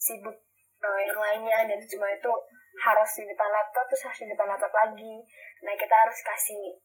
sibuk 0.00 0.36
uh, 0.80 1.00
yang 1.04 1.20
lainnya 1.20 1.58
dan 1.68 1.78
cuma 1.84 2.08
itu 2.10 2.32
harus 2.74 3.10
di 3.14 3.24
depan 3.28 3.48
laptop 3.52 3.86
terus 3.86 4.02
harus 4.08 4.20
di 4.24 4.28
depan 4.32 4.48
laptop 4.48 4.72
lagi. 4.72 5.14
Nah 5.62 5.74
kita 5.76 5.94
harus 5.94 6.18
kasih 6.24 6.80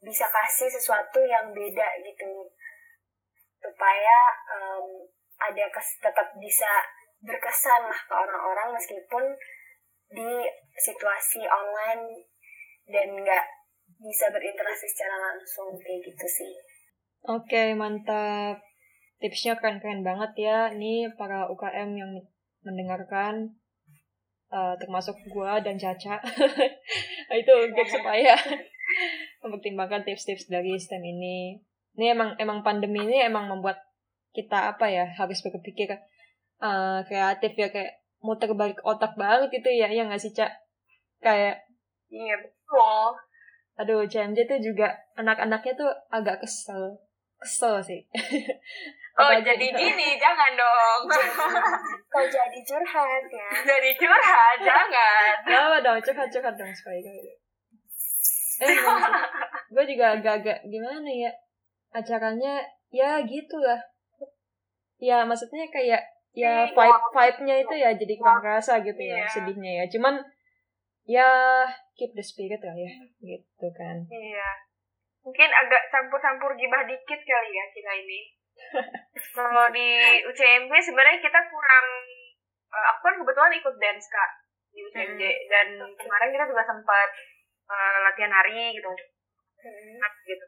bisa 0.00 0.30
kasih 0.30 0.70
sesuatu 0.70 1.20
yang 1.26 1.50
beda 1.50 1.88
gitu. 2.06 2.46
Supaya 3.58 4.18
um, 4.54 5.02
ada 5.36 5.64
kes, 5.68 6.00
tetap 6.00 6.32
bisa 6.40 6.68
berkesan 7.20 7.82
lah 7.88 8.00
ke 8.06 8.14
orang-orang 8.14 8.76
meskipun 8.76 9.24
di 10.12 10.30
situasi 10.78 11.42
online 11.44 12.24
dan 12.86 13.08
nggak 13.10 13.46
bisa 13.98 14.30
berinteraksi 14.30 14.86
secara 14.86 15.16
langsung 15.32 15.74
kayak 15.80 16.00
gitu 16.06 16.26
sih. 16.28 16.52
Oke 17.26 17.74
mantap 17.74 18.62
tipsnya 19.18 19.56
keren-keren 19.58 20.04
banget 20.04 20.46
ya 20.46 20.58
nih 20.70 21.10
para 21.16 21.48
UKM 21.48 21.90
yang 21.96 22.12
mendengarkan 22.62 23.56
uh, 24.52 24.74
termasuk 24.78 25.16
gua 25.32 25.58
dan 25.58 25.80
Caca 25.80 26.20
itu 27.40 27.52
untuk 27.66 27.86
supaya 27.88 28.36
mempertimbangkan 29.42 30.06
tips-tips 30.06 30.46
dari 30.46 30.76
STEM 30.78 31.02
ini. 31.02 31.58
Ini 31.96 32.12
emang 32.12 32.36
emang 32.36 32.60
pandemi 32.60 33.08
ini 33.08 33.24
emang 33.24 33.48
membuat 33.48 33.80
kita 34.36 34.76
apa 34.76 34.84
ya 34.92 35.08
harus 35.16 35.40
berpikir 35.40 35.88
uh, 36.60 37.00
kreatif 37.08 37.56
ya 37.56 37.72
kayak 37.72 38.04
muter 38.20 38.52
balik 38.52 38.76
otak 38.84 39.16
banget 39.16 39.48
gitu 39.56 39.72
ya 39.72 39.88
yang 39.88 40.12
nggak 40.12 40.20
sih 40.20 40.36
cak? 40.36 40.52
Kayak 41.24 41.64
iya 42.12 42.36
betul. 42.36 43.16
Aduh 43.80 44.04
CMJ 44.04 44.44
tuh 44.44 44.60
juga 44.60 44.92
anak-anaknya 45.16 45.72
tuh 45.72 45.90
agak 46.12 46.44
kesel. 46.44 47.00
Kesel 47.40 47.80
sih. 47.80 48.00
Oh 49.16 49.32
jadi 49.32 49.56
gitu. 49.56 49.80
gini 49.80 50.20
jangan 50.20 50.52
dong. 50.52 51.08
Kau 52.12 52.20
jadi 52.36 52.58
curhat 52.60 53.24
ya? 53.32 53.48
Jadi 53.64 53.96
curhat 53.96 54.56
jangan. 54.60 55.34
Apa 55.56 55.76
dong 55.80 55.98
curhat 56.04 56.28
curhat 56.28 56.52
dong 56.52 56.68
supaya 56.76 57.00
gitu 57.00 57.32
eh 58.56 58.72
gue 59.68 59.84
juga 59.84 60.16
agak-agak 60.16 60.68
gimana 60.68 61.08
ya? 61.08 61.32
Acaranya 61.96 62.60
ya 62.92 63.24
gitu 63.24 63.56
lah 63.60 63.80
ya 64.96 65.24
maksudnya 65.28 65.68
kayak 65.68 66.02
ya 66.36 66.68
vibe 66.68 67.00
vibe-nya 67.16 67.56
itu 67.64 67.74
ya 67.80 67.90
jadi 67.96 68.14
kurang 68.20 68.44
kerasa 68.44 68.84
gitu 68.84 69.00
ya 69.00 69.24
yeah. 69.24 69.28
sedihnya 69.32 69.72
ya. 69.82 69.84
Cuman 69.88 70.14
ya 71.08 71.28
keep 71.96 72.12
the 72.12 72.20
spirit 72.20 72.60
lah 72.60 72.76
ya 72.76 72.92
gitu 73.24 73.66
kan. 73.72 74.04
Iya. 74.12 74.50
Mungkin 75.24 75.50
agak 75.50 75.82
campur-campur 75.90 76.54
gibah 76.54 76.84
dikit 76.84 77.20
kali 77.24 77.50
ya 77.50 77.64
kita 77.72 77.92
ini. 78.04 78.20
Kalau 79.36 79.68
di 79.72 79.88
UCMB 80.28 80.72
sebenarnya 80.80 81.18
kita 81.20 81.40
kurang 81.48 81.86
uh, 82.72 82.84
aku 82.94 83.00
kan 83.04 83.16
kebetulan 83.20 83.52
ikut 83.56 83.74
dance 83.80 84.06
kak 84.12 84.30
di 84.76 84.80
UCMJ 84.84 85.22
hmm. 85.24 85.44
dan 85.48 85.68
kemarin 85.96 86.30
kita 86.36 86.44
juga 86.52 86.64
sempat 86.68 87.08
uh, 87.72 87.98
latihan 88.04 88.32
hari 88.32 88.76
gitu. 88.76 88.92
Hmm. 88.92 90.04
gitu. 90.28 90.46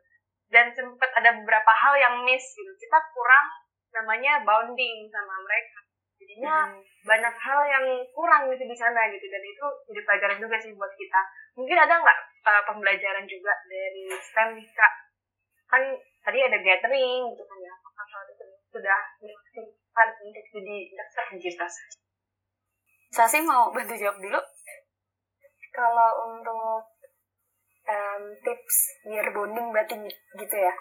Dan 0.49 0.69
sempat 0.73 1.11
ada 1.17 1.33
beberapa 1.33 1.73
hal 1.73 1.95
yang 1.97 2.15
miss 2.29 2.45
gitu. 2.53 2.73
Kita 2.77 2.99
kurang 3.13 3.68
namanya 3.95 4.43
bounding 4.45 5.09
sama 5.09 5.35
mereka 5.43 5.79
jadinya 6.19 6.57
hmm. 6.67 6.83
banyak 7.07 7.35
hal 7.39 7.61
yang 7.67 7.87
kurang 8.11 8.51
gitu 8.51 8.65
di 8.67 8.77
sana 8.77 9.07
gitu 9.09 9.27
dan 9.31 9.43
itu 9.43 9.67
jadi 9.91 10.01
pelajaran 10.03 10.39
juga 10.43 10.57
sih 10.59 10.75
buat 10.75 10.93
kita 10.99 11.21
mungkin 11.55 11.79
ada 11.79 11.95
nggak 11.99 12.19
uh, 12.43 12.63
pembelajaran 12.67 13.25
juga 13.25 13.55
dari 13.71 14.11
STEM 14.11 14.59
kak 14.75 14.93
kan 15.71 15.83
tadi 16.27 16.39
ada 16.43 16.59
gathering 16.59 17.23
gitu 17.33 17.43
kan 17.47 17.59
ya 17.63 17.71
apakah 17.71 18.07
hal 18.07 18.23
itu 18.35 18.45
sudah 18.69 19.01
dimaksimalkan 19.23 20.09
untuk 20.27 20.45
jadi 20.53 20.77
dasar 20.99 21.25
universitas 21.33 21.75
Sasi 23.09 23.41
mau 23.41 23.73
bantu 23.73 23.97
jawab 23.97 24.21
dulu? 24.21 24.41
Kalau 25.73 26.11
untuk 26.29 26.85
em, 27.89 28.23
tips 28.45 28.77
biar 29.09 29.33
bonding 29.33 29.73
berarti 29.73 29.97
gitu 30.37 30.57
ya. 30.57 30.75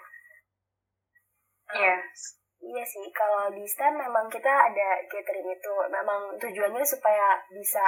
Iya. 1.72 1.96
Iya 2.68 2.84
sih, 2.84 3.08
kalau 3.16 3.48
di 3.48 3.64
STEM 3.64 3.96
memang 3.96 4.28
kita 4.28 4.52
ada 4.52 5.00
gathering 5.08 5.48
itu. 5.48 5.74
Memang 5.88 6.36
tujuannya 6.36 6.84
supaya 6.84 7.40
bisa 7.48 7.80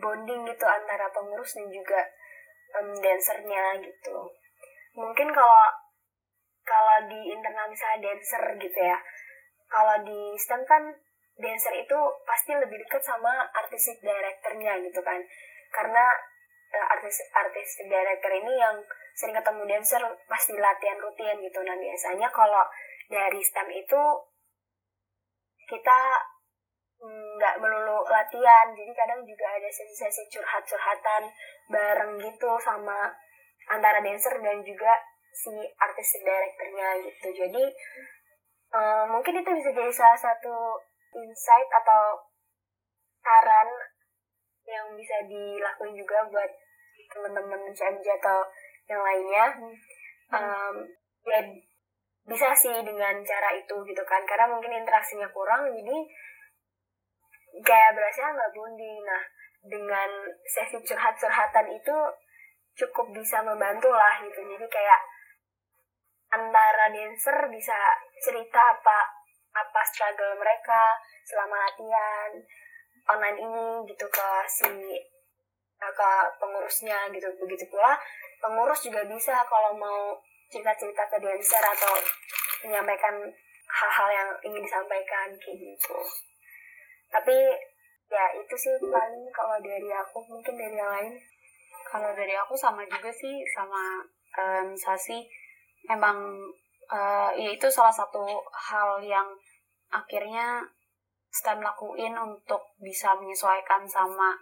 bonding 0.00 0.48
gitu 0.48 0.64
antara 0.64 1.12
pengurus 1.12 1.52
dan 1.52 1.68
juga 1.68 2.00
em, 2.80 2.88
dancernya 2.96 3.84
gitu. 3.84 4.16
Mungkin 4.96 5.28
kalau 5.36 5.64
kalau 6.64 6.96
di 7.04 7.20
internal 7.36 7.68
misalnya 7.68 8.08
dancer 8.08 8.44
gitu 8.56 8.80
ya. 8.80 8.96
Kalau 9.68 10.00
di 10.08 10.40
STEM 10.40 10.64
kan 10.64 10.88
dancer 11.36 11.76
itu 11.76 11.98
pasti 12.24 12.56
lebih 12.56 12.80
dekat 12.88 13.04
sama 13.04 13.44
artistic 13.52 14.00
directornya 14.00 14.80
gitu 14.88 15.04
kan. 15.04 15.20
Karena 15.68 16.04
eh, 16.72 16.86
artis 16.96 17.28
artistic 17.36 17.92
director 17.92 18.32
ini 18.32 18.56
yang 18.56 18.80
sering 19.12 19.36
ketemu 19.36 19.68
dancer 19.68 20.00
pasti 20.24 20.56
latihan 20.56 20.96
rutin 20.96 21.36
gitu. 21.44 21.60
Nah 21.60 21.76
biasanya 21.76 22.32
kalau 22.32 22.64
dari 23.08 23.40
STEM 23.42 23.68
itu 23.72 24.02
kita 25.66 26.00
nggak 27.02 27.58
melulu 27.58 28.06
latihan. 28.06 28.70
Jadi 28.70 28.92
kadang 28.94 29.20
juga 29.26 29.46
ada 29.58 29.68
sesi-sesi 29.70 30.30
curhat-curhatan 30.30 31.22
bareng 31.70 32.12
gitu 32.22 32.50
sama 32.62 33.10
antara 33.70 33.98
dancer 34.02 34.38
dan 34.38 34.62
juga 34.62 34.92
si 35.32 35.52
artistic 35.80 36.22
directornya 36.22 36.88
gitu. 37.02 37.28
Jadi 37.34 37.64
eh, 38.72 39.04
mungkin 39.10 39.42
itu 39.42 39.50
bisa 39.50 39.70
jadi 39.74 39.92
salah 39.92 40.18
satu 40.18 40.78
insight 41.18 41.68
atau 41.82 42.22
saran 43.22 43.68
yang 44.66 44.86
bisa 44.94 45.16
dilakuin 45.26 45.94
juga 45.98 46.22
buat 46.30 46.50
teman-teman 47.12 47.70
CMJ 47.74 48.06
atau 48.22 48.40
yang 48.88 49.02
lainnya. 49.02 49.44
Em, 50.32 50.76
ya 51.28 51.40
bisa 52.22 52.54
sih 52.54 52.76
dengan 52.86 53.18
cara 53.26 53.50
itu 53.58 53.74
gitu 53.82 54.02
kan 54.06 54.22
karena 54.22 54.46
mungkin 54.46 54.70
interaksinya 54.78 55.26
kurang 55.34 55.66
jadi 55.74 55.96
kayak 57.60 57.92
berasa 57.92 58.32
nggak 58.32 58.52
bonding. 58.56 59.00
Nah 59.04 59.22
dengan 59.62 60.10
sesi 60.42 60.80
curhat-curhatan 60.82 61.66
itu 61.70 61.96
cukup 62.78 63.06
bisa 63.12 63.44
membantu 63.44 63.92
lah 63.92 64.22
gitu. 64.24 64.40
Jadi 64.40 64.66
kayak 64.66 65.00
antara 66.32 66.88
dancer 66.88 67.36
bisa 67.52 67.76
cerita 68.24 68.60
apa 68.60 68.98
apa 69.52 69.80
struggle 69.84 70.40
mereka 70.40 70.96
selama 71.28 71.60
latihan 71.68 72.30
online 73.12 73.38
ini 73.38 73.66
gitu 73.92 74.06
ke 74.08 74.28
si 74.48 74.72
ke 75.78 76.10
pengurusnya 76.40 77.12
gitu. 77.12 77.28
Begitu 77.36 77.68
pula 77.68 77.98
pengurus 78.40 78.80
juga 78.80 79.04
bisa 79.04 79.44
kalau 79.46 79.76
mau 79.76 80.16
cerita-cerita 80.52 81.08
ke 81.08 81.16
dancer 81.16 81.64
atau 81.64 81.96
menyampaikan 82.68 83.16
hal-hal 83.72 84.08
yang 84.12 84.28
ingin 84.44 84.62
disampaikan 84.62 85.32
kayak 85.40 85.56
gitu. 85.56 85.96
Tapi 87.08 87.36
ya 88.12 88.24
itu 88.36 88.54
sih 88.54 88.76
paling 88.76 89.24
kalau 89.32 89.56
dari 89.64 89.88
aku 89.88 90.20
mungkin 90.28 90.54
dari 90.60 90.76
yang 90.76 90.92
lain. 90.92 91.14
Kalau 91.88 92.12
dari 92.12 92.36
aku 92.36 92.52
sama 92.52 92.84
juga 92.84 93.08
sih 93.08 93.40
sama 93.56 94.04
em, 94.36 94.76
Sasi. 94.76 95.24
Emang 95.88 96.36
eh, 96.92 97.30
ya 97.40 97.50
itu 97.56 97.66
salah 97.72 97.92
satu 97.92 98.22
hal 98.52 99.00
yang 99.00 99.26
akhirnya 99.88 100.62
STEM 101.32 101.64
lakuin 101.64 102.12
untuk 102.12 102.76
bisa 102.76 103.16
menyesuaikan 103.16 103.88
sama 103.88 104.36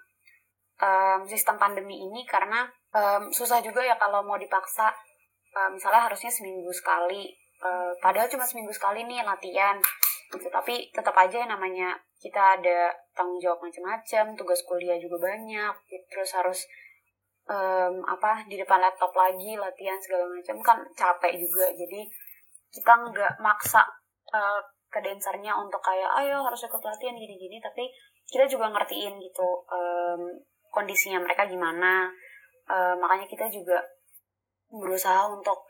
em, 0.83 1.23
sistem 1.31 1.55
pandemi 1.55 2.03
ini 2.03 2.27
karena 2.27 2.67
em, 2.91 3.31
susah 3.31 3.63
juga 3.63 3.87
ya 3.87 3.95
kalau 3.95 4.27
mau 4.27 4.39
dipaksa 4.39 4.91
Eh, 5.51 5.71
misalnya 5.75 6.07
harusnya 6.07 6.31
seminggu 6.31 6.71
sekali. 6.71 7.35
Eh, 7.61 7.93
padahal 7.99 8.31
cuma 8.31 8.47
seminggu 8.47 8.71
sekali 8.71 9.03
nih 9.05 9.27
latihan. 9.27 9.77
Gitu 10.31 10.47
tapi 10.47 10.87
tetap 10.95 11.15
aja 11.19 11.43
yang 11.43 11.51
namanya 11.51 11.99
kita 12.23 12.39
ada 12.61 12.95
tanggung 13.17 13.43
jawab 13.43 13.59
macam-macam 13.67 14.37
tugas 14.39 14.63
kuliah 14.63 14.95
juga 15.01 15.27
banyak 15.27 15.75
terus 16.07 16.31
harus 16.39 16.61
em, 17.51 17.99
apa 18.07 18.47
di 18.47 18.55
depan 18.55 18.79
laptop 18.79 19.11
lagi 19.17 19.59
latihan 19.59 19.99
segala 19.99 20.31
macam 20.31 20.57
kan 20.63 20.79
capek 20.95 21.35
juga. 21.35 21.67
Jadi 21.75 22.07
kita 22.71 22.93
nggak 23.11 23.43
maksa 23.43 23.83
eh, 24.31 24.61
ke 24.87 25.03
dancernya 25.03 25.55
untuk 25.59 25.83
kayak 25.83 26.11
ayo 26.23 26.47
harus 26.47 26.63
ikut 26.63 26.83
latihan 26.83 27.15
gini-gini 27.19 27.59
tapi 27.59 27.91
kita 28.31 28.47
juga 28.47 28.71
ngertiin 28.71 29.19
gitu 29.19 29.49
em, 29.67 30.23
kondisinya 30.71 31.19
mereka 31.19 31.51
gimana. 31.51 32.07
Eh, 32.71 32.95
makanya 33.03 33.27
kita 33.27 33.51
juga 33.51 33.83
berusaha 34.71 35.27
untuk 35.27 35.67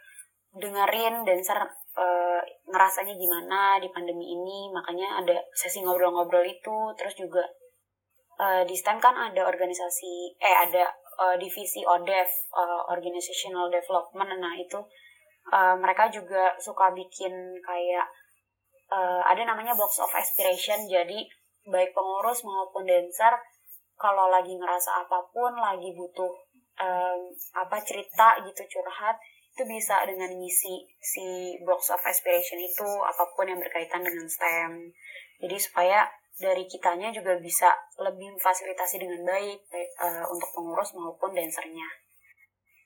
dengerin 0.55 1.25
dancer 1.25 1.57
eh, 1.97 2.43
ngerasanya 2.69 3.15
gimana 3.17 3.81
di 3.81 3.89
pandemi 3.91 4.37
ini. 4.37 4.71
Makanya 4.71 5.25
ada 5.25 5.37
sesi 5.57 5.81
ngobrol-ngobrol 5.83 6.45
itu. 6.45 6.79
Terus 6.95 7.15
juga 7.17 7.43
eh, 8.39 8.63
di 8.69 8.75
STEM 8.77 9.01
kan 9.01 9.17
ada 9.17 9.49
organisasi 9.49 10.37
eh 10.37 10.57
ada 10.69 10.85
eh, 11.27 11.37
divisi 11.41 11.83
ODEV 11.83 12.31
eh, 12.31 12.83
organizational 12.93 13.73
development. 13.73 14.31
Nah 14.37 14.55
itu 14.59 14.79
eh, 15.51 15.75
mereka 15.79 16.13
juga 16.13 16.55
suka 16.61 16.93
bikin 16.93 17.33
kayak 17.65 18.07
eh, 18.93 19.23
ada 19.25 19.43
namanya 19.47 19.73
box 19.73 20.03
of 20.03 20.13
aspiration. 20.13 20.85
Jadi 20.85 21.25
baik 21.69 21.93
pengurus 21.93 22.41
maupun 22.43 22.89
dancer 22.89 23.37
kalau 24.01 24.33
lagi 24.33 24.57
ngerasa 24.57 25.05
apa 25.05 25.21
pun 25.29 25.53
lagi 25.61 25.93
butuh 25.93 26.33
em, 26.81 27.21
apa 27.55 27.77
cerita 27.85 28.41
gitu 28.45 28.63
curhat 28.79 29.17
itu 29.51 29.63
bisa 29.67 30.07
dengan 30.07 30.31
ngisi 30.33 30.89
si 31.03 31.59
box 31.67 31.93
of 31.93 32.01
aspiration 32.07 32.57
itu 32.57 32.89
apa 33.05 33.25
pun 33.37 33.45
yang 33.45 33.61
berkaitan 33.61 34.01
dengan 34.01 34.25
STEM 34.25 34.89
jadi 35.43 35.57
supaya 35.61 35.99
dari 36.41 36.65
kitanya 36.65 37.13
juga 37.13 37.37
bisa 37.37 37.69
lebih 38.01 38.33
memfasilitasi 38.33 38.97
dengan 39.03 39.21
baik 39.29 39.61
eh, 39.77 40.25
untuk 40.25 40.49
pengurus 40.57 40.97
maupun 40.97 41.37
dancernya 41.37 41.89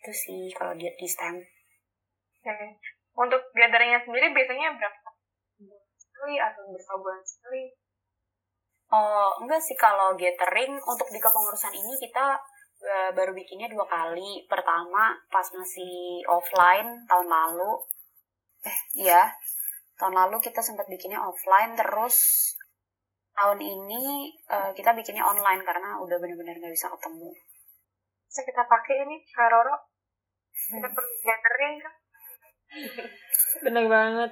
itu 0.03 0.11
sih 0.11 0.43
kalau 0.51 0.75
di, 0.75 0.91
di 0.99 1.07
STEM 1.07 1.39
Oke. 2.45 2.77
Untuk 3.17 3.41
gatheringnya 3.57 4.05
sendiri 4.05 4.37
biasanya 4.37 4.77
berapa 4.77 5.09
sekali 5.97 6.37
atau 6.37 6.69
berapa 6.69 6.95
bulan 7.01 7.25
sekali? 7.25 7.73
Oh, 8.93 9.33
enggak 9.41 9.65
sih 9.65 9.73
kalau 9.81 10.13
gathering 10.13 10.77
untuk 10.77 11.09
di 11.09 11.17
kepengurusan 11.17 11.73
ini 11.73 11.95
kita 12.05 12.37
eh, 12.85 13.11
baru 13.17 13.33
bikinnya 13.33 13.73
dua 13.73 13.89
kali. 13.89 14.45
Pertama 14.45 15.17
pas 15.33 15.49
masih 15.57 16.21
offline 16.29 17.09
tahun 17.09 17.29
lalu. 17.29 17.73
Eh, 18.65 18.79
iya. 19.09 19.33
Tahun 19.97 20.13
lalu 20.13 20.39
kita 20.45 20.61
sempat 20.61 20.85
bikinnya 20.87 21.19
offline 21.19 21.73
terus 21.75 22.17
tahun 23.35 23.59
ini 23.59 24.31
eh, 24.47 24.71
kita 24.77 24.95
bikinnya 24.95 25.25
online 25.25 25.65
karena 25.65 25.99
udah 25.99 26.17
bener-bener 26.21 26.61
nggak 26.61 26.75
bisa 26.75 26.93
ketemu. 26.93 27.33
Bisa 28.29 28.41
kita 28.43 28.63
pakai 28.67 29.07
ini, 29.07 29.17
Kak 29.31 29.49
Roro. 29.49 29.77
Kita 30.51 30.89
perlu 30.91 31.13
gathering 31.23 31.75
kan? 31.83 31.95
Bener 33.65 33.87
banget. 33.87 34.31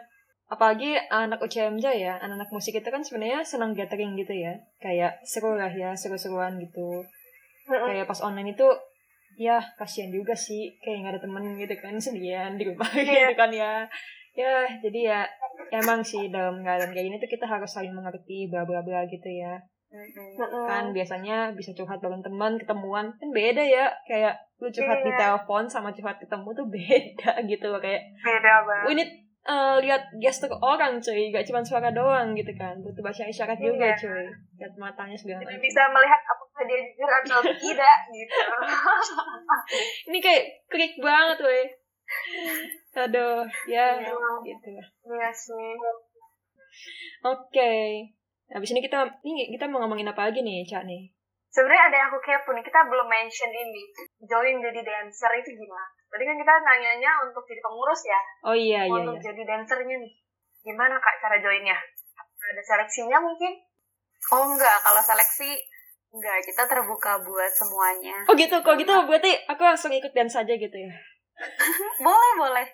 Apalagi 0.51 1.01
anak 1.09 1.41
UCMJ 1.41 1.87
ya, 1.97 2.15
anak-anak 2.21 2.51
musik 2.53 2.77
itu 2.77 2.89
kan 2.93 3.01
sebenarnya 3.01 3.41
senang 3.41 3.73
gathering 3.73 4.19
gitu 4.21 4.37
ya. 4.37 4.61
Kayak 4.83 5.23
seru 5.25 5.57
lah 5.57 5.73
ya, 5.73 5.97
seru-seruan 5.97 6.61
gitu. 6.61 7.07
Kayak 7.65 8.07
pas 8.07 8.21
online 8.21 8.53
itu, 8.53 8.69
ya 9.37 9.59
kasihan 9.75 10.09
juga 10.09 10.33
sih. 10.33 10.75
Kayak 10.79 10.97
nggak 10.99 11.13
ada 11.13 11.23
temen 11.23 11.45
gitu 11.57 11.75
kan, 11.77 11.95
sendirian 11.97 12.55
di 12.55 12.65
rumah 12.65 12.89
Iya. 12.89 13.05
gitu 13.29 13.35
kan 13.35 13.51
ya. 13.51 13.73
Ya, 14.33 14.55
jadi 14.79 15.01
ya 15.05 15.21
emang 15.75 16.01
sih 16.01 16.29
dalam 16.29 16.61
keadaan 16.61 16.89
kayak 16.89 17.05
gini 17.05 17.17
tuh 17.19 17.29
kita 17.29 17.45
harus 17.45 17.69
saling 17.69 17.93
mengerti 17.93 18.49
bla 18.49 18.63
bla 18.63 18.81
bla 18.81 19.05
gitu 19.05 19.29
ya. 19.29 19.61
Mm-mm. 19.93 20.65
Kan 20.65 20.89
biasanya 20.91 21.53
bisa 21.53 21.71
curhat 21.71 22.01
bareng 22.01 22.21
teman, 22.21 22.57
ketemuan 22.57 23.13
kan 23.13 23.29
beda 23.31 23.61
ya. 23.61 23.93
Kayak 24.03 24.41
lu 24.57 24.69
curhat 24.69 25.01
di 25.01 25.11
Iya. 25.11 25.19
telepon 25.19 25.65
sama 25.67 25.91
curhat 25.91 26.17
ketemu 26.17 26.49
tuh 26.51 26.67
beda 26.67 27.33
gitu 27.51 27.69
kayak 27.77 28.03
Beda 28.17 28.55
banget. 28.63 28.87
we 28.87 28.95
need 28.95 29.11
uh, 29.45 29.77
lihat 29.77 30.01
gestur 30.17 30.49
orang 30.57 30.97
cuy 30.97 31.29
gak 31.29 31.43
cuma 31.43 31.61
suara 31.61 31.91
doang 31.91 32.31
gitu 32.33 32.55
kan 32.55 32.79
butuh 32.79 33.03
bahasa 33.03 33.27
isyarat 33.27 33.59
juga 33.59 33.91
Iya. 33.91 33.99
cuy 33.99 34.25
lihat 34.57 34.73
matanya 34.77 35.13
segala 35.13 35.43
macam 35.43 35.59
bisa 35.61 35.83
melihat 35.89 36.21
apakah 36.25 36.42
dia 36.65 36.79
jujur 36.83 37.11
atau 37.11 37.39
tidak 37.53 37.97
gitu. 38.09 38.37
ini 40.09 40.19
kayak 40.19 40.45
klik 40.67 40.95
banget 40.99 41.39
weh 41.41 41.67
aduh 42.93 43.41
ya 43.65 43.97
Iya. 43.97 44.13
gitu 44.45 44.69
Iya 45.07 45.29
sih. 45.33 45.73
oke 47.23 47.73
habis 48.49 48.71
ini 48.71 48.81
kita 48.81 48.99
ini 49.23 49.49
kita 49.51 49.65
mau 49.67 49.81
ngomongin 49.81 50.07
apa 50.07 50.29
lagi 50.29 50.41
nih 50.41 50.63
cak 50.63 50.85
nih 50.85 51.09
Sebenarnya 51.53 51.85
ada 51.85 51.97
yang 52.01 52.09
aku 52.09 52.17
kepo 52.25 52.57
nih, 52.57 52.65
kita 52.65 52.81
belum 52.89 53.13
mention 53.13 53.53
ini. 53.53 53.85
Join 54.25 54.57
jadi 54.57 54.81
dancer 54.81 55.29
itu 55.37 55.53
gimana? 55.53 55.85
Tadi 56.09 56.25
kan 56.25 56.41
kita 56.41 56.49
nanyanya 56.65 57.13
untuk 57.29 57.45
jadi 57.45 57.61
pengurus 57.61 58.09
ya. 58.09 58.21
oh 58.49 58.57
iya 58.57 58.89
iya 58.89 58.97
untuk 58.97 59.21
iya 59.21 59.25
jadi 59.29 59.43
dancernya 59.45 60.01
nih. 60.01 60.13
Gimana 60.65 60.97
kak 60.97 61.21
cara 61.21 61.37
joinnya? 61.45 61.77
Ada 61.77 62.63
seleksinya 62.65 63.21
mungkin? 63.21 63.53
Oh 64.33 64.49
enggak, 64.49 64.81
kalau 64.81 65.05
seleksi 65.05 65.53
Enggak, 66.13 66.45
kita 66.45 66.63
terbuka 66.69 67.17
buat 67.25 67.53
semuanya. 67.57 68.17
Oh 68.29 68.37
gitu, 68.37 68.61
kalau 68.61 68.77
gitu 68.77 68.93
berarti 69.09 69.33
aku 69.49 69.65
langsung 69.65 69.89
ikut 69.89 70.13
dance 70.13 70.37
saja 70.37 70.53
gitu 70.53 70.77
ya. 70.77 70.93
Boleh, 72.05 72.33
boleh. 72.37 72.67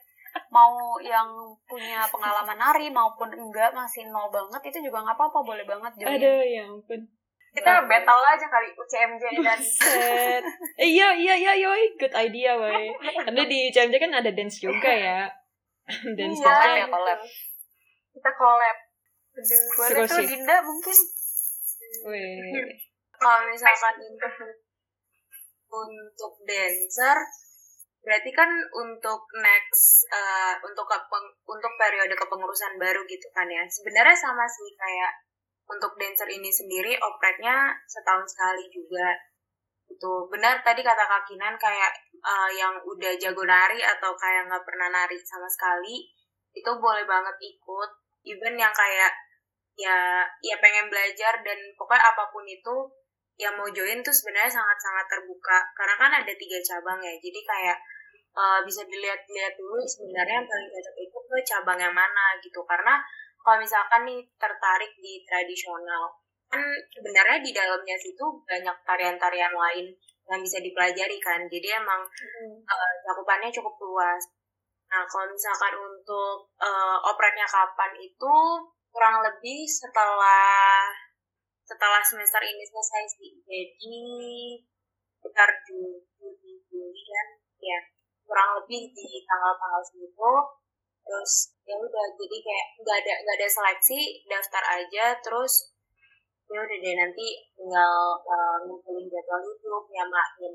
Mau 0.51 0.99
yang 1.01 1.31
punya 1.65 2.03
pengalaman 2.11 2.59
nari 2.59 2.91
maupun 2.91 3.31
enggak 3.31 3.71
masih 3.73 4.11
nol 4.11 4.29
banget 4.29 4.75
itu 4.75 4.91
juga 4.91 5.07
nggak 5.07 5.17
apa-apa, 5.17 5.39
boleh 5.41 5.65
banget 5.65 6.03
join. 6.03 6.19
Aduh, 6.19 6.43
ya 6.43 6.63
ampun. 6.67 7.01
Kita 7.55 7.73
battle 7.89 8.23
aja 8.29 8.47
kali 8.47 8.69
UCMJ 8.77 9.23
dan 9.41 9.61
Set. 9.79 10.43
Eh, 10.77 10.91
iya, 10.95 11.15
iya, 11.17 11.35
iya, 11.39 11.53
yoi. 11.59 11.97
Good 11.97 12.13
idea, 12.13 12.59
woy. 12.59 12.93
Karena 13.25 13.43
di 13.47 13.71
CMJ 13.73 13.95
kan 13.99 14.13
ada 14.15 14.31
dance 14.35 14.59
juga 14.61 14.91
ya. 14.91 15.31
dance 16.19 16.39
Iya. 16.43 16.85
Ya, 16.85 16.87
collab. 16.91 17.19
kita 18.15 18.31
collab. 18.35 18.77
Boleh 19.79 20.03
tuh. 20.11 20.23
Dinda 20.27 20.57
mungkin. 20.61 20.97
Weh. 22.05 22.88
Kalau 23.19 23.47
misalkan 23.51 23.95
untuk 24.01 24.35
untuk 25.69 26.33
dancer 26.49 27.19
berarti 27.99 28.31
kan 28.33 28.49
untuk 28.73 29.21
next 29.43 30.07
eh, 30.09 30.55
untuk 30.65 30.87
kepeng- 30.87 31.37
untuk 31.45 31.73
periode 31.77 32.15
kepengurusan 32.15 32.79
baru 32.81 33.05
gitu 33.05 33.29
kan 33.35 33.51
ya. 33.51 33.67
Sebenarnya 33.69 34.17
sama 34.17 34.47
sih 34.49 34.71
kayak 34.73 35.13
untuk 35.69 35.93
dancer 36.01 36.25
ini 36.31 36.49
sendiri 36.49 36.97
opreknya 36.97 37.77
setahun 37.85 38.25
sekali 38.25 38.65
juga. 38.73 39.13
Itu 39.91 40.31
benar 40.33 40.63
tadi 40.65 40.81
kata 40.81 41.05
kakinan 41.05 41.59
kayak 41.61 41.93
eh, 42.23 42.51
yang 42.57 42.81
udah 42.81 43.13
jago 43.21 43.45
nari 43.45 43.83
atau 43.85 44.15
kayak 44.17 44.49
nggak 44.49 44.65
pernah 44.65 44.89
nari 44.89 45.19
sama 45.21 45.51
sekali 45.51 46.09
itu 46.55 46.71
boleh 46.81 47.05
banget 47.05 47.37
ikut. 47.45 47.91
Even 48.25 48.55
yang 48.57 48.73
kayak 48.73 49.13
ya 49.79 50.27
ya 50.43 50.57
pengen 50.59 50.91
belajar 50.91 51.39
dan 51.47 51.59
pokoknya 51.79 52.03
apa 52.03 52.25
pun 52.35 52.43
itu 52.43 52.77
yang 53.39 53.55
mau 53.55 53.71
join 53.71 54.03
tuh 54.03 54.11
sebenarnya 54.11 54.51
sangat-sangat 54.51 55.07
terbuka. 55.07 55.63
Karena 55.73 55.95
kan 55.95 56.11
ada 56.11 56.33
tiga 56.35 56.59
cabang 56.59 56.99
ya. 56.99 57.15
Jadi 57.15 57.41
kayak 57.47 57.79
eh, 58.35 58.61
bisa 58.67 58.83
dilihat-lihat 58.85 59.55
dulu 59.55 59.79
sebenarnya 59.87 60.43
yang 60.43 60.49
paling 60.51 60.69
cocok 60.75 60.97
itu 60.99 61.19
ke 61.23 61.37
cabang 61.47 61.79
yang 61.79 61.95
mana 61.95 62.35
gitu. 62.43 62.61
Karena 62.67 62.99
kalau 63.39 63.63
misalkan 63.63 64.03
nih 64.05 64.21
tertarik 64.37 64.93
di 64.99 65.23
tradisional 65.25 66.11
kan 66.49 66.65
sebenarnya 66.89 67.45
di 67.45 67.53
dalamnya 67.53 67.93
situ 68.01 68.25
banyak 68.49 68.77
tarian-tarian 68.89 69.53
lain 69.53 69.87
yang 70.27 70.41
bisa 70.43 70.59
dipelajari 70.59 71.17
kan. 71.23 71.47
Jadi 71.47 71.69
emang 71.79 72.03
eh, 72.67 72.93
cakupannya 73.07 73.55
cukup 73.55 73.75
luas. 73.79 74.23
Nah 74.91 75.07
kalau 75.07 75.31
misalkan 75.31 75.79
untuk 75.79 76.49
opreknya 77.07 77.45
kapan 77.47 77.93
itu 78.01 78.35
kurang 78.89 79.21
lebih 79.21 79.69
setelah 79.69 80.91
setelah 81.69 82.01
semester 82.01 82.41
ini 82.41 82.65
selesai 82.65 83.05
sih 83.13 83.37
jadi 83.45 84.01
sekitar 85.21 85.51
Juli 85.69 86.01
Juli 86.73 87.03
kan 87.05 87.29
ya 87.61 87.81
kurang 88.25 88.57
lebih 88.57 88.89
di 88.97 89.21
tanggal-tanggal 89.29 89.83
segitu 89.85 90.33
terus 91.05 91.33
ya 91.69 91.77
udah 91.77 92.07
jadi 92.17 92.37
kayak 92.41 92.67
nggak 92.81 92.97
ada 93.05 93.15
nggak 93.21 93.37
ada 93.37 93.49
seleksi 93.49 94.25
daftar 94.25 94.65
aja 94.81 95.17
terus 95.21 95.77
ya 96.49 96.65
udah 96.65 96.79
deh 96.81 96.95
nanti 96.97 97.27
tinggal 97.53 98.17
uh, 98.25 98.57
ngumpulin 98.65 99.05
jadwal 99.13 99.45
hidup 99.45 99.85
nyamain 99.93 100.55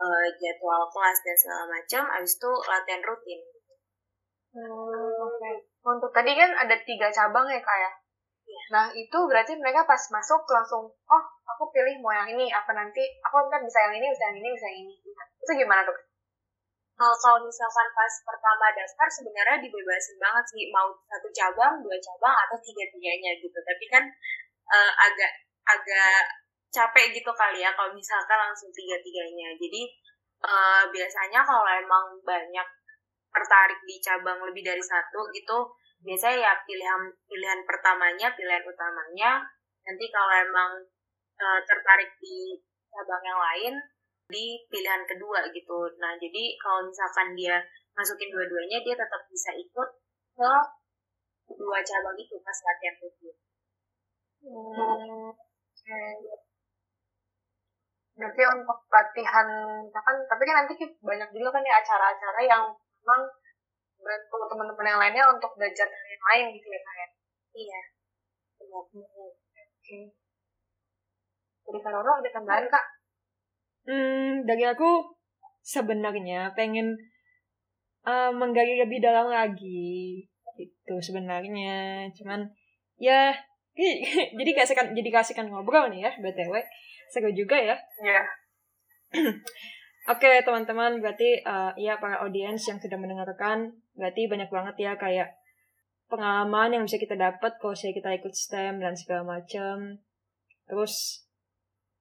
uh, 0.00 0.26
jadwal 0.40 0.88
kelas 0.88 1.18
dan 1.20 1.36
segala 1.36 1.64
macam 1.68 2.02
abis 2.16 2.40
itu 2.40 2.52
latihan 2.64 3.04
rutin 3.04 3.40
Hmm, 4.48 5.12
oke. 5.28 5.50
Untuk 5.84 6.10
tadi 6.10 6.32
kan 6.32 6.50
ada 6.56 6.76
tiga 6.82 7.12
cabang 7.12 7.46
ya 7.52 7.60
kak 7.60 7.78
ya. 7.78 7.90
Nah 8.68 8.92
itu 8.92 9.18
berarti 9.28 9.56
mereka 9.56 9.88
pas 9.88 10.00
masuk 10.12 10.44
langsung, 10.48 10.84
oh 10.92 11.24
aku 11.48 11.64
pilih 11.72 11.96
mau 12.04 12.12
yang 12.12 12.28
ini, 12.28 12.52
apa 12.52 12.68
nanti 12.76 13.00
aku 13.24 13.48
ntar 13.48 13.60
bisa 13.64 13.78
yang 13.88 13.94
ini, 13.96 14.06
bisa 14.12 14.24
yang 14.28 14.38
ini, 14.38 14.48
bisa 14.52 14.66
yang 14.68 14.80
ini. 14.84 14.94
Itu 15.40 15.52
gimana 15.56 15.82
tuh? 15.88 15.96
Kalau 16.98 17.14
kalau 17.14 17.38
misalkan 17.46 17.88
pas 17.94 18.14
pertama 18.26 18.66
daftar 18.74 19.06
sebenarnya 19.06 19.56
dibebasin 19.62 20.18
banget 20.18 20.44
sih 20.50 20.66
mau 20.74 20.90
satu 21.06 21.28
cabang, 21.30 21.78
dua 21.80 21.96
cabang 22.02 22.36
atau 22.44 22.58
tiga-tiganya 22.58 23.38
gitu. 23.38 23.54
Tapi 23.54 23.84
kan 23.86 24.04
eh, 24.68 24.92
agak 24.98 25.32
agak 25.64 26.26
capek 26.68 27.14
gitu 27.16 27.30
kali 27.32 27.62
ya 27.62 27.70
kalau 27.72 27.94
misalkan 27.94 28.36
langsung 28.36 28.68
tiga-tiganya. 28.74 29.54
Jadi 29.56 29.82
eh, 30.42 30.82
biasanya 30.90 31.40
kalau 31.46 31.64
emang 31.70 32.18
banyak 32.26 32.68
tertarik 33.30 33.80
di 33.86 33.96
cabang 34.02 34.42
lebih 34.42 34.66
dari 34.66 34.82
satu 34.82 35.30
gitu, 35.30 35.58
biasanya 36.02 36.36
ya 36.38 36.52
pilihan 36.62 37.02
pilihan 37.26 37.60
pertamanya, 37.66 38.32
pilihan 38.34 38.64
utamanya. 38.64 39.42
Nanti 39.86 40.04
kalau 40.12 40.32
emang 40.34 40.72
eh, 41.38 41.60
tertarik 41.64 42.14
di 42.20 42.58
cabang 42.88 43.22
yang 43.24 43.40
lain, 43.40 43.74
di 44.28 44.60
pilihan 44.68 45.02
kedua 45.08 45.48
gitu. 45.50 45.78
Nah, 45.96 46.12
jadi 46.20 46.44
kalau 46.60 46.84
misalkan 46.84 47.32
dia 47.32 47.56
masukin 47.96 48.28
dua-duanya, 48.30 48.78
dia 48.84 48.94
tetap 48.94 49.22
bisa 49.32 49.50
ikut 49.56 49.88
ke 50.38 50.52
dua 51.56 51.78
cabang 51.80 52.16
itu 52.20 52.36
pas 52.44 52.58
latihan 52.60 52.96
rutin. 53.00 53.36
Hmm. 54.44 55.32
Berarti 58.18 58.42
untuk 58.50 58.78
latihan, 58.90 59.48
misalkan, 59.86 60.16
tapi 60.28 60.42
kan 60.44 60.56
nanti 60.62 60.74
banyak 61.00 61.28
juga 61.32 61.48
kan 61.54 61.62
ya 61.64 61.74
acara-acara 61.80 62.40
yang 62.44 62.62
memang 63.00 63.22
bantu 64.08 64.36
teman-teman 64.48 64.88
yang 64.88 65.00
lainnya 65.04 65.24
untuk 65.28 65.52
belajar 65.60 65.84
dari 65.84 66.08
yang 66.16 66.24
lain 66.32 66.46
gitu 66.56 66.68
ya 66.72 66.80
kak 66.80 66.94
ya. 66.96 67.08
Iya. 67.52 67.80
Benar. 68.56 68.84
Oke. 68.88 69.98
Jadi 71.68 71.78
kalau 71.84 72.00
Roro 72.00 72.24
ada 72.24 72.30
tambahan 72.32 72.64
kak? 72.72 72.84
Hmm, 73.84 74.48
dari 74.48 74.64
aku 74.64 75.12
sebenarnya 75.60 76.56
pengen 76.56 76.96
eh, 78.08 78.30
menggali 78.32 78.80
lebih 78.80 79.04
dalam 79.04 79.28
lagi 79.28 80.24
itu 80.58 80.94
sebenarnya 80.98 82.08
cuman 82.18 82.50
ya 82.98 83.30
jadi 84.38 84.50
kasihkan 84.58 84.90
jadi 84.90 85.10
kasihkan 85.14 85.46
ngobrol 85.46 85.86
nih 85.86 86.02
ya 86.02 86.10
btw 86.18 86.58
seru 87.14 87.30
juga 87.30 87.54
ya 87.54 87.76
Iya. 88.02 88.22
Oke 90.08 90.40
teman-teman, 90.40 91.04
berarti 91.04 91.44
uh, 91.44 91.76
ya 91.76 92.00
para 92.00 92.24
audiens 92.24 92.64
yang 92.64 92.80
sudah 92.80 92.96
mendengarkan, 92.96 93.76
berarti 93.92 94.24
banyak 94.24 94.48
banget 94.48 94.76
ya 94.80 94.92
kayak 94.96 95.36
pengalaman 96.08 96.72
yang 96.72 96.82
bisa 96.88 96.96
kita 96.96 97.12
dapat 97.12 97.60
kalau 97.60 97.76
saya 97.76 97.92
kita 97.92 98.16
ikut 98.16 98.32
STEM 98.32 98.80
dan 98.80 98.96
segala 98.96 99.36
macam. 99.36 100.00
Terus 100.64 101.24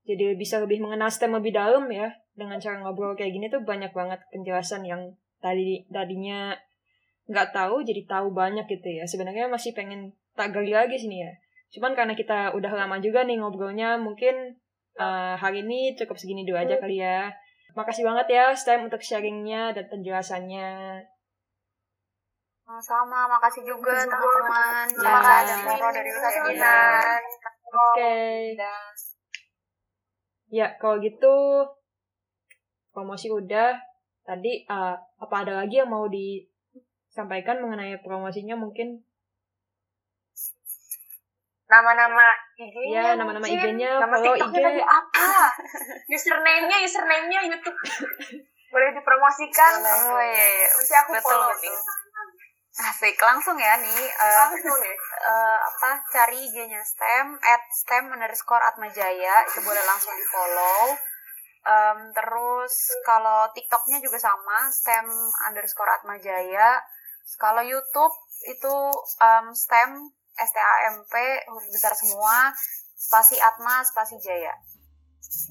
jadi 0.07 0.39
bisa 0.39 0.63
lebih 0.63 0.79
mengenal 0.79 1.11
STEM 1.11 1.35
lebih 1.35 1.51
dalam 1.51 1.91
ya 1.91 2.15
dengan 2.31 2.63
cara 2.63 2.79
ngobrol 2.79 3.11
kayak 3.19 3.35
gini 3.35 3.51
tuh 3.51 3.67
banyak 3.67 3.91
banget 3.91 4.23
penjelasan 4.31 4.87
yang 4.87 5.11
tadi 5.43 5.83
tadinya 5.91 6.55
nggak 7.27 7.51
tahu 7.51 7.83
jadi 7.83 8.07
tahu 8.07 8.31
banyak 8.31 8.71
gitu 8.71 8.87
ya. 8.87 9.03
Sebenarnya 9.03 9.51
masih 9.51 9.75
pengen 9.75 10.15
tak 10.31 10.55
gali 10.55 10.71
lagi 10.71 10.95
sini 10.95 11.27
ya. 11.27 11.35
Cuman 11.75 11.91
karena 11.91 12.15
kita 12.15 12.55
udah 12.55 12.71
lama 12.71 13.03
juga 13.03 13.27
nih 13.27 13.43
ngobrolnya, 13.43 13.99
mungkin 13.99 14.55
uh, 14.95 15.35
hari 15.35 15.67
ini 15.67 15.99
cukup 15.99 16.15
segini 16.15 16.47
dulu 16.47 16.55
aja 16.55 16.79
kali 16.79 17.03
ya. 17.03 17.35
Makasih 17.77 18.03
banget 18.09 18.27
ya 18.33 18.45
STEM 18.57 18.89
untuk 18.89 19.05
sharingnya 19.05 19.69
dan 19.69 19.85
penjelasannya. 19.85 20.97
Sama-sama, 22.65 23.29
makasih 23.29 23.63
juga 23.63 24.01
teman-teman. 24.01 24.85
Ya. 24.91 24.97
Terima 24.97 25.21
kasih 25.21 25.61
dari 25.93 26.09
Terima 26.09 26.19
kasih, 26.25 26.41
UCMJ. 26.41 26.51
Dinan. 26.57 27.21
Oke. 27.69 28.17
Ya, 30.49 30.67
kalau 30.81 30.97
gitu 30.99 31.35
promosi 32.91 33.29
udah. 33.29 33.77
Tadi 34.27 34.67
uh, 34.67 34.99
apa 34.99 35.35
ada 35.47 35.63
lagi 35.63 35.79
yang 35.79 35.87
mau 35.87 36.11
disampaikan 36.11 37.63
mengenai 37.63 37.95
promosinya 38.03 38.59
mungkin? 38.59 39.06
Nama-nama 41.67 42.27
IG-nya 42.55 43.01
Ya, 43.03 43.07
nama-nama. 43.13 43.43
IG-nya, 43.43 43.99
Nama 43.99 44.15
TikToknya 44.17 44.69
IG. 44.71 44.79
apa? 44.81 45.27
username-nya, 46.07 46.77
username-nya 46.81 47.39
YouTube. 47.45 47.75
Boleh 48.67 48.89
dipromosikan? 48.91 49.73
Oh 49.79 50.15
iya, 50.17 50.45
iya. 50.47 50.67
Nanti 50.69 50.93
aku 50.97 51.11
Betul, 51.13 51.23
follow 51.23 51.51
betul. 51.51 51.63
nih. 51.63 51.75
Asik, 52.77 53.17
langsung 53.17 53.57
ya 53.57 53.73
nih. 53.75 53.99
eh, 54.05 54.37
Langsung 54.45 54.77
nih. 54.77 54.95
eh, 55.19 55.57
apa 55.65 55.89
cari 56.07 56.37
IG-nya 56.41 56.79
STEM 56.79 57.35
at 57.37 57.63
STEM 57.75 58.11
underscore 58.11 58.63
Atmajaya 58.63 59.35
itu 59.43 59.59
boleh 59.59 59.83
langsung 59.83 60.13
di 60.13 60.25
follow. 60.25 60.95
Em, 61.67 61.99
terus 62.13 62.73
kalau 63.03 63.51
TikToknya 63.51 63.99
juga 63.99 64.15
sama 64.17 64.71
STEM 64.71 65.03
underscore 65.43 65.91
Atmajaya. 65.91 66.79
Kalau 67.35 67.59
YouTube 67.59 68.13
itu 68.45 68.75
em, 69.19 69.51
STEM 69.51 69.91
S 70.37 70.49
T 70.53 70.57
A 70.61 70.73
M 70.93 71.01
P 71.05 71.13
huruf 71.49 71.65
besar 71.73 71.97
semua 71.97 72.53
spasi 72.97 73.37
Atma 73.41 73.81
spasi 73.81 74.17
Jaya 74.21 74.53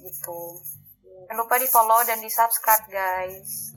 gitu. 0.02 0.62
Jangan 1.26 1.42
lupa 1.42 1.58
di 1.58 1.66
follow 1.66 2.00
dan 2.06 2.22
di 2.22 2.30
subscribe 2.30 2.86
guys. 2.86 3.74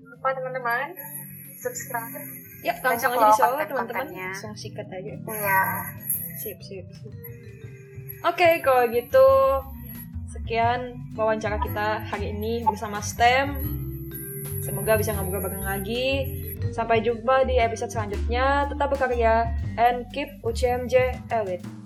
Lupa 0.00 0.32
teman-teman. 0.32 0.96
Subscribe. 1.60 2.12
Ya, 2.64 2.72
langsung 2.80 3.12
aja 3.14 3.30
di 3.30 3.36
konten-kontennya. 3.36 3.68
teman-teman. 3.68 4.32
Langsung 4.32 4.54
sikat 4.56 4.88
aja. 4.88 5.12
Iya. 5.12 5.62
Sip, 6.40 6.58
sip, 6.64 6.86
sip. 6.88 7.14
Oke, 8.26 8.64
kalau 8.64 8.88
gitu 8.90 9.28
sekian 10.32 10.98
wawancara 11.14 11.60
kita 11.62 12.00
hari 12.10 12.32
ini 12.32 12.64
bersama 12.64 12.98
STEM. 13.04 13.54
Semoga 14.66 14.98
bisa 14.98 15.14
ngobrol 15.14 15.38
bareng 15.38 15.62
lagi. 15.62 16.26
Sampai 16.74 17.06
jumpa 17.06 17.46
di 17.46 17.62
episode 17.62 17.94
selanjutnya. 17.94 18.66
Tetap 18.66 18.90
berkarya 18.90 19.54
and 19.78 20.10
keep 20.10 20.26
UCMJ 20.42 21.22
elite. 21.30 21.85